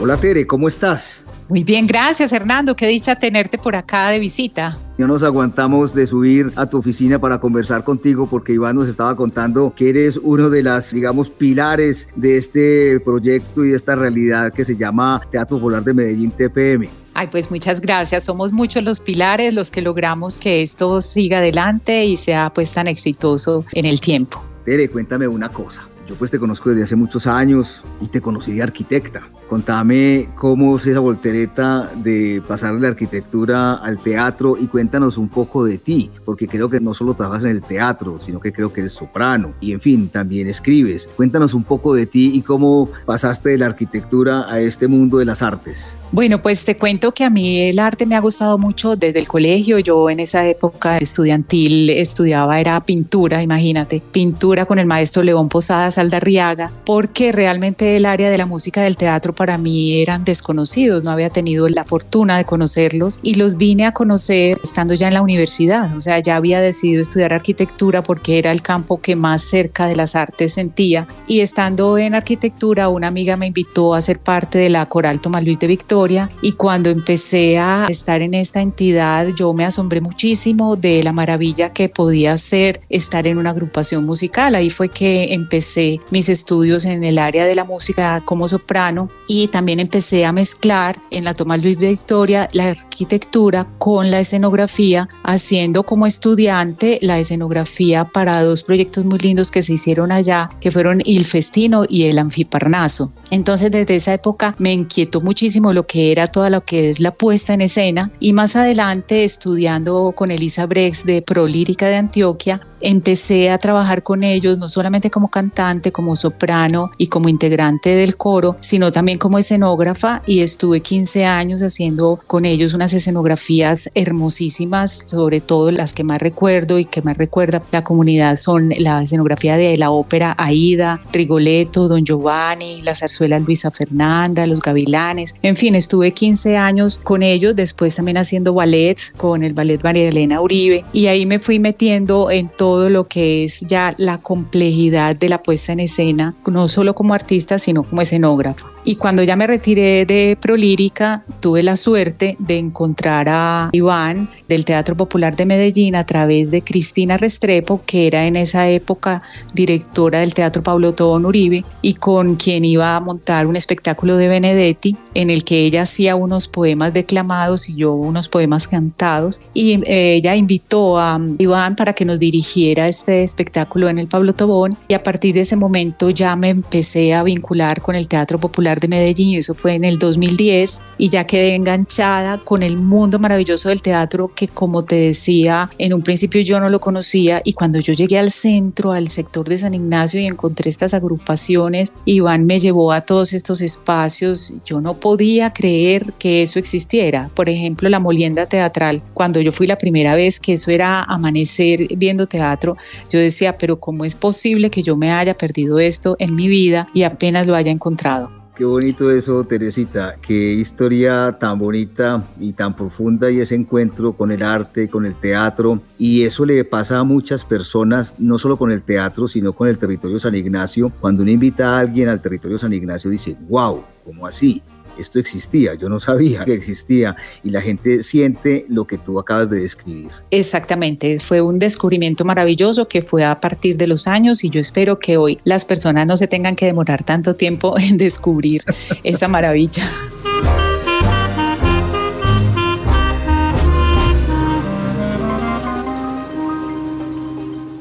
Hola 0.00 0.16
Tere, 0.16 0.46
¿cómo 0.46 0.66
estás? 0.66 1.25
Muy 1.48 1.62
bien, 1.62 1.86
gracias 1.86 2.32
Hernando. 2.32 2.74
Qué 2.74 2.86
dicha 2.88 3.16
tenerte 3.16 3.56
por 3.56 3.76
acá 3.76 4.08
de 4.08 4.18
visita. 4.18 4.76
No 4.98 5.06
nos 5.06 5.22
aguantamos 5.22 5.94
de 5.94 6.06
subir 6.06 6.50
a 6.56 6.66
tu 6.66 6.78
oficina 6.78 7.20
para 7.20 7.38
conversar 7.38 7.84
contigo 7.84 8.26
porque 8.26 8.52
Iván 8.54 8.76
nos 8.76 8.88
estaba 8.88 9.14
contando 9.14 9.72
que 9.76 9.90
eres 9.90 10.18
uno 10.20 10.50
de 10.50 10.62
las, 10.62 10.92
digamos, 10.92 11.30
pilares 11.30 12.08
de 12.16 12.38
este 12.38 12.98
proyecto 13.00 13.64
y 13.64 13.68
de 13.68 13.76
esta 13.76 13.94
realidad 13.94 14.52
que 14.52 14.64
se 14.64 14.76
llama 14.76 15.20
Teatro 15.30 15.58
Popular 15.58 15.84
de 15.84 15.94
Medellín 15.94 16.30
TPM. 16.30 16.88
Ay, 17.14 17.28
pues 17.30 17.50
muchas 17.50 17.80
gracias. 17.80 18.24
Somos 18.24 18.52
muchos 18.52 18.82
los 18.82 19.00
pilares 19.00 19.54
los 19.54 19.70
que 19.70 19.82
logramos 19.82 20.38
que 20.38 20.62
esto 20.62 21.00
siga 21.00 21.38
adelante 21.38 22.04
y 22.04 22.16
sea 22.16 22.50
pues 22.52 22.74
tan 22.74 22.88
exitoso 22.88 23.64
en 23.72 23.86
el 23.86 24.00
tiempo. 24.00 24.42
Tere, 24.64 24.88
cuéntame 24.88 25.28
una 25.28 25.48
cosa. 25.48 25.88
Yo 26.08 26.14
pues 26.14 26.30
te 26.30 26.38
conozco 26.38 26.70
desde 26.70 26.84
hace 26.84 26.96
muchos 26.96 27.26
años 27.26 27.82
y 28.00 28.08
te 28.08 28.20
conocí 28.20 28.52
de 28.52 28.62
arquitecta. 28.62 29.28
Contame 29.48 30.28
cómo 30.34 30.76
es 30.76 30.86
esa 30.86 31.00
voltereta 31.00 31.90
de 31.94 32.42
pasar 32.46 32.74
de 32.74 32.80
la 32.80 32.88
arquitectura 32.88 33.74
al 33.74 33.98
teatro 33.98 34.56
y 34.58 34.66
cuéntanos 34.66 35.18
un 35.18 35.28
poco 35.28 35.64
de 35.64 35.78
ti, 35.78 36.10
porque 36.24 36.48
creo 36.48 36.68
que 36.68 36.80
no 36.80 36.94
solo 36.94 37.14
trabajas 37.14 37.44
en 37.44 37.50
el 37.50 37.62
teatro, 37.62 38.18
sino 38.18 38.40
que 38.40 38.52
creo 38.52 38.72
que 38.72 38.80
eres 38.80 38.92
soprano 38.92 39.54
y 39.60 39.72
en 39.72 39.80
fin, 39.80 40.08
también 40.08 40.48
escribes. 40.48 41.08
Cuéntanos 41.16 41.54
un 41.54 41.64
poco 41.64 41.94
de 41.94 42.06
ti 42.06 42.32
y 42.34 42.42
cómo 42.42 42.90
pasaste 43.04 43.50
de 43.50 43.58
la 43.58 43.66
arquitectura 43.66 44.50
a 44.50 44.60
este 44.60 44.88
mundo 44.88 45.18
de 45.18 45.24
las 45.24 45.42
artes. 45.42 45.94
Bueno, 46.12 46.40
pues 46.40 46.64
te 46.64 46.76
cuento 46.76 47.12
que 47.12 47.24
a 47.24 47.30
mí 47.30 47.60
el 47.62 47.78
arte 47.78 48.06
me 48.06 48.14
ha 48.14 48.20
gustado 48.20 48.58
mucho 48.58 48.94
desde 48.94 49.18
el 49.18 49.26
colegio. 49.26 49.80
Yo 49.80 50.08
en 50.08 50.20
esa 50.20 50.46
época 50.46 50.98
estudiantil 50.98 51.90
estudiaba 51.90 52.60
era 52.60 52.80
pintura, 52.80 53.42
imagínate, 53.42 54.00
pintura 54.12 54.66
con 54.66 54.78
el 54.78 54.86
maestro 54.86 55.24
León 55.24 55.48
Posadas 55.48 55.98
Aldarriaga, 55.98 56.70
porque 56.84 57.32
realmente 57.32 57.96
el 57.96 58.06
área 58.06 58.30
de 58.30 58.38
la 58.38 58.46
música 58.46 58.82
del 58.82 58.96
teatro 58.96 59.34
para 59.36 59.58
mí 59.58 60.00
eran 60.00 60.24
desconocidos, 60.24 61.04
no 61.04 61.10
había 61.10 61.30
tenido 61.30 61.68
la 61.68 61.84
fortuna 61.84 62.36
de 62.36 62.44
conocerlos 62.44 63.20
y 63.22 63.34
los 63.34 63.56
vine 63.56 63.86
a 63.86 63.92
conocer 63.92 64.58
estando 64.64 64.94
ya 64.94 65.08
en 65.08 65.14
la 65.14 65.22
universidad, 65.22 65.94
o 65.94 66.00
sea, 66.00 66.18
ya 66.18 66.36
había 66.36 66.60
decidido 66.60 67.00
estudiar 67.00 67.32
arquitectura 67.32 68.02
porque 68.02 68.38
era 68.38 68.50
el 68.50 68.62
campo 68.62 69.00
que 69.00 69.14
más 69.14 69.42
cerca 69.42 69.86
de 69.86 69.96
las 69.96 70.16
artes 70.16 70.54
sentía. 70.54 71.06
Y 71.28 71.40
estando 71.40 71.98
en 71.98 72.14
arquitectura 72.14 72.88
una 72.88 73.08
amiga 73.08 73.36
me 73.36 73.46
invitó 73.46 73.94
a 73.94 74.02
ser 74.02 74.18
parte 74.18 74.58
de 74.58 74.70
la 74.70 74.86
coral 74.86 75.20
Tomás 75.20 75.44
Luis 75.44 75.58
de 75.58 75.66
Victoria. 75.66 76.30
Y 76.42 76.52
cuando 76.52 76.90
empecé 76.90 77.58
a 77.58 77.86
estar 77.88 78.22
en 78.22 78.34
esta 78.34 78.60
entidad 78.60 79.28
yo 79.36 79.52
me 79.52 79.64
asombré 79.64 80.00
muchísimo 80.00 80.76
de 80.76 81.02
la 81.02 81.12
maravilla 81.12 81.72
que 81.72 81.88
podía 81.88 82.36
ser 82.38 82.80
estar 82.88 83.26
en 83.26 83.38
una 83.38 83.50
agrupación 83.50 84.04
musical. 84.04 84.54
Ahí 84.54 84.70
fue 84.70 84.88
que 84.88 85.34
empecé 85.34 86.00
mis 86.10 86.28
estudios 86.28 86.84
en 86.84 87.04
el 87.04 87.18
área 87.18 87.44
de 87.44 87.54
la 87.54 87.64
música 87.64 88.22
como 88.24 88.48
soprano 88.48 89.10
y 89.28 89.48
también 89.48 89.80
empecé 89.80 90.24
a 90.24 90.32
mezclar 90.32 90.98
en 91.10 91.24
la 91.24 91.34
Tomás 91.34 91.62
Luis 91.62 91.78
Victoria 91.78 92.48
la 92.52 92.68
arquitectura 92.68 93.66
con 93.78 94.10
la 94.10 94.20
escenografía, 94.20 95.08
haciendo 95.22 95.82
como 95.82 96.06
estudiante 96.06 96.98
la 97.02 97.18
escenografía 97.18 98.04
para 98.04 98.42
dos 98.42 98.62
proyectos 98.62 99.04
muy 99.04 99.18
lindos 99.18 99.50
que 99.50 99.62
se 99.62 99.74
hicieron 99.74 100.12
allá, 100.12 100.50
que 100.60 100.70
fueron 100.70 101.02
Il 101.04 101.24
Festino 101.24 101.84
y 101.88 102.04
El 102.04 102.18
Anfiparnaso. 102.18 103.12
Entonces 103.30 103.70
desde 103.70 103.96
esa 103.96 104.14
época 104.14 104.54
me 104.58 104.72
inquietó 104.72 105.20
muchísimo 105.20 105.72
lo 105.72 105.86
que 105.86 106.12
era 106.12 106.28
toda 106.28 106.50
lo 106.50 106.64
que 106.64 106.90
es 106.90 107.00
la 107.00 107.12
puesta 107.12 107.54
en 107.54 107.62
escena 107.62 108.10
y 108.20 108.32
más 108.32 108.56
adelante 108.56 109.24
estudiando 109.24 110.12
con 110.16 110.30
Elisa 110.30 110.66
Brex 110.66 111.04
de 111.04 111.22
Prolírica 111.22 111.88
de 111.88 111.96
Antioquia, 111.96 112.60
empecé 112.80 113.50
a 113.50 113.58
trabajar 113.58 114.02
con 114.02 114.24
ellos 114.24 114.58
no 114.58 114.68
solamente 114.68 115.10
como 115.10 115.28
cantante, 115.28 115.92
como 115.92 116.16
soprano 116.16 116.90
y 116.98 117.08
como 117.08 117.28
integrante 117.28 117.96
del 117.96 118.16
coro, 118.16 118.56
sino 118.60 118.92
también 118.92 119.18
como 119.18 119.38
escenógrafa 119.38 120.22
y 120.26 120.40
estuve 120.40 120.80
15 120.80 121.24
años 121.24 121.62
haciendo 121.62 122.20
con 122.26 122.44
ellos 122.44 122.74
unas 122.74 122.92
escenografías 122.92 123.90
hermosísimas, 123.94 125.04
sobre 125.06 125.40
todo 125.40 125.70
las 125.70 125.92
que 125.92 126.04
más 126.04 126.18
recuerdo 126.18 126.78
y 126.78 126.84
que 126.84 127.02
más 127.02 127.16
recuerda 127.16 127.62
la 127.72 127.84
comunidad 127.84 128.36
son 128.36 128.70
la 128.78 129.02
escenografía 129.02 129.56
de 129.56 129.76
la 129.78 129.90
ópera 129.90 130.34
Aida, 130.38 131.00
Rigoletto, 131.12 131.88
Don 131.88 132.04
Giovanni, 132.04 132.82
la 132.82 132.94
zarzuela 132.94 133.38
Luisa 133.38 133.70
Fernanda, 133.70 134.46
Los 134.46 134.60
Gavilanes, 134.60 135.34
en 135.42 135.56
fin, 135.56 135.74
estuve 135.74 136.12
15 136.12 136.56
años 136.56 136.98
con 137.02 137.22
ellos, 137.22 137.56
después 137.56 137.94
también 137.94 138.18
haciendo 138.18 138.54
ballet 138.54 138.98
con 139.16 139.42
el 139.42 139.54
ballet 139.54 139.82
María 139.82 140.08
Elena 140.08 140.40
Uribe 140.40 140.84
y 140.92 141.06
ahí 141.06 141.26
me 141.26 141.38
fui 141.38 141.58
metiendo 141.58 142.30
en 142.30 142.48
todo 142.48 142.65
lo 142.88 143.08
que 143.08 143.44
es 143.44 143.60
ya 143.60 143.94
la 143.98 144.18
complejidad 144.18 145.16
de 145.16 145.28
la 145.28 145.42
puesta 145.42 145.72
en 145.72 145.80
escena, 145.80 146.34
no 146.46 146.68
solo 146.68 146.94
como 146.94 147.14
artista, 147.14 147.58
sino 147.58 147.82
como 147.82 148.02
escenógrafa. 148.02 148.66
Y 148.84 148.96
cuando 148.96 149.22
ya 149.24 149.34
me 149.34 149.46
retiré 149.48 150.06
de 150.06 150.38
Prolírica, 150.40 151.24
tuve 151.40 151.62
la 151.62 151.76
suerte 151.76 152.36
de 152.38 152.58
encontrar 152.58 153.28
a 153.28 153.70
Iván 153.72 154.28
del 154.48 154.64
Teatro 154.64 154.96
Popular 154.96 155.34
de 155.34 155.44
Medellín 155.44 155.96
a 155.96 156.06
través 156.06 156.50
de 156.52 156.62
Cristina 156.62 157.16
Restrepo, 157.16 157.80
que 157.84 158.06
era 158.06 158.26
en 158.26 158.36
esa 158.36 158.68
época 158.68 159.22
directora 159.54 160.20
del 160.20 160.34
Teatro 160.34 160.62
Pablo 160.62 160.94
Tobón 160.94 161.26
Uribe 161.26 161.64
y 161.82 161.94
con 161.94 162.36
quien 162.36 162.64
iba 162.64 162.94
a 162.94 163.00
montar 163.00 163.46
un 163.48 163.56
espectáculo 163.56 164.16
de 164.16 164.28
Benedetti 164.28 164.96
en 165.16 165.30
el 165.30 165.44
que 165.44 165.60
ella 165.60 165.82
hacía 165.82 166.14
unos 166.14 166.46
poemas 166.46 166.92
declamados 166.92 167.68
y 167.68 167.74
yo 167.76 167.92
unos 167.92 168.28
poemas 168.28 168.68
cantados. 168.68 169.40
Y 169.54 169.80
eh, 169.84 170.14
ella 170.14 170.36
invitó 170.36 170.98
a 170.98 171.18
Iván 171.38 171.74
para 171.74 171.94
que 171.94 172.04
nos 172.04 172.18
dirigiera 172.18 172.86
este 172.86 173.22
espectáculo 173.22 173.88
en 173.88 173.98
el 173.98 174.08
Pablo 174.08 174.34
Tobón. 174.34 174.76
Y 174.88 174.94
a 174.94 175.02
partir 175.02 175.34
de 175.34 175.40
ese 175.40 175.56
momento 175.56 176.10
ya 176.10 176.36
me 176.36 176.50
empecé 176.50 177.14
a 177.14 177.22
vincular 177.22 177.80
con 177.80 177.94
el 177.94 178.08
Teatro 178.08 178.38
Popular 178.38 178.78
de 178.78 178.88
Medellín, 178.88 179.38
eso 179.38 179.54
fue 179.54 179.74
en 179.74 179.84
el 179.84 179.98
2010, 179.98 180.82
y 180.98 181.08
ya 181.08 181.24
quedé 181.24 181.54
enganchada 181.54 182.38
con 182.38 182.62
el 182.62 182.76
mundo 182.76 183.18
maravilloso 183.18 183.70
del 183.70 183.82
teatro 183.82 184.30
que 184.34 184.48
como 184.48 184.82
te 184.82 184.96
decía, 184.96 185.70
en 185.78 185.94
un 185.94 186.02
principio 186.02 186.40
yo 186.42 186.60
no 186.60 186.68
lo 186.68 186.80
conocía. 186.80 187.40
Y 187.44 187.54
cuando 187.54 187.78
yo 187.80 187.92
llegué 187.92 188.18
al 188.18 188.30
centro, 188.30 188.92
al 188.92 189.08
sector 189.08 189.48
de 189.48 189.58
San 189.58 189.74
Ignacio 189.74 190.20
y 190.20 190.26
encontré 190.26 190.68
estas 190.68 190.94
agrupaciones, 190.94 191.92
Iván 192.04 192.46
me 192.46 192.60
llevó 192.60 192.92
a 192.92 193.00
todos 193.00 193.32
estos 193.32 193.60
espacios, 193.60 194.54
yo 194.64 194.80
no 194.80 194.94
podía 195.06 195.52
creer 195.52 196.14
que 196.18 196.42
eso 196.42 196.58
existiera. 196.58 197.30
Por 197.32 197.48
ejemplo, 197.48 197.88
la 197.88 198.00
molienda 198.00 198.46
teatral, 198.46 199.04
cuando 199.14 199.40
yo 199.40 199.52
fui 199.52 199.68
la 199.68 199.78
primera 199.78 200.16
vez 200.16 200.40
que 200.40 200.54
eso 200.54 200.72
era 200.72 201.04
amanecer 201.04 201.86
viendo 201.96 202.26
teatro, 202.26 202.76
yo 203.08 203.20
decía, 203.20 203.56
pero 203.56 203.78
¿cómo 203.78 204.04
es 204.04 204.16
posible 204.16 204.68
que 204.68 204.82
yo 204.82 204.96
me 204.96 205.12
haya 205.12 205.38
perdido 205.38 205.78
esto 205.78 206.16
en 206.18 206.34
mi 206.34 206.48
vida 206.48 206.88
y 206.92 207.04
apenas 207.04 207.46
lo 207.46 207.54
haya 207.54 207.70
encontrado? 207.70 208.32
Qué 208.56 208.64
bonito 208.64 209.08
eso, 209.12 209.44
Teresita. 209.44 210.16
Qué 210.20 210.54
historia 210.54 211.36
tan 211.38 211.56
bonita 211.56 212.24
y 212.40 212.52
tan 212.52 212.74
profunda 212.74 213.30
y 213.30 213.40
ese 213.40 213.54
encuentro 213.54 214.12
con 214.12 214.32
el 214.32 214.42
arte, 214.42 214.88
con 214.88 215.06
el 215.06 215.14
teatro. 215.14 215.82
Y 216.00 216.24
eso 216.24 216.44
le 216.44 216.64
pasa 216.64 216.98
a 216.98 217.04
muchas 217.04 217.44
personas, 217.44 218.14
no 218.18 218.40
solo 218.40 218.56
con 218.56 218.72
el 218.72 218.82
teatro, 218.82 219.28
sino 219.28 219.52
con 219.52 219.68
el 219.68 219.78
territorio 219.78 220.18
San 220.18 220.34
Ignacio. 220.34 220.90
Cuando 221.00 221.22
uno 221.22 221.30
invita 221.30 221.76
a 221.76 221.78
alguien 221.78 222.08
al 222.08 222.20
territorio 222.20 222.58
San 222.58 222.72
Ignacio, 222.72 223.08
dice, 223.08 223.36
wow, 223.48 223.84
¿cómo 224.04 224.26
así? 224.26 224.60
Esto 224.98 225.18
existía, 225.18 225.74
yo 225.74 225.88
no 225.88 226.00
sabía 226.00 226.44
que 226.44 226.54
existía 226.54 227.16
y 227.42 227.50
la 227.50 227.60
gente 227.60 228.02
siente 228.02 228.66
lo 228.68 228.86
que 228.86 228.98
tú 228.98 229.18
acabas 229.18 229.50
de 229.50 229.60
describir. 229.60 230.10
Exactamente, 230.30 231.18
fue 231.18 231.40
un 231.40 231.58
descubrimiento 231.58 232.24
maravilloso 232.24 232.88
que 232.88 233.02
fue 233.02 233.24
a 233.24 233.40
partir 233.40 233.76
de 233.76 233.86
los 233.86 234.06
años 234.06 234.44
y 234.44 234.50
yo 234.50 234.60
espero 234.60 234.98
que 234.98 235.16
hoy 235.16 235.38
las 235.44 235.64
personas 235.64 236.06
no 236.06 236.16
se 236.16 236.26
tengan 236.26 236.56
que 236.56 236.66
demorar 236.66 237.04
tanto 237.04 237.36
tiempo 237.36 237.78
en 237.78 237.96
descubrir 237.96 238.62
esa 239.02 239.28
maravilla. 239.28 239.82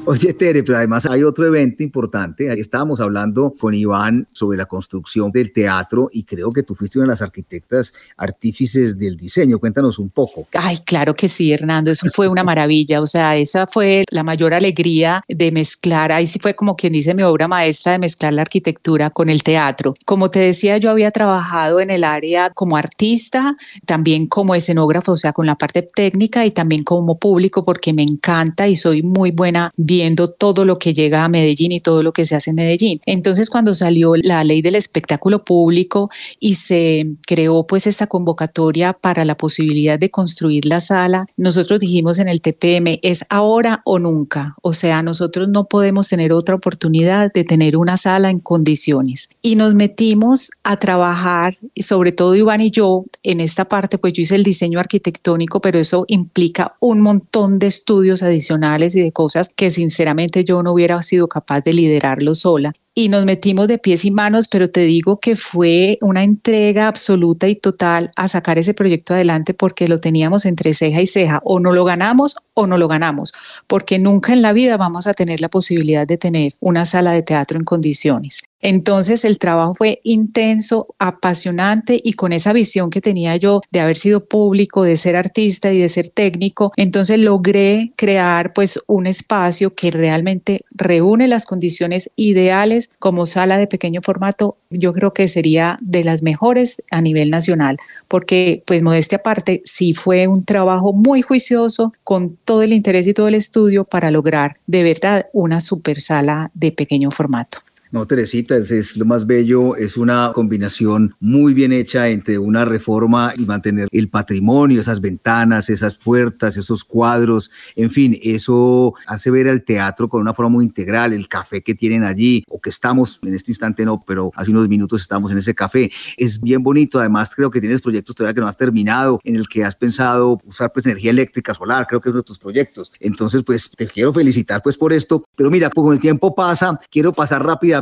Oye, 0.07 0.33
Tere, 0.33 0.63
pero 0.63 0.77
además 0.77 1.07
hay 1.07 1.23
otro 1.23 1.47
evento 1.47 1.81
importante. 1.81 2.47
Estábamos 2.59 2.99
hablando 2.99 3.55
con 3.59 3.73
Iván 3.73 4.27
sobre 4.31 4.55
la 4.55 4.67
construcción 4.67 5.31
del 5.31 5.51
teatro 5.51 6.09
y 6.13 6.23
creo 6.23 6.51
que 6.51 6.61
tú 6.61 6.75
fuiste 6.75 6.99
una 6.99 7.07
de 7.07 7.13
las 7.13 7.23
arquitectas 7.23 7.91
artífices 8.15 8.99
del 8.99 9.17
diseño. 9.17 9.57
Cuéntanos 9.57 9.97
un 9.97 10.09
poco. 10.09 10.47
Ay, 10.53 10.77
claro 10.85 11.15
que 11.15 11.27
sí, 11.27 11.51
Hernando. 11.51 11.89
Eso 11.89 12.07
fue 12.13 12.27
una 12.27 12.43
maravilla. 12.43 13.01
O 13.01 13.07
sea, 13.07 13.35
esa 13.35 13.65
fue 13.65 14.03
la 14.11 14.21
mayor 14.21 14.53
alegría 14.53 15.23
de 15.27 15.51
mezclar. 15.51 16.11
Ahí 16.11 16.27
sí 16.27 16.37
fue 16.37 16.53
como 16.53 16.75
quien 16.75 16.93
dice 16.93 17.15
mi 17.15 17.23
obra 17.23 17.47
maestra 17.47 17.93
de 17.93 17.99
mezclar 17.99 18.31
la 18.33 18.43
arquitectura 18.43 19.09
con 19.09 19.31
el 19.31 19.41
teatro. 19.41 19.95
Como 20.05 20.29
te 20.29 20.37
decía, 20.37 20.77
yo 20.77 20.91
había 20.91 21.09
trabajado 21.09 21.79
en 21.79 21.89
el 21.89 22.03
área 22.03 22.51
como 22.51 22.77
artista, 22.77 23.57
también 23.87 24.27
como 24.27 24.53
escenógrafo, 24.53 25.13
o 25.13 25.17
sea, 25.17 25.33
con 25.33 25.47
la 25.47 25.55
parte 25.55 25.81
técnica 25.81 26.45
y 26.45 26.51
también 26.51 26.83
como 26.83 27.17
público 27.17 27.63
porque 27.63 27.91
me 27.91 28.03
encanta 28.03 28.67
y 28.67 28.75
soy 28.75 29.01
muy 29.01 29.31
buena 29.31 29.71
viendo 29.95 30.29
todo 30.29 30.65
lo 30.65 30.77
que 30.77 30.93
llega 30.93 31.23
a 31.23 31.29
Medellín 31.29 31.71
y 31.71 31.79
todo 31.79 32.03
lo 32.03 32.12
que 32.12 32.25
se 32.25 32.36
hace 32.36 32.49
en 32.49 32.58
Medellín. 32.58 32.99
Entonces, 33.05 33.49
cuando 33.49 33.73
salió 33.73 34.15
la 34.17 34.43
ley 34.43 34.62
del 34.62 34.75
espectáculo 34.75 35.45
público 35.45 36.10
y 36.39 36.55
se 36.55 37.08
creó 37.25 37.65
pues 37.65 37.88
esta 37.88 38.08
convocatoria 38.08 38.91
para 38.91 39.23
la 39.23 39.38
posibilidad 39.38 39.97
de 39.97 40.12
construir 40.12 40.65
la 40.65 40.81
sala, 40.81 41.27
nosotros 41.38 41.79
dijimos 41.79 42.19
en 42.19 42.27
el 42.27 42.41
TPM, 42.41 42.99
es 43.03 43.25
ahora 43.29 43.81
o 43.86 43.99
nunca. 43.99 44.55
O 44.62 44.73
sea, 44.73 45.01
nosotros 45.01 45.47
no 45.47 45.65
podemos 45.65 46.10
tener 46.10 46.34
otra 46.34 46.55
oportunidad 46.55 47.31
de 47.31 47.45
tener 47.45 47.77
una 47.77 47.95
sala 47.95 48.29
en 48.29 48.39
condiciones. 48.39 49.29
Y 49.41 49.55
nos 49.55 49.75
metimos 49.75 50.51
a 50.63 50.75
trabajar, 50.75 51.58
sobre 51.77 52.12
todo 52.12 52.36
Iván 52.36 52.60
y 52.60 52.69
yo, 52.69 53.05
en 53.23 53.39
esta 53.39 53.65
parte, 53.65 53.97
pues 53.97 54.12
yo 54.12 54.23
hice 54.23 54.36
el 54.36 54.43
diseño 54.43 54.77
arquitectónico, 54.77 55.62
pero 55.62 55.79
eso 55.79 56.03
implica 56.10 56.75
un 56.81 56.99
montón 56.99 57.60
de 57.60 57.67
estudios 57.67 58.23
adicionales 58.23 58.93
y 58.95 59.01
de 59.01 59.13
cosas 59.13 59.51
que 59.55 59.71
sinceramente 59.89 60.43
yo 60.43 60.63
no 60.63 60.73
hubiera 60.73 61.01
sido 61.03 61.27
capaz 61.27 61.61
de 61.61 61.73
liderarlo 61.73 62.33
sola 62.33 62.73
y 62.97 63.10
nos 63.10 63.25
metimos 63.25 63.67
de 63.67 63.77
pies 63.77 64.05
y 64.05 64.12
manos, 64.12 64.47
pero 64.47 64.71
te 64.71 64.81
digo 64.81 65.19
que 65.19 65.36
fue 65.36 65.97
una 66.01 66.23
entrega 66.23 66.88
absoluta 66.88 67.49
y 67.49 67.55
total 67.55 68.12
a 68.15 68.29
sacar 68.29 68.58
ese 68.58 68.73
proyecto 68.73 69.13
adelante 69.13 69.53
porque 69.53 69.89
lo 69.89 69.99
teníamos 69.99 70.45
entre 70.45 70.73
ceja 70.73 71.01
y 71.01 71.08
ceja, 71.08 71.41
o 71.43 71.60
no 71.60 71.73
lo 71.73 71.84
ganamos 71.84 72.38
o 72.53 72.67
no 72.67 72.77
lo 72.77 72.88
ganamos, 72.88 73.34
porque 73.67 73.99
nunca 73.99 74.31
en 74.31 74.41
la 74.41 74.53
vida 74.53 74.77
vamos 74.77 75.08
a 75.08 75.13
tener 75.13 75.41
la 75.41 75.49
posibilidad 75.49 76.08
de 76.08 76.17
tener 76.17 76.53
una 76.62 76.86
sala 76.86 77.12
de 77.12 77.21
teatro 77.21 77.60
en 77.60 77.65
condiciones. 77.65 78.43
Entonces 78.62 79.25
el 79.25 79.38
trabajo 79.38 79.75
fue 79.75 79.99
intenso, 80.03 80.88
apasionante 80.97 81.99
y 82.03 82.13
con 82.13 82.34
esa 82.34 82.51
visión 82.51 82.89
que 82.89 83.01
tenía 83.01 83.36
yo 83.36 83.62
de 83.71 83.81
haber 83.81 83.95
sido 83.97 84.25
público, 84.25 84.84
de 84.84 84.97
ser 84.97 85.15
artista 85.17 85.71
y 85.71 85.79
de 85.79 85.89
ser 85.89 86.10
técnico, 86.10 86.71
entonces 86.77 87.19
logré 87.19 87.91
crear 87.95 88.53
pues 88.53 88.79
un 88.88 89.05
espacio 89.05 89.75
que 89.75 89.91
realmente 89.91 90.62
reúne 90.71 91.27
las 91.27 91.45
condiciones 91.45 92.10
ideales 92.15 92.84
como 92.99 93.25
sala 93.25 93.57
de 93.57 93.67
pequeño 93.67 94.01
formato. 94.03 94.57
Yo 94.69 94.93
creo 94.93 95.13
que 95.13 95.27
sería 95.27 95.77
de 95.81 96.03
las 96.03 96.21
mejores 96.21 96.81
a 96.91 97.01
nivel 97.01 97.29
nacional, 97.29 97.77
porque 98.07 98.63
pues 98.65 98.81
modestia 98.81 99.17
aparte, 99.19 99.61
sí 99.65 99.93
fue 99.93 100.27
un 100.27 100.45
trabajo 100.45 100.93
muy 100.93 101.21
juicioso 101.21 101.93
con 102.03 102.37
todo 102.45 102.61
el 102.61 102.73
interés 102.73 103.07
y 103.07 103.13
todo 103.13 103.27
el 103.27 103.35
estudio 103.35 103.83
para 103.83 104.11
lograr 104.11 104.57
de 104.67 104.83
verdad 104.83 105.27
una 105.33 105.59
super 105.59 106.01
sala 106.01 106.51
de 106.53 106.71
pequeño 106.71 107.11
formato. 107.11 107.64
No, 107.91 108.07
Teresita, 108.07 108.57
es, 108.57 108.97
lo 108.97 109.05
más 109.05 109.27
bello, 109.27 109.75
es 109.75 109.95
una 109.95 110.31
combinación 110.33 111.15
muy 111.19 111.53
bien 111.53 111.71
hecha 111.71 112.09
entre 112.09 112.39
una 112.39 112.65
reforma 112.65 113.31
y 113.37 113.45
mantener 113.45 113.87
el 113.91 114.09
patrimonio, 114.09 114.81
esas 114.81 115.01
ventanas, 115.01 115.69
esas 115.69 115.97
puertas, 115.97 116.57
esos 116.57 116.83
cuadros, 116.83 117.51
en 117.75 117.91
fin, 117.91 118.17
eso 118.23 118.95
hace 119.05 119.29
ver 119.29 119.47
al 119.47 119.63
teatro 119.63 120.09
con 120.09 120.21
una 120.21 120.33
forma 120.33 120.49
muy 120.49 120.65
integral, 120.65 121.13
el 121.13 121.27
café 121.27 121.61
que 121.61 121.75
tienen 121.75 122.03
allí, 122.03 122.43
o 122.49 122.59
que 122.59 122.71
estamos, 122.71 123.19
en 123.21 123.35
este 123.35 123.51
instante 123.51 123.85
no, 123.85 124.03
pero 124.05 124.31
hace 124.35 124.49
unos 124.49 124.67
minutos 124.67 125.01
estamos 125.01 125.31
en 125.31 125.37
ese 125.37 125.53
café, 125.53 125.91
es 126.17 126.41
bien 126.41 126.63
bonito, 126.63 126.99
además 126.99 127.31
creo 127.35 127.51
que 127.51 127.61
tienes 127.61 127.81
proyectos 127.81 128.15
todavía 128.15 128.33
que 128.33 128.41
no 128.41 128.47
has 128.47 128.57
terminado, 128.57 129.19
en 129.23 129.35
el 129.35 129.47
que 129.47 129.63
has 129.63 129.75
pensado 129.75 130.39
usar 130.43 130.73
pues 130.73 130.87
energía 130.87 131.11
eléctrica 131.11 131.53
solar, 131.53 131.85
creo 131.87 132.01
que 132.01 132.09
es 132.09 132.13
uno 132.13 132.21
de 132.21 132.25
tus 132.25 132.39
proyectos, 132.39 132.91
entonces 132.99 133.43
pues 133.43 133.69
te 133.69 133.87
quiero 133.87 134.11
felicitar 134.11 134.63
pues 134.63 134.75
por 134.75 134.91
esto, 134.91 135.23
pero 135.35 135.51
mira, 135.51 135.69
como 135.69 135.93
el 135.93 135.99
tiempo 135.99 136.33
pasa, 136.33 136.79
quiero 136.89 137.13
pasar 137.13 137.45
rápidamente 137.45 137.74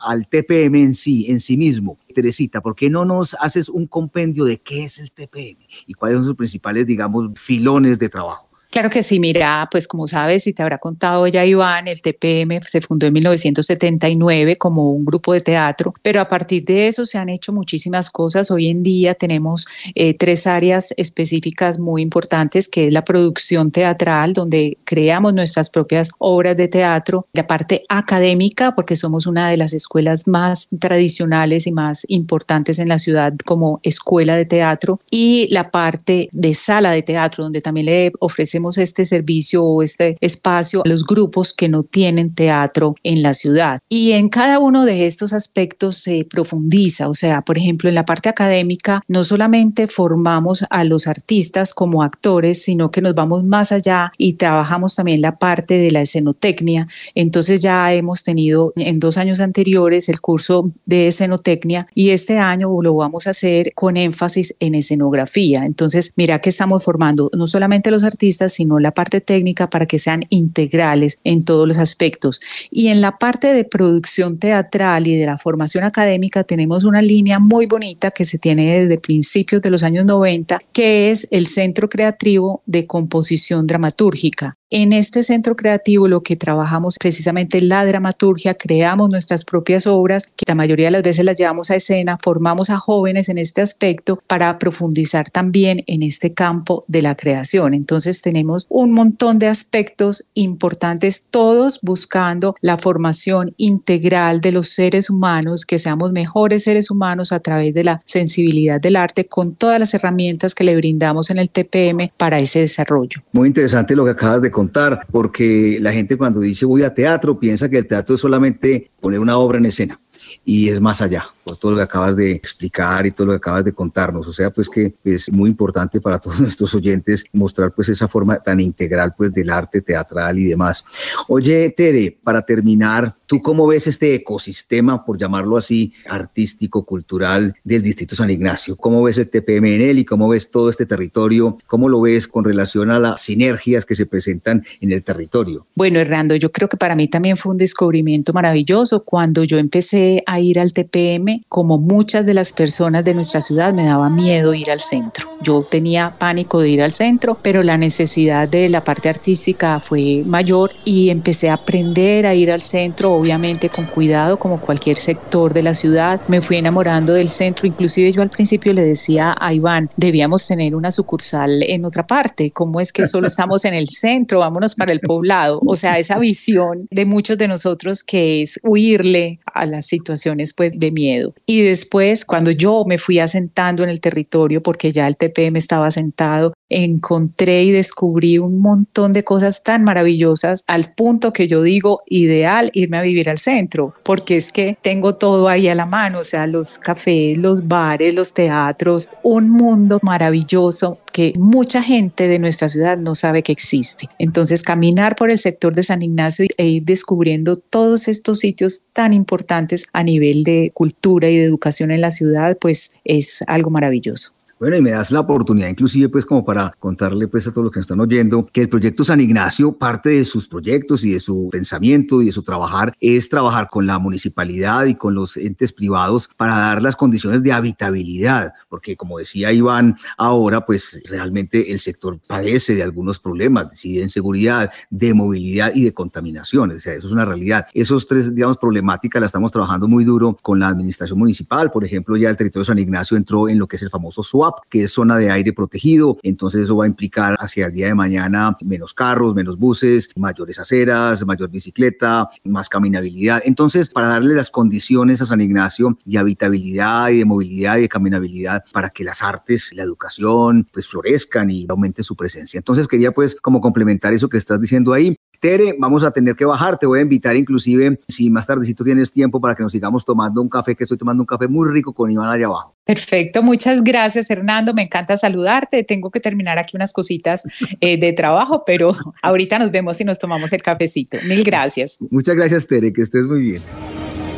al 0.00 0.28
TPM 0.28 0.74
en 0.76 0.94
sí, 0.94 1.26
en 1.28 1.40
sí 1.40 1.56
mismo. 1.56 1.98
Teresita, 2.14 2.60
¿por 2.60 2.74
qué 2.74 2.90
no 2.90 3.04
nos 3.04 3.34
haces 3.34 3.68
un 3.68 3.86
compendio 3.86 4.44
de 4.44 4.60
qué 4.60 4.84
es 4.84 4.98
el 4.98 5.12
TPM 5.12 5.58
y 5.86 5.94
cuáles 5.94 6.18
son 6.18 6.26
sus 6.26 6.36
principales, 6.36 6.86
digamos, 6.86 7.30
filones 7.36 7.98
de 7.98 8.08
trabajo? 8.08 8.49
Claro 8.70 8.88
que 8.88 9.02
sí, 9.02 9.18
mira, 9.18 9.66
pues 9.68 9.88
como 9.88 10.06
sabes 10.06 10.46
y 10.46 10.52
te 10.52 10.62
habrá 10.62 10.78
contado 10.78 11.26
ya 11.26 11.44
Iván, 11.44 11.88
el 11.88 12.00
TPM 12.02 12.60
se 12.62 12.80
fundó 12.80 13.08
en 13.08 13.14
1979 13.14 14.54
como 14.54 14.92
un 14.92 15.04
grupo 15.04 15.32
de 15.32 15.40
teatro, 15.40 15.92
pero 16.02 16.20
a 16.20 16.28
partir 16.28 16.64
de 16.64 16.86
eso 16.86 17.04
se 17.04 17.18
han 17.18 17.30
hecho 17.30 17.52
muchísimas 17.52 18.10
cosas. 18.10 18.52
Hoy 18.52 18.68
en 18.68 18.84
día 18.84 19.14
tenemos 19.14 19.66
eh, 19.96 20.14
tres 20.14 20.46
áreas 20.46 20.94
específicas 20.96 21.80
muy 21.80 22.00
importantes, 22.00 22.68
que 22.68 22.86
es 22.86 22.92
la 22.92 23.02
producción 23.02 23.72
teatral, 23.72 24.34
donde 24.34 24.78
creamos 24.84 25.34
nuestras 25.34 25.68
propias 25.68 26.10
obras 26.18 26.56
de 26.56 26.68
teatro, 26.68 27.26
la 27.32 27.48
parte 27.48 27.82
académica, 27.88 28.76
porque 28.76 28.94
somos 28.94 29.26
una 29.26 29.50
de 29.50 29.56
las 29.56 29.72
escuelas 29.72 30.28
más 30.28 30.68
tradicionales 30.78 31.66
y 31.66 31.72
más 31.72 32.06
importantes 32.08 32.78
en 32.78 32.88
la 32.88 33.00
ciudad 33.00 33.34
como 33.44 33.80
escuela 33.82 34.36
de 34.36 34.44
teatro, 34.44 35.00
y 35.10 35.48
la 35.50 35.72
parte 35.72 36.28
de 36.30 36.54
sala 36.54 36.92
de 36.92 37.02
teatro, 37.02 37.42
donde 37.42 37.60
también 37.60 37.86
le 37.86 38.12
ofrecemos 38.20 38.59
este 38.78 39.04
servicio 39.06 39.64
o 39.64 39.82
este 39.82 40.16
espacio 40.20 40.82
a 40.84 40.88
los 40.88 41.04
grupos 41.04 41.52
que 41.52 41.68
no 41.68 41.82
tienen 41.82 42.34
teatro 42.34 42.94
en 43.02 43.22
la 43.22 43.34
ciudad. 43.34 43.80
Y 43.88 44.12
en 44.12 44.28
cada 44.28 44.58
uno 44.58 44.84
de 44.84 45.06
estos 45.06 45.32
aspectos 45.32 45.96
se 45.96 46.24
profundiza, 46.24 47.08
o 47.08 47.14
sea, 47.14 47.42
por 47.42 47.58
ejemplo, 47.58 47.88
en 47.88 47.94
la 47.94 48.04
parte 48.04 48.28
académica 48.28 49.02
no 49.08 49.24
solamente 49.24 49.86
formamos 49.86 50.64
a 50.70 50.84
los 50.84 51.06
artistas 51.06 51.74
como 51.74 52.02
actores, 52.02 52.62
sino 52.62 52.90
que 52.90 53.00
nos 53.00 53.14
vamos 53.14 53.44
más 53.44 53.72
allá 53.72 54.12
y 54.18 54.34
trabajamos 54.34 54.94
también 54.94 55.20
la 55.20 55.38
parte 55.38 55.78
de 55.78 55.90
la 55.90 56.02
escenotecnia. 56.02 56.86
Entonces 57.14 57.62
ya 57.62 57.92
hemos 57.92 58.22
tenido 58.22 58.72
en 58.76 59.00
dos 59.00 59.16
años 59.16 59.40
anteriores 59.40 60.08
el 60.08 60.20
curso 60.20 60.72
de 60.86 61.08
escenotecnia 61.08 61.86
y 61.94 62.10
este 62.10 62.38
año 62.38 62.70
lo 62.82 62.94
vamos 62.94 63.26
a 63.26 63.30
hacer 63.30 63.72
con 63.74 63.96
énfasis 63.96 64.54
en 64.60 64.74
escenografía. 64.74 65.64
Entonces, 65.64 66.12
mira 66.16 66.40
que 66.40 66.50
estamos 66.50 66.84
formando 66.84 67.30
no 67.34 67.46
solamente 67.46 67.90
los 67.90 68.04
artistas, 68.04 68.49
sino 68.50 68.78
la 68.78 68.92
parte 68.92 69.20
técnica 69.20 69.70
para 69.70 69.86
que 69.86 69.98
sean 69.98 70.24
integrales 70.28 71.18
en 71.24 71.44
todos 71.44 71.66
los 71.66 71.78
aspectos. 71.78 72.40
Y 72.70 72.88
en 72.88 73.00
la 73.00 73.18
parte 73.18 73.48
de 73.48 73.64
producción 73.64 74.38
teatral 74.38 75.06
y 75.06 75.16
de 75.16 75.26
la 75.26 75.38
formación 75.38 75.84
académica 75.84 76.44
tenemos 76.44 76.84
una 76.84 77.02
línea 77.02 77.38
muy 77.38 77.66
bonita 77.66 78.10
que 78.10 78.24
se 78.24 78.38
tiene 78.38 78.80
desde 78.80 78.98
principios 78.98 79.62
de 79.62 79.70
los 79.70 79.82
años 79.82 80.04
90, 80.04 80.60
que 80.72 81.10
es 81.10 81.28
el 81.30 81.46
Centro 81.46 81.88
Creativo 81.88 82.62
de 82.66 82.86
Composición 82.86 83.66
Dramatúrgica. 83.66 84.56
En 84.72 84.92
este 84.92 85.24
centro 85.24 85.56
creativo 85.56 86.06
lo 86.06 86.22
que 86.22 86.36
trabajamos 86.36 86.94
precisamente 87.00 87.60
la 87.60 87.84
dramaturgia, 87.84 88.54
creamos 88.54 89.10
nuestras 89.10 89.44
propias 89.44 89.88
obras, 89.88 90.28
que 90.28 90.44
la 90.46 90.54
mayoría 90.54 90.86
de 90.86 90.90
las 90.92 91.02
veces 91.02 91.24
las 91.24 91.36
llevamos 91.36 91.72
a 91.72 91.74
escena, 91.74 92.16
formamos 92.22 92.70
a 92.70 92.76
jóvenes 92.76 93.28
en 93.28 93.38
este 93.38 93.62
aspecto 93.62 94.22
para 94.28 94.60
profundizar 94.60 95.28
también 95.28 95.82
en 95.88 96.04
este 96.04 96.34
campo 96.34 96.84
de 96.86 97.02
la 97.02 97.16
creación. 97.16 97.74
Entonces 97.74 98.22
tenemos 98.22 98.39
un 98.68 98.92
montón 98.92 99.38
de 99.38 99.46
aspectos 99.46 100.28
importantes, 100.34 101.26
todos 101.30 101.80
buscando 101.82 102.54
la 102.60 102.78
formación 102.78 103.54
integral 103.56 104.40
de 104.40 104.52
los 104.52 104.68
seres 104.68 105.10
humanos, 105.10 105.64
que 105.64 105.78
seamos 105.78 106.12
mejores 106.12 106.64
seres 106.64 106.90
humanos 106.90 107.32
a 107.32 107.40
través 107.40 107.74
de 107.74 107.84
la 107.84 108.00
sensibilidad 108.06 108.80
del 108.80 108.96
arte 108.96 109.24
con 109.24 109.54
todas 109.54 109.78
las 109.78 109.94
herramientas 109.94 110.54
que 110.54 110.64
le 110.64 110.76
brindamos 110.76 111.30
en 111.30 111.38
el 111.38 111.50
TPM 111.50 112.10
para 112.16 112.38
ese 112.38 112.60
desarrollo. 112.60 113.22
Muy 113.32 113.48
interesante 113.48 113.96
lo 113.96 114.04
que 114.04 114.10
acabas 114.10 114.42
de 114.42 114.50
contar, 114.50 115.06
porque 115.10 115.78
la 115.80 115.92
gente 115.92 116.16
cuando 116.16 116.40
dice 116.40 116.66
voy 116.66 116.82
a 116.82 116.94
teatro 116.94 117.38
piensa 117.38 117.68
que 117.68 117.78
el 117.78 117.86
teatro 117.86 118.14
es 118.14 118.20
solamente 118.20 118.90
poner 119.00 119.20
una 119.20 119.38
obra 119.38 119.58
en 119.58 119.66
escena 119.66 119.98
y 120.44 120.68
es 120.68 120.80
más 120.80 121.00
allá, 121.00 121.24
por 121.44 121.56
todo 121.56 121.72
lo 121.72 121.76
que 121.78 121.82
acabas 121.82 122.16
de 122.16 122.32
explicar 122.32 123.06
y 123.06 123.10
todo 123.10 123.28
lo 123.28 123.32
que 123.32 123.38
acabas 123.38 123.64
de 123.64 123.72
contarnos. 123.72 124.26
O 124.28 124.32
sea, 124.32 124.50
pues 124.50 124.68
que 124.68 124.94
es 125.04 125.30
muy 125.32 125.50
importante 125.50 126.00
para 126.00 126.18
todos 126.18 126.40
nuestros 126.40 126.74
oyentes 126.74 127.24
mostrar 127.32 127.72
pues 127.72 127.88
esa 127.88 128.08
forma 128.08 128.36
tan 128.36 128.60
integral 128.60 129.14
pues 129.16 129.32
del 129.32 129.50
arte 129.50 129.80
teatral 129.80 130.38
y 130.38 130.44
demás. 130.44 130.84
Oye, 131.28 131.72
Tere, 131.76 132.18
para 132.22 132.42
terminar, 132.42 133.14
¿tú 133.26 133.40
cómo 133.40 133.66
ves 133.66 133.86
este 133.86 134.14
ecosistema, 134.14 135.04
por 135.04 135.18
llamarlo 135.18 135.56
así, 135.56 135.92
artístico, 136.08 136.84
cultural 136.84 137.54
del 137.64 137.82
Distrito 137.82 138.14
San 138.14 138.30
Ignacio? 138.30 138.76
¿Cómo 138.76 139.02
ves 139.02 139.18
el 139.18 139.28
TPM 139.28 139.74
en 139.74 139.80
él 139.82 139.98
y 139.98 140.04
cómo 140.04 140.28
ves 140.28 140.50
todo 140.50 140.70
este 140.70 140.86
territorio? 140.86 141.58
¿Cómo 141.66 141.88
lo 141.88 142.00
ves 142.00 142.28
con 142.28 142.44
relación 142.44 142.90
a 142.90 142.98
las 142.98 143.22
sinergias 143.22 143.84
que 143.84 143.94
se 143.96 144.06
presentan 144.06 144.64
en 144.80 144.92
el 144.92 145.02
territorio? 145.02 145.66
Bueno, 145.74 145.98
Hernando, 145.98 146.36
yo 146.36 146.52
creo 146.52 146.68
que 146.68 146.76
para 146.76 146.94
mí 146.94 147.08
también 147.08 147.36
fue 147.36 147.52
un 147.52 147.58
descubrimiento 147.58 148.32
maravilloso 148.32 149.04
cuando 149.04 149.44
yo 149.44 149.58
empecé 149.58 150.22
a 150.26 150.40
ir 150.40 150.58
al 150.58 150.72
TPM, 150.72 151.29
como 151.48 151.78
muchas 151.78 152.26
de 152.26 152.34
las 152.34 152.52
personas 152.52 153.04
de 153.04 153.14
nuestra 153.14 153.40
ciudad, 153.40 153.72
me 153.72 153.86
daba 153.86 154.10
miedo 154.10 154.54
ir 154.54 154.70
al 154.70 154.80
centro. 154.80 155.28
Yo 155.42 155.62
tenía 155.62 156.16
pánico 156.18 156.60
de 156.60 156.68
ir 156.68 156.82
al 156.82 156.92
centro, 156.92 157.38
pero 157.42 157.62
la 157.62 157.78
necesidad 157.78 158.48
de 158.48 158.68
la 158.68 158.84
parte 158.84 159.08
artística 159.08 159.80
fue 159.80 160.22
mayor 160.26 160.72
y 160.84 161.10
empecé 161.10 161.50
a 161.50 161.54
aprender 161.54 162.26
a 162.26 162.34
ir 162.34 162.50
al 162.50 162.62
centro, 162.62 163.12
obviamente 163.12 163.68
con 163.68 163.86
cuidado, 163.86 164.38
como 164.38 164.60
cualquier 164.60 164.96
sector 164.98 165.54
de 165.54 165.62
la 165.62 165.74
ciudad. 165.74 166.20
Me 166.28 166.40
fui 166.40 166.56
enamorando 166.56 167.12
del 167.12 167.28
centro, 167.28 167.66
inclusive 167.66 168.12
yo 168.12 168.22
al 168.22 168.30
principio 168.30 168.72
le 168.72 168.84
decía 168.84 169.36
a 169.38 169.52
Iván, 169.52 169.90
debíamos 169.96 170.46
tener 170.46 170.74
una 170.74 170.90
sucursal 170.90 171.62
en 171.62 171.84
otra 171.84 172.06
parte, 172.06 172.50
¿cómo 172.50 172.80
es 172.80 172.92
que 172.92 173.06
solo 173.06 173.26
estamos 173.26 173.64
en 173.64 173.74
el 173.74 173.88
centro? 173.88 174.40
Vámonos 174.40 174.74
para 174.74 174.92
el 174.92 175.00
poblado. 175.00 175.60
O 175.66 175.76
sea, 175.76 175.98
esa 175.98 176.18
visión 176.18 176.86
de 176.90 177.04
muchos 177.04 177.38
de 177.38 177.48
nosotros 177.48 178.02
que 178.04 178.42
es 178.42 178.58
huirle 178.62 179.40
a 179.44 179.66
la 179.66 179.82
situación 179.82 180.40
pues 180.56 180.72
de 180.74 180.90
miedo. 180.90 181.19
Y 181.46 181.62
después, 181.62 182.24
cuando 182.24 182.50
yo 182.50 182.84
me 182.86 182.98
fui 182.98 183.18
asentando 183.18 183.82
en 183.82 183.90
el 183.90 184.00
territorio, 184.00 184.62
porque 184.62 184.92
ya 184.92 185.06
el 185.06 185.16
TPM 185.16 185.58
estaba 185.58 185.86
asentado, 185.86 186.52
encontré 186.70 187.64
y 187.64 187.72
descubrí 187.72 188.38
un 188.38 188.60
montón 188.60 189.12
de 189.12 189.24
cosas 189.24 189.62
tan 189.62 189.84
maravillosas 189.84 190.64
al 190.66 190.94
punto 190.94 191.32
que 191.32 191.48
yo 191.48 191.62
digo 191.62 192.02
ideal 192.06 192.70
irme 192.72 192.98
a 192.98 193.02
vivir 193.02 193.28
al 193.28 193.38
centro, 193.38 193.94
porque 194.04 194.36
es 194.36 194.52
que 194.52 194.78
tengo 194.80 195.16
todo 195.16 195.48
ahí 195.48 195.68
a 195.68 195.74
la 195.74 195.86
mano, 195.86 196.20
o 196.20 196.24
sea, 196.24 196.46
los 196.46 196.78
cafés, 196.78 197.36
los 197.36 197.66
bares, 197.66 198.14
los 198.14 198.32
teatros, 198.32 199.10
un 199.22 199.50
mundo 199.50 199.98
maravilloso 200.02 200.98
que 201.12 201.32
mucha 201.36 201.82
gente 201.82 202.28
de 202.28 202.38
nuestra 202.38 202.68
ciudad 202.68 202.96
no 202.96 203.14
sabe 203.14 203.42
que 203.42 203.52
existe. 203.52 204.08
Entonces, 204.18 204.62
caminar 204.62 205.16
por 205.16 205.30
el 205.30 205.38
sector 205.38 205.74
de 205.74 205.82
San 205.82 206.02
Ignacio 206.02 206.46
e 206.56 206.66
ir 206.66 206.84
descubriendo 206.84 207.56
todos 207.56 208.08
estos 208.08 208.38
sitios 208.38 208.86
tan 208.92 209.12
importantes 209.12 209.86
a 209.92 210.04
nivel 210.04 210.44
de 210.44 210.70
cultura 210.72 211.28
y 211.28 211.36
de 211.36 211.44
educación 211.44 211.90
en 211.90 212.00
la 212.00 212.12
ciudad, 212.12 212.56
pues 212.58 212.98
es 213.04 213.42
algo 213.48 213.70
maravilloso. 213.70 214.34
Bueno, 214.60 214.76
y 214.76 214.82
me 214.82 214.90
das 214.90 215.10
la 215.10 215.20
oportunidad 215.20 215.68
inclusive 215.68 216.10
pues 216.10 216.26
como 216.26 216.44
para 216.44 216.70
contarle 216.78 217.28
pues 217.28 217.48
a 217.48 217.50
todos 217.50 217.64
los 217.64 217.72
que 217.72 217.78
nos 217.78 217.84
están 217.84 217.98
oyendo 217.98 218.44
que 218.44 218.60
el 218.60 218.68
proyecto 218.68 219.04
San 219.04 219.18
Ignacio, 219.18 219.72
parte 219.72 220.10
de 220.10 220.26
sus 220.26 220.48
proyectos 220.48 221.02
y 221.02 221.12
de 221.12 221.20
su 221.20 221.48
pensamiento 221.50 222.20
y 222.20 222.26
de 222.26 222.32
su 222.32 222.42
trabajar 222.42 222.94
es 223.00 223.30
trabajar 223.30 223.68
con 223.70 223.86
la 223.86 223.98
municipalidad 223.98 224.84
y 224.84 224.96
con 224.96 225.14
los 225.14 225.38
entes 225.38 225.72
privados 225.72 226.28
para 226.36 226.58
dar 226.58 226.82
las 226.82 226.94
condiciones 226.94 227.42
de 227.42 227.54
habitabilidad, 227.54 228.52
porque 228.68 228.98
como 228.98 229.16
decía 229.16 229.50
Iván 229.50 229.96
ahora 230.18 230.66
pues 230.66 231.00
realmente 231.08 231.72
el 231.72 231.80
sector 231.80 232.20
padece 232.26 232.74
de 232.74 232.82
algunos 232.82 233.18
problemas, 233.18 233.70
de 233.82 233.88
inseguridad, 234.02 234.70
de 234.90 235.14
movilidad 235.14 235.72
y 235.74 235.84
de 235.84 235.94
contaminación, 235.94 236.72
o 236.72 236.78
sea, 236.78 236.92
eso 236.92 237.06
es 237.06 237.12
una 237.14 237.24
realidad. 237.24 237.66
Esos 237.72 238.06
tres, 238.06 238.34
digamos, 238.34 238.58
problemáticas 238.58 239.22
las 239.22 239.30
estamos 239.30 239.52
trabajando 239.52 239.88
muy 239.88 240.04
duro 240.04 240.36
con 240.42 240.58
la 240.58 240.68
administración 240.68 241.18
municipal, 241.18 241.70
por 241.70 241.82
ejemplo, 241.82 242.14
ya 242.18 242.28
el 242.28 242.36
territorio 242.36 242.64
de 242.64 242.66
San 242.66 242.78
Ignacio 242.78 243.16
entró 243.16 243.48
en 243.48 243.58
lo 243.58 243.66
que 243.66 243.76
es 243.76 243.82
el 243.82 243.88
famoso 243.88 244.22
SWAP, 244.22 244.49
que 244.68 244.84
es 244.84 244.92
zona 244.92 245.16
de 245.16 245.30
aire 245.30 245.52
protegido. 245.52 246.18
Entonces 246.22 246.62
eso 246.62 246.76
va 246.76 246.84
a 246.84 246.88
implicar 246.88 247.36
hacia 247.38 247.66
el 247.66 247.74
día 247.74 247.86
de 247.86 247.94
mañana 247.94 248.56
menos 248.64 248.94
carros, 248.94 249.34
menos 249.34 249.58
buses, 249.58 250.10
mayores 250.16 250.58
aceras, 250.58 251.24
mayor 251.26 251.50
bicicleta, 251.50 252.28
más 252.44 252.68
caminabilidad. 252.68 253.42
Entonces, 253.44 253.90
para 253.90 254.08
darle 254.08 254.34
las 254.34 254.50
condiciones 254.50 255.22
a 255.22 255.26
San 255.26 255.40
Ignacio 255.40 255.98
de 256.04 256.18
habitabilidad 256.18 257.10
y 257.10 257.18
de 257.18 257.24
movilidad 257.24 257.78
y 257.78 257.82
de 257.82 257.88
caminabilidad 257.88 258.64
para 258.72 258.90
que 258.90 259.04
las 259.04 259.22
artes, 259.22 259.70
la 259.74 259.82
educación, 259.82 260.66
pues 260.72 260.88
florezcan 260.88 261.50
y 261.50 261.66
aumente 261.68 262.02
su 262.02 262.16
presencia. 262.16 262.58
Entonces 262.58 262.88
quería 262.88 263.12
pues 263.12 263.36
como 263.40 263.60
complementar 263.60 264.12
eso 264.12 264.28
que 264.28 264.38
estás 264.38 264.60
diciendo 264.60 264.92
ahí. 264.92 265.16
Tere, 265.40 265.74
vamos 265.78 266.04
a 266.04 266.10
tener 266.10 266.36
que 266.36 266.44
bajar. 266.44 266.76
Te 266.76 266.84
voy 266.84 266.98
a 266.98 267.02
invitar 267.02 267.34
inclusive, 267.34 267.98
si 268.06 268.28
más 268.28 268.46
tardecito 268.46 268.84
tienes 268.84 269.10
tiempo, 269.10 269.40
para 269.40 269.54
que 269.54 269.62
nos 269.62 269.72
sigamos 269.72 270.04
tomando 270.04 270.42
un 270.42 270.50
café, 270.50 270.76
que 270.76 270.84
estoy 270.84 270.98
tomando 270.98 271.22
un 271.22 271.26
café 271.26 271.48
muy 271.48 271.66
rico 271.72 271.94
con 271.94 272.10
Iván 272.10 272.28
allá 272.28 272.44
abajo. 272.44 272.76
Perfecto, 272.84 273.42
muchas 273.42 273.82
gracias 273.82 274.30
Hernando, 274.30 274.74
me 274.74 274.82
encanta 274.82 275.16
saludarte. 275.16 275.82
Tengo 275.82 276.10
que 276.10 276.20
terminar 276.20 276.58
aquí 276.58 276.76
unas 276.76 276.92
cositas 276.92 277.42
eh, 277.80 277.98
de 277.98 278.12
trabajo, 278.12 278.64
pero 278.66 278.94
ahorita 279.22 279.58
nos 279.58 279.70
vemos 279.70 279.98
y 280.02 280.04
nos 280.04 280.18
tomamos 280.18 280.52
el 280.52 280.60
cafecito. 280.60 281.16
Mil 281.26 281.42
gracias. 281.42 281.98
Muchas 282.10 282.36
gracias 282.36 282.66
Tere, 282.66 282.92
que 282.92 283.00
estés 283.00 283.24
muy 283.24 283.40
bien. 283.40 283.62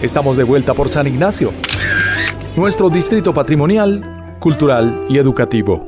Estamos 0.03 0.37
de 0.37 0.45
vuelta 0.45 0.73
por 0.73 0.89
San 0.89 1.09
Ignacio, 1.09 1.53
nuestro 2.57 2.91
distrito 2.91 3.35
patrimonial, 3.35 4.37
cultural 4.39 5.05
y 5.09 5.19
educativo. 5.19 5.85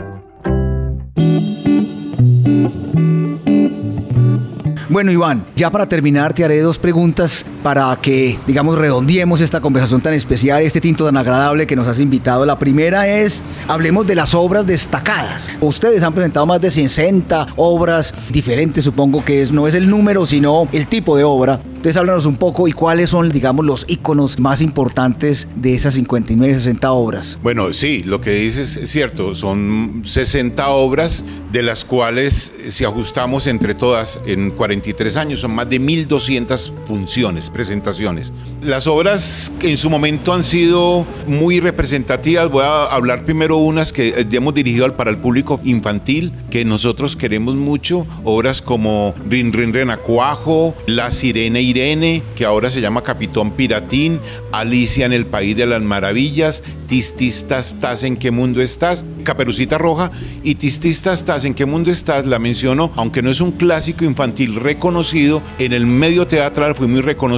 Bueno, 4.88 5.10
Iván, 5.10 5.46
ya 5.56 5.70
para 5.70 5.88
terminar 5.88 6.34
te 6.34 6.44
haré 6.44 6.60
dos 6.60 6.78
preguntas 6.78 7.46
para 7.62 7.96
que, 8.02 8.38
digamos, 8.46 8.76
redondiemos 8.76 9.40
esta 9.40 9.60
conversación 9.62 10.02
tan 10.02 10.12
especial, 10.12 10.62
este 10.62 10.80
tinto 10.80 11.06
tan 11.06 11.16
agradable 11.16 11.66
que 11.66 11.74
nos 11.74 11.88
has 11.88 12.00
invitado. 12.00 12.44
La 12.44 12.58
primera 12.58 13.08
es, 13.08 13.42
hablemos 13.66 14.06
de 14.06 14.14
las 14.14 14.34
obras 14.34 14.66
destacadas. 14.66 15.50
Ustedes 15.60 16.02
han 16.02 16.12
presentado 16.12 16.44
más 16.44 16.60
de 16.60 16.70
60 16.70 17.46
obras 17.56 18.14
diferentes, 18.30 18.84
supongo 18.84 19.24
que 19.24 19.40
es, 19.40 19.52
no 19.52 19.66
es 19.66 19.74
el 19.74 19.88
número, 19.88 20.26
sino 20.26 20.68
el 20.72 20.86
tipo 20.86 21.16
de 21.16 21.24
obra. 21.24 21.60
Entonces 21.84 22.00
háblanos 22.00 22.24
un 22.24 22.36
poco 22.36 22.66
y 22.66 22.72
cuáles 22.72 23.10
son, 23.10 23.30
digamos, 23.30 23.62
los 23.62 23.84
iconos 23.88 24.38
más 24.38 24.62
importantes 24.62 25.48
de 25.54 25.74
esas 25.74 25.92
59, 25.92 26.54
60 26.54 26.90
obras. 26.90 27.38
Bueno, 27.42 27.74
sí, 27.74 28.02
lo 28.06 28.22
que 28.22 28.30
dices 28.30 28.78
es 28.78 28.88
cierto, 28.88 29.34
son 29.34 30.00
60 30.02 30.66
obras 30.70 31.26
de 31.52 31.62
las 31.62 31.84
cuales 31.84 32.54
si 32.70 32.86
ajustamos 32.86 33.46
entre 33.46 33.74
todas 33.74 34.18
en 34.24 34.50
43 34.52 35.16
años 35.16 35.40
son 35.40 35.54
más 35.54 35.68
de 35.68 35.78
1.200 35.78 36.72
funciones 36.86 37.50
presentaciones. 37.50 38.32
Las 38.62 38.86
obras 38.86 39.52
que 39.58 39.70
en 39.70 39.76
su 39.76 39.90
momento 39.90 40.32
han 40.32 40.42
sido 40.42 41.06
muy 41.26 41.60
representativas, 41.60 42.50
voy 42.50 42.64
a 42.64 42.86
hablar 42.86 43.26
primero 43.26 43.58
unas 43.58 43.92
que 43.92 44.08
eh, 44.08 44.26
hemos 44.32 44.54
dirigido 44.54 44.96
para 44.96 45.10
el 45.10 45.18
público 45.18 45.60
infantil, 45.64 46.32
que 46.50 46.64
nosotros 46.64 47.14
queremos 47.14 47.54
mucho, 47.56 48.06
obras 48.24 48.62
como 48.62 49.14
Rin 49.28 49.52
Rin 49.52 49.74
Renacuajo, 49.74 50.74
La 50.86 51.10
Sirena 51.10 51.60
Irene, 51.74 52.22
que 52.34 52.44
ahora 52.44 52.70
se 52.70 52.80
llama 52.80 53.02
Capitón 53.02 53.52
Piratín, 53.52 54.20
Alicia 54.52 55.06
en 55.06 55.12
el 55.12 55.26
País 55.26 55.56
de 55.56 55.66
las 55.66 55.82
Maravillas, 55.82 56.62
Tististas 56.86 57.74
estás 57.74 58.04
en 58.04 58.16
qué 58.16 58.30
mundo 58.30 58.62
estás, 58.62 59.04
Caperucita 59.24 59.78
Roja 59.78 60.10
y 60.42 60.54
Tististas 60.54 61.20
estás 61.20 61.44
en 61.44 61.54
qué 61.54 61.66
mundo 61.66 61.90
estás, 61.90 62.26
la 62.26 62.38
menciono, 62.38 62.92
aunque 62.96 63.22
no 63.22 63.30
es 63.30 63.40
un 63.40 63.52
clásico 63.52 64.04
infantil 64.04 64.54
reconocido, 64.56 65.42
en 65.58 65.72
el 65.72 65.86
medio 65.86 66.26
teatral 66.26 66.74
fue 66.74 66.86
muy 66.86 67.00
reconocido 67.00 67.34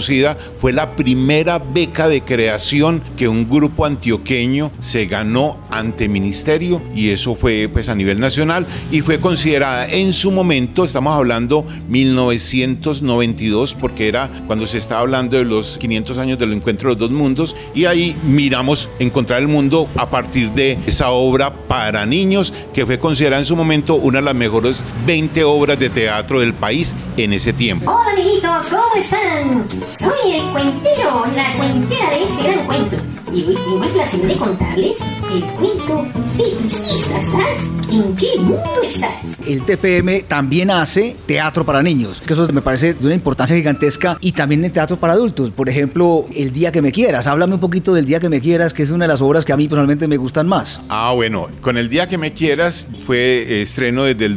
fue 0.61 0.73
la 0.73 0.95
primera 0.95 1.59
beca 1.59 2.09
de 2.09 2.23
creación 2.23 3.03
que 3.17 3.29
un 3.29 3.49
grupo 3.49 3.85
antioqueño 3.85 4.71
se 4.81 5.07
ganó 5.07 5.59
ante 5.71 6.09
ministerio 6.09 6.83
y 6.95 7.11
eso 7.11 7.35
fue 7.35 7.69
pues 7.73 7.89
a 7.89 7.95
nivel 7.95 8.21
nacional 8.21 8.67
y 8.91 9.01
fue 9.01 9.19
considerada 9.19 9.87
en 9.87 10.13
su 10.13 10.31
momento, 10.31 10.85
estamos 10.85 11.15
hablando 11.15 11.67
1992 11.89 13.75
porque 13.75 14.09
era 14.09 14.26
cuando 14.47 14.67
se 14.67 14.79
estaba 14.79 15.01
hablando 15.01 15.37
de 15.37 15.45
los 15.45 15.79
500 15.79 16.19
años 16.19 16.39
del 16.39 16.53
encuentro 16.53 16.89
de 16.89 16.95
los 16.95 17.01
dos 17.01 17.11
mundos 17.11 17.57
y 17.75 17.85
ahí 17.85 18.17
miramos 18.25 18.89
encontrar 18.99 19.41
el 19.41 19.49
mundo 19.49 19.89
a 19.97 20.09
partir 20.09 20.51
de 20.53 20.79
esa 20.87 21.11
obra 21.11 21.53
para 21.53 22.07
niños 22.07 22.53
que 22.73 22.87
fue 22.87 22.99
considerada 22.99 23.41
en 23.41 23.47
su 23.47 23.57
momento 23.57 23.95
una 23.95 24.19
de 24.19 24.25
las 24.25 24.35
mejores 24.35 24.85
20 25.07 25.45
obras 25.45 25.79
de 25.79 25.91
teatro 25.91 26.41
del 26.41 26.55
país 26.55 26.95
en 27.17 27.33
ese 27.33 27.53
tiempo. 27.53 27.91
Hola 27.91 28.13
amiguitos, 28.13 28.67
¿cómo 28.67 28.95
están? 28.97 29.65
Soy 29.99 30.33
el 30.35 30.43
cuentero, 30.53 31.25
la 31.35 31.57
cuentera 31.57 32.11
de 32.11 32.23
este 32.23 32.43
gran 32.43 32.67
cuento. 32.67 33.16
Y 33.33 33.43
hoy 33.43 33.55
tengo 33.55 33.83
el 33.83 33.91
placer 33.91 34.21
de 34.21 34.37
contarles 34.37 34.99
el 35.33 35.43
cuento 35.43 36.07
de 36.37 36.67
estás. 36.67 37.93
¿En 37.93 38.17
qué 38.17 38.39
mundo 38.39 38.63
estás? 38.85 39.41
El 39.47 39.63
TPM 39.63 40.23
también 40.29 40.71
hace 40.71 41.17
teatro 41.27 41.65
para 41.67 41.83
niños, 41.83 42.21
que 42.21 42.33
eso 42.33 42.47
me 42.53 42.63
parece 42.63 42.95
de 42.95 43.07
una 43.07 43.15
importancia 43.15 43.57
gigantesca, 43.57 44.17
y 44.21 44.33
también 44.33 44.65
en 44.65 44.73
teatro 44.73 44.97
para 44.97 45.15
adultos. 45.15 45.51
Por 45.51 45.69
ejemplo, 45.69 46.27
El 46.35 46.53
Día 46.53 46.71
que 46.71 46.83
me 46.83 46.93
quieras. 46.93 47.27
Háblame 47.27 47.55
un 47.55 47.61
poquito 47.61 47.95
del 47.95 48.07
Día 48.07 48.21
que 48.21 48.29
me 48.29 48.41
quieras, 48.41 48.73
que 48.73 48.85
es 48.85 48.91
una 48.91 49.05
de 49.05 49.09
las 49.09 49.21
obras 49.21 49.45
que 49.45 49.53
a 49.53 49.57
mí 49.57 49.67
personalmente 49.67 50.07
me 50.07 50.17
gustan 50.17 50.47
más. 50.47 50.81
Ah, 50.89 51.13
bueno, 51.15 51.49
con 51.61 51.77
El 51.77 51.89
Día 51.89 52.07
que 52.07 52.19
me 52.19 52.33
quieras 52.33 52.87
fue 53.07 53.63
estreno 53.63 54.05
desde 54.05 54.25
el 54.25 54.37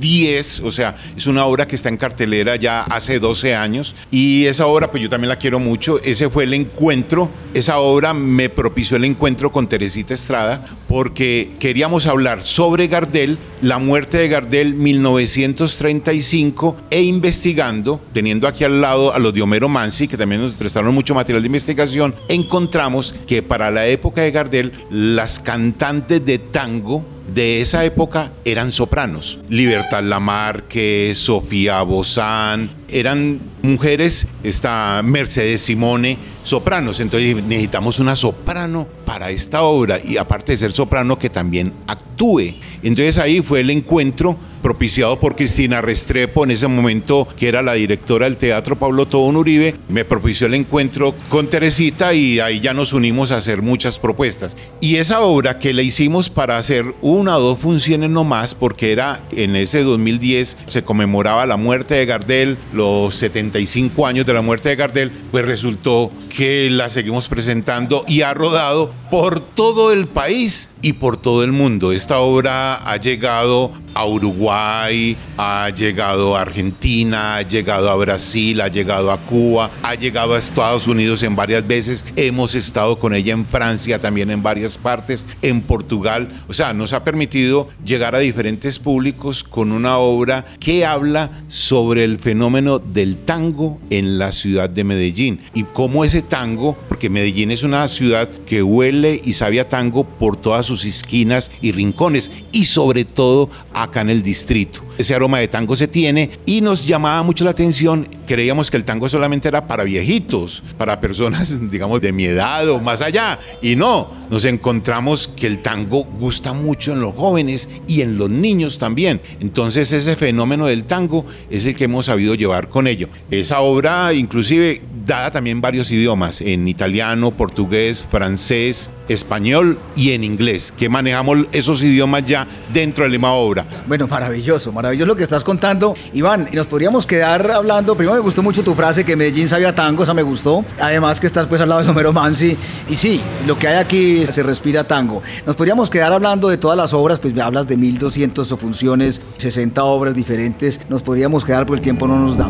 2010, 0.00 0.60
o 0.60 0.72
sea, 0.72 0.96
es 1.16 1.26
una 1.26 1.44
obra 1.44 1.68
que 1.68 1.76
está 1.76 1.90
en 1.90 1.98
cartelera 1.98 2.56
ya 2.56 2.82
hace 2.84 3.18
12 3.18 3.54
años, 3.54 3.94
y 4.10 4.46
esa 4.46 4.66
obra 4.66 4.90
pues 4.90 5.02
yo 5.02 5.08
también 5.08 5.28
la 5.28 5.36
quiero 5.36 5.60
mucho. 5.60 6.00
Ese 6.02 6.30
fue 6.30 6.44
el 6.44 6.54
encuentro, 6.54 7.30
esa 7.52 7.78
obra 7.78 8.14
me 8.14 8.48
propició 8.48 8.96
el 8.96 9.04
encuentro 9.04 9.52
con 9.52 9.68
Teresita 9.68 10.14
Estrada 10.14 10.64
porque 10.88 11.52
queríamos 11.60 12.06
hablar 12.06 12.42
sobre 12.42 12.88
Gardel, 12.88 13.38
la 13.62 13.78
muerte 13.78 14.18
de 14.18 14.28
Gardel 14.28 14.74
1935 14.74 16.76
e 16.90 17.02
investigando, 17.02 18.00
teniendo 18.12 18.48
aquí 18.48 18.64
al 18.64 18.80
lado 18.80 19.14
a 19.14 19.18
los 19.18 19.34
de 19.34 19.42
Homero 19.42 19.68
que 20.08 20.16
también 20.16 20.40
nos 20.40 20.56
prestaron 20.56 20.94
mucho 20.94 21.14
material 21.14 21.42
de 21.42 21.46
investigación, 21.46 22.14
encontramos 22.28 23.14
que 23.26 23.42
para 23.42 23.70
la 23.70 23.86
época 23.86 24.22
de 24.22 24.30
Gardel 24.30 24.72
las 24.90 25.38
cantantes 25.38 26.24
de 26.24 26.38
tango 26.38 27.04
de 27.34 27.60
esa 27.60 27.84
época 27.84 28.32
eran 28.44 28.72
sopranos. 28.72 29.38
Libertad 29.48 30.02
Lamarque, 30.02 31.12
Sofía 31.14 31.82
Bozán, 31.82 32.70
eran 32.92 33.40
mujeres, 33.62 34.26
esta 34.42 35.02
Mercedes 35.04 35.62
Simone, 35.62 36.18
sopranos. 36.42 37.00
Entonces 37.00 37.42
necesitamos 37.44 37.98
una 37.98 38.16
soprano 38.16 38.86
para 39.04 39.30
esta 39.30 39.62
obra 39.62 39.98
y 40.02 40.16
aparte 40.16 40.52
de 40.52 40.58
ser 40.58 40.72
soprano 40.72 41.18
que 41.18 41.30
también 41.30 41.72
actúe. 41.86 42.54
Entonces 42.82 43.18
ahí 43.18 43.40
fue 43.42 43.60
el 43.60 43.70
encuentro 43.70 44.36
propiciado 44.62 45.18
por 45.18 45.36
Cristina 45.36 45.80
Restrepo 45.80 46.44
en 46.44 46.50
ese 46.50 46.68
momento 46.68 47.26
que 47.36 47.48
era 47.48 47.62
la 47.62 47.74
directora 47.74 48.26
del 48.26 48.36
teatro 48.36 48.78
Pablo 48.78 49.08
Tobón 49.08 49.36
Uribe, 49.36 49.74
me 49.88 50.04
propició 50.04 50.46
el 50.46 50.54
encuentro 50.54 51.14
con 51.28 51.48
Teresita 51.48 52.12
y 52.14 52.40
ahí 52.40 52.60
ya 52.60 52.74
nos 52.74 52.92
unimos 52.92 53.30
a 53.30 53.38
hacer 53.38 53.62
muchas 53.62 53.98
propuestas. 53.98 54.56
Y 54.80 54.96
esa 54.96 55.20
obra 55.20 55.58
que 55.58 55.72
le 55.72 55.82
hicimos 55.82 56.28
para 56.28 56.58
hacer 56.58 56.94
una 57.00 57.38
o 57.38 57.40
dos 57.40 57.58
funciones 57.58 58.10
nomás 58.10 58.54
porque 58.54 58.92
era 58.92 59.22
en 59.32 59.56
ese 59.56 59.82
2010 59.82 60.56
se 60.66 60.82
conmemoraba 60.84 61.46
la 61.46 61.56
muerte 61.56 61.94
de 61.94 62.06
Gardel, 62.06 62.58
los 62.80 63.14
75 63.16 64.06
años 64.06 64.24
de 64.24 64.32
la 64.32 64.40
muerte 64.40 64.70
de 64.70 64.76
Gardel, 64.76 65.10
pues 65.30 65.44
resultó 65.44 66.10
que 66.34 66.70
la 66.70 66.88
seguimos 66.88 67.28
presentando 67.28 68.06
y 68.08 68.22
ha 68.22 68.32
rodado 68.32 68.90
por 69.10 69.40
todo 69.40 69.92
el 69.92 70.06
país 70.06 70.69
y 70.82 70.94
por 70.94 71.16
todo 71.16 71.44
el 71.44 71.52
mundo. 71.52 71.92
Esta 71.92 72.18
obra 72.20 72.76
ha 72.76 72.96
llegado 72.96 73.72
a 73.94 74.06
Uruguay, 74.06 75.16
ha 75.36 75.68
llegado 75.70 76.36
a 76.36 76.42
Argentina, 76.42 77.36
ha 77.36 77.42
llegado 77.42 77.90
a 77.90 77.96
Brasil, 77.96 78.60
ha 78.60 78.68
llegado 78.68 79.10
a 79.10 79.18
Cuba, 79.18 79.70
ha 79.82 79.94
llegado 79.94 80.34
a 80.34 80.38
Estados 80.38 80.86
Unidos 80.86 81.22
en 81.22 81.36
varias 81.36 81.66
veces. 81.66 82.04
Hemos 82.16 82.54
estado 82.54 82.98
con 82.98 83.14
ella 83.14 83.32
en 83.32 83.46
Francia, 83.46 84.00
también 84.00 84.30
en 84.30 84.42
varias 84.42 84.78
partes, 84.78 85.26
en 85.42 85.62
Portugal. 85.62 86.28
O 86.48 86.54
sea, 86.54 86.72
nos 86.72 86.92
ha 86.92 87.04
permitido 87.04 87.68
llegar 87.84 88.14
a 88.14 88.18
diferentes 88.18 88.78
públicos 88.78 89.44
con 89.44 89.72
una 89.72 89.98
obra 89.98 90.44
que 90.58 90.86
habla 90.86 91.42
sobre 91.48 92.04
el 92.04 92.18
fenómeno 92.18 92.78
del 92.78 93.18
tango 93.18 93.78
en 93.90 94.18
la 94.18 94.32
ciudad 94.32 94.70
de 94.70 94.84
Medellín 94.84 95.40
y 95.54 95.64
cómo 95.64 96.04
ese 96.04 96.22
tango, 96.22 96.76
porque 96.88 97.10
Medellín 97.10 97.50
es 97.50 97.62
una 97.62 97.86
ciudad 97.88 98.28
que 98.46 98.62
huele 98.62 99.20
y 99.24 99.32
sabe 99.34 99.60
a 99.60 99.68
tango 99.68 100.04
por 100.04 100.36
todas 100.36 100.69
sus 100.70 100.84
esquinas 100.84 101.50
y 101.60 101.72
rincones 101.72 102.30
y 102.52 102.64
sobre 102.64 103.04
todo 103.04 103.50
acá 103.74 104.02
en 104.02 104.10
el 104.10 104.22
distrito. 104.22 104.82
Ese 104.96 105.14
aroma 105.14 105.38
de 105.38 105.48
tango 105.48 105.74
se 105.74 105.88
tiene 105.88 106.30
y 106.46 106.60
nos 106.60 106.86
llamaba 106.86 107.22
mucho 107.22 107.44
la 107.44 107.50
atención. 107.50 108.06
Creíamos 108.26 108.70
que 108.70 108.76
el 108.76 108.84
tango 108.84 109.08
solamente 109.08 109.48
era 109.48 109.66
para 109.66 109.82
viejitos, 109.82 110.62
para 110.78 111.00
personas, 111.00 111.58
digamos, 111.70 112.00
de 112.00 112.12
mi 112.12 112.24
edad 112.24 112.68
o 112.68 112.78
más 112.78 113.00
allá. 113.00 113.40
Y 113.62 113.76
no, 113.76 114.10
nos 114.30 114.44
encontramos 114.44 115.26
que 115.26 115.46
el 115.46 115.60
tango 115.60 116.04
gusta 116.04 116.52
mucho 116.52 116.92
en 116.92 117.00
los 117.00 117.14
jóvenes 117.14 117.68
y 117.88 118.02
en 118.02 118.16
los 118.16 118.30
niños 118.30 118.78
también. 118.78 119.20
Entonces 119.40 119.90
ese 119.92 120.14
fenómeno 120.14 120.66
del 120.66 120.84
tango 120.84 121.24
es 121.50 121.64
el 121.66 121.74
que 121.74 121.84
hemos 121.84 122.06
sabido 122.06 122.34
llevar 122.34 122.68
con 122.68 122.86
ello. 122.86 123.08
Esa 123.30 123.60
obra 123.60 124.12
inclusive 124.12 124.82
dada 125.10 125.30
también 125.30 125.60
varios 125.60 125.90
idiomas, 125.90 126.40
en 126.40 126.68
italiano, 126.68 127.32
portugués, 127.32 128.06
francés, 128.08 128.90
español 129.08 129.78
y 129.96 130.12
en 130.12 130.22
inglés, 130.22 130.72
que 130.76 130.88
manejamos 130.88 131.38
esos 131.52 131.82
idiomas 131.82 132.24
ya 132.24 132.46
dentro 132.72 133.08
de 133.08 133.18
la 133.18 133.32
obra. 133.32 133.66
Bueno, 133.86 134.06
maravilloso, 134.06 134.72
maravilloso 134.72 135.06
lo 135.06 135.16
que 135.16 135.24
estás 135.24 135.42
contando. 135.42 135.94
Iván, 136.14 136.48
y 136.52 136.56
nos 136.56 136.66
podríamos 136.66 137.06
quedar 137.06 137.50
hablando, 137.50 137.96
primero 137.96 138.14
me 138.14 138.22
gustó 138.22 138.42
mucho 138.42 138.62
tu 138.62 138.74
frase 138.74 139.04
que 139.04 139.16
Medellín 139.16 139.48
sabía 139.48 139.74
tango, 139.74 140.04
esa 140.04 140.14
me 140.14 140.22
gustó, 140.22 140.64
además 140.78 141.18
que 141.18 141.26
estás 141.26 141.46
pues 141.46 141.60
al 141.60 141.68
lado 141.68 141.82
de 141.82 141.90
Homero 141.90 142.12
Mansi, 142.12 142.56
y 142.88 142.94
sí, 142.94 143.20
lo 143.46 143.58
que 143.58 143.66
hay 143.66 143.78
aquí 143.78 144.26
se 144.26 144.42
respira 144.44 144.84
tango. 144.84 145.22
Nos 145.44 145.56
podríamos 145.56 145.90
quedar 145.90 146.12
hablando 146.12 146.48
de 146.48 146.56
todas 146.56 146.76
las 146.76 146.94
obras, 146.94 147.18
pues 147.18 147.34
me 147.34 147.42
hablas 147.42 147.66
de 147.66 147.76
1200 147.76 148.48
funciones, 148.50 149.22
60 149.36 149.82
obras 149.82 150.14
diferentes, 150.14 150.80
nos 150.88 151.02
podríamos 151.02 151.44
quedar 151.44 151.66
porque 151.66 151.80
el 151.80 151.82
tiempo 151.82 152.06
no 152.06 152.18
nos 152.18 152.36
da. 152.36 152.48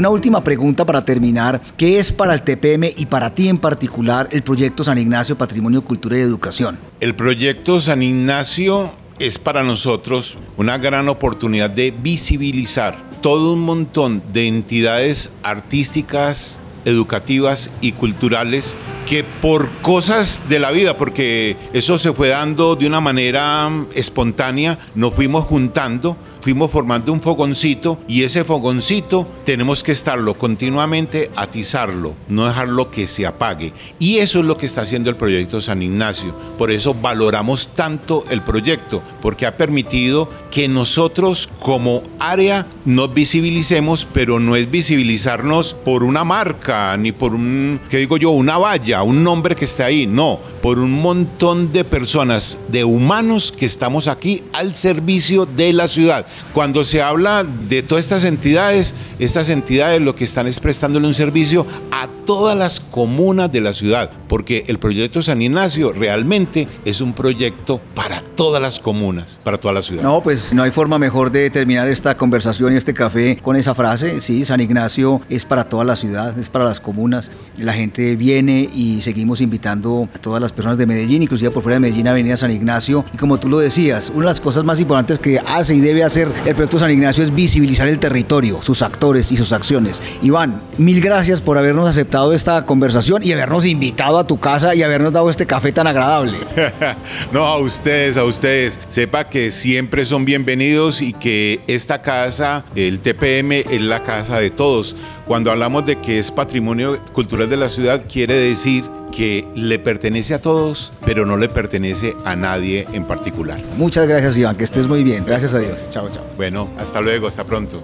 Una 0.00 0.08
última 0.08 0.42
pregunta 0.42 0.86
para 0.86 1.04
terminar. 1.04 1.60
¿Qué 1.76 1.98
es 1.98 2.10
para 2.10 2.32
el 2.32 2.40
TPM 2.40 2.90
y 2.96 3.04
para 3.04 3.34
ti 3.34 3.50
en 3.50 3.58
particular 3.58 4.30
el 4.32 4.42
proyecto 4.42 4.82
San 4.82 4.96
Ignacio 4.96 5.36
Patrimonio, 5.36 5.82
Cultura 5.82 6.16
y 6.16 6.22
Educación? 6.22 6.78
El 7.00 7.14
proyecto 7.14 7.78
San 7.82 8.02
Ignacio 8.02 8.92
es 9.18 9.38
para 9.38 9.62
nosotros 9.62 10.38
una 10.56 10.78
gran 10.78 11.10
oportunidad 11.10 11.68
de 11.68 11.90
visibilizar 11.90 12.96
todo 13.20 13.52
un 13.52 13.60
montón 13.60 14.22
de 14.32 14.48
entidades 14.48 15.28
artísticas, 15.42 16.58
educativas 16.86 17.68
y 17.82 17.92
culturales 17.92 18.76
que 19.10 19.24
por 19.24 19.68
cosas 19.82 20.48
de 20.48 20.60
la 20.60 20.70
vida, 20.70 20.96
porque 20.96 21.56
eso 21.72 21.98
se 21.98 22.12
fue 22.12 22.28
dando 22.28 22.76
de 22.76 22.86
una 22.86 23.00
manera 23.00 23.68
espontánea, 23.92 24.78
nos 24.94 25.14
fuimos 25.14 25.48
juntando 25.48 26.16
fuimos 26.40 26.70
formando 26.70 27.12
un 27.12 27.20
fogoncito 27.20 27.98
y 28.08 28.22
ese 28.22 28.44
fogoncito 28.44 29.26
tenemos 29.44 29.82
que 29.82 29.92
estarlo 29.92 30.34
continuamente, 30.34 31.30
atizarlo, 31.36 32.14
no 32.28 32.46
dejarlo 32.46 32.90
que 32.90 33.06
se 33.06 33.26
apague. 33.26 33.72
Y 33.98 34.18
eso 34.18 34.40
es 34.40 34.44
lo 34.46 34.56
que 34.56 34.66
está 34.66 34.82
haciendo 34.82 35.10
el 35.10 35.16
proyecto 35.16 35.60
San 35.60 35.82
Ignacio. 35.82 36.34
Por 36.58 36.70
eso 36.70 36.94
valoramos 36.94 37.68
tanto 37.74 38.24
el 38.30 38.42
proyecto, 38.42 39.02
porque 39.20 39.46
ha 39.46 39.56
permitido 39.56 40.30
que 40.50 40.68
nosotros 40.68 41.48
como 41.60 42.02
área 42.18 42.66
nos 42.84 43.12
visibilicemos, 43.12 44.06
pero 44.12 44.40
no 44.40 44.56
es 44.56 44.70
visibilizarnos 44.70 45.74
por 45.74 46.02
una 46.04 46.24
marca, 46.24 46.96
ni 46.96 47.12
por 47.12 47.34
un, 47.34 47.80
¿qué 47.88 47.98
digo 47.98 48.16
yo?, 48.16 48.30
una 48.30 48.58
valla, 48.58 48.99
un 49.02 49.24
nombre 49.24 49.54
que 49.54 49.64
esté 49.64 49.82
ahí, 49.82 50.06
no, 50.06 50.40
por 50.62 50.78
un 50.78 50.92
montón 50.92 51.72
de 51.72 51.84
personas, 51.84 52.58
de 52.68 52.84
humanos 52.84 53.52
que 53.56 53.66
estamos 53.66 54.08
aquí 54.08 54.42
al 54.52 54.74
servicio 54.74 55.46
de 55.46 55.72
la 55.72 55.88
ciudad. 55.88 56.26
Cuando 56.52 56.84
se 56.84 57.02
habla 57.02 57.44
de 57.44 57.82
todas 57.82 58.04
estas 58.04 58.24
entidades, 58.24 58.94
estas 59.18 59.48
entidades 59.48 60.00
lo 60.00 60.14
que 60.14 60.24
están 60.24 60.46
es 60.46 60.60
prestándole 60.60 61.06
un 61.06 61.14
servicio 61.14 61.66
a 61.90 62.08
todas 62.24 62.56
las 62.56 62.80
comunas 62.80 63.50
de 63.50 63.60
la 63.60 63.72
ciudad, 63.72 64.10
porque 64.28 64.64
el 64.68 64.78
proyecto 64.78 65.20
San 65.22 65.42
Ignacio 65.42 65.92
realmente 65.92 66.68
es 66.84 67.00
un 67.00 67.12
proyecto 67.12 67.80
para 67.94 68.20
todas 68.20 68.62
las 68.62 68.78
comunas, 68.78 69.40
para 69.42 69.58
toda 69.58 69.74
la 69.74 69.82
ciudad. 69.82 70.02
No, 70.02 70.22
pues 70.22 70.54
no 70.54 70.62
hay 70.62 70.70
forma 70.70 70.98
mejor 70.98 71.30
de 71.30 71.50
terminar 71.50 71.88
esta 71.88 72.16
conversación 72.16 72.72
y 72.72 72.76
este 72.76 72.94
café 72.94 73.36
con 73.42 73.56
esa 73.56 73.74
frase. 73.74 74.20
Sí, 74.20 74.44
San 74.44 74.60
Ignacio 74.60 75.20
es 75.28 75.44
para 75.44 75.64
toda 75.64 75.84
la 75.84 75.96
ciudad, 75.96 76.38
es 76.38 76.48
para 76.48 76.64
las 76.64 76.80
comunas. 76.80 77.30
La 77.58 77.72
gente 77.72 78.16
viene 78.16 78.68
y 78.72 78.79
seguimos 79.00 79.40
invitando 79.40 80.08
a 80.14 80.18
todas 80.18 80.40
las 80.40 80.52
personas 80.52 80.78
de 80.78 80.86
Medellín, 80.86 81.22
inclusive 81.22 81.50
por 81.50 81.62
fuera 81.62 81.76
de 81.76 81.80
Medellín, 81.80 82.08
a 82.08 82.12
venir 82.12 82.32
a 82.32 82.36
San 82.36 82.50
Ignacio. 82.50 83.04
Y 83.12 83.16
como 83.16 83.38
tú 83.38 83.48
lo 83.48 83.58
decías, 83.58 84.10
una 84.10 84.26
de 84.26 84.30
las 84.30 84.40
cosas 84.40 84.64
más 84.64 84.80
importantes 84.80 85.18
que 85.18 85.38
hace 85.38 85.74
y 85.74 85.80
debe 85.80 86.04
hacer 86.04 86.28
el 86.44 86.54
proyecto 86.54 86.78
San 86.78 86.90
Ignacio 86.90 87.24
es 87.24 87.34
visibilizar 87.34 87.88
el 87.88 87.98
territorio, 87.98 88.62
sus 88.62 88.82
actores 88.82 89.30
y 89.32 89.36
sus 89.36 89.52
acciones. 89.52 90.00
Iván, 90.22 90.62
mil 90.78 91.00
gracias 91.00 91.40
por 91.40 91.58
habernos 91.58 91.88
aceptado 91.88 92.32
esta 92.32 92.66
conversación 92.66 93.22
y 93.22 93.32
habernos 93.32 93.66
invitado 93.66 94.18
a 94.18 94.26
tu 94.26 94.38
casa 94.38 94.74
y 94.74 94.82
habernos 94.82 95.12
dado 95.12 95.30
este 95.30 95.46
café 95.46 95.72
tan 95.72 95.86
agradable. 95.86 96.38
no, 97.32 97.44
a 97.44 97.58
ustedes, 97.58 98.16
a 98.16 98.24
ustedes. 98.24 98.78
Sepa 98.88 99.28
que 99.28 99.50
siempre 99.50 100.04
son 100.04 100.24
bienvenidos 100.24 101.02
y 101.02 101.12
que 101.12 101.60
esta 101.66 102.02
casa, 102.02 102.64
el 102.74 103.00
TPM, 103.00 103.52
es 103.70 103.82
la 103.82 104.02
casa 104.02 104.38
de 104.38 104.50
todos. 104.50 104.96
Cuando 105.30 105.52
hablamos 105.52 105.86
de 105.86 106.00
que 106.00 106.18
es 106.18 106.32
patrimonio 106.32 106.98
cultural 107.12 107.48
de 107.48 107.56
la 107.56 107.70
ciudad, 107.70 108.02
quiere 108.12 108.34
decir 108.34 108.84
que 109.12 109.46
le 109.54 109.78
pertenece 109.78 110.34
a 110.34 110.40
todos, 110.40 110.92
pero 111.06 111.24
no 111.24 111.36
le 111.36 111.48
pertenece 111.48 112.16
a 112.24 112.34
nadie 112.34 112.84
en 112.92 113.04
particular. 113.04 113.60
Muchas 113.76 114.08
gracias, 114.08 114.36
Iván, 114.36 114.56
que 114.56 114.64
estés 114.64 114.88
muy 114.88 115.04
bien. 115.04 115.24
Gracias 115.24 115.54
a 115.54 115.60
Dios. 115.60 115.88
Chao, 115.90 116.10
chao. 116.10 116.24
Bueno, 116.36 116.68
hasta 116.76 117.00
luego, 117.00 117.28
hasta 117.28 117.44
pronto. 117.44 117.80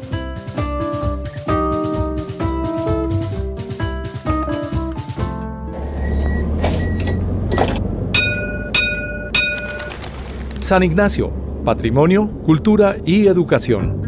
San 10.62 10.82
Ignacio, 10.82 11.30
Patrimonio, 11.64 12.26
Cultura 12.44 12.96
y 13.04 13.28
Educación. 13.28 14.05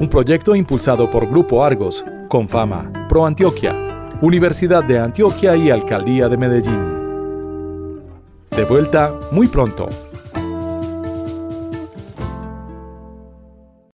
Un 0.00 0.08
proyecto 0.08 0.56
impulsado 0.56 1.10
por 1.10 1.28
Grupo 1.28 1.62
Argos, 1.62 2.02
con 2.28 2.48
fama, 2.48 2.90
Pro 3.06 3.26
Antioquia, 3.26 3.74
Universidad 4.22 4.82
de 4.82 4.98
Antioquia 4.98 5.54
y 5.56 5.68
Alcaldía 5.68 6.26
de 6.26 6.38
Medellín. 6.38 8.00
De 8.50 8.64
vuelta 8.64 9.12
muy 9.30 9.46
pronto. 9.46 9.90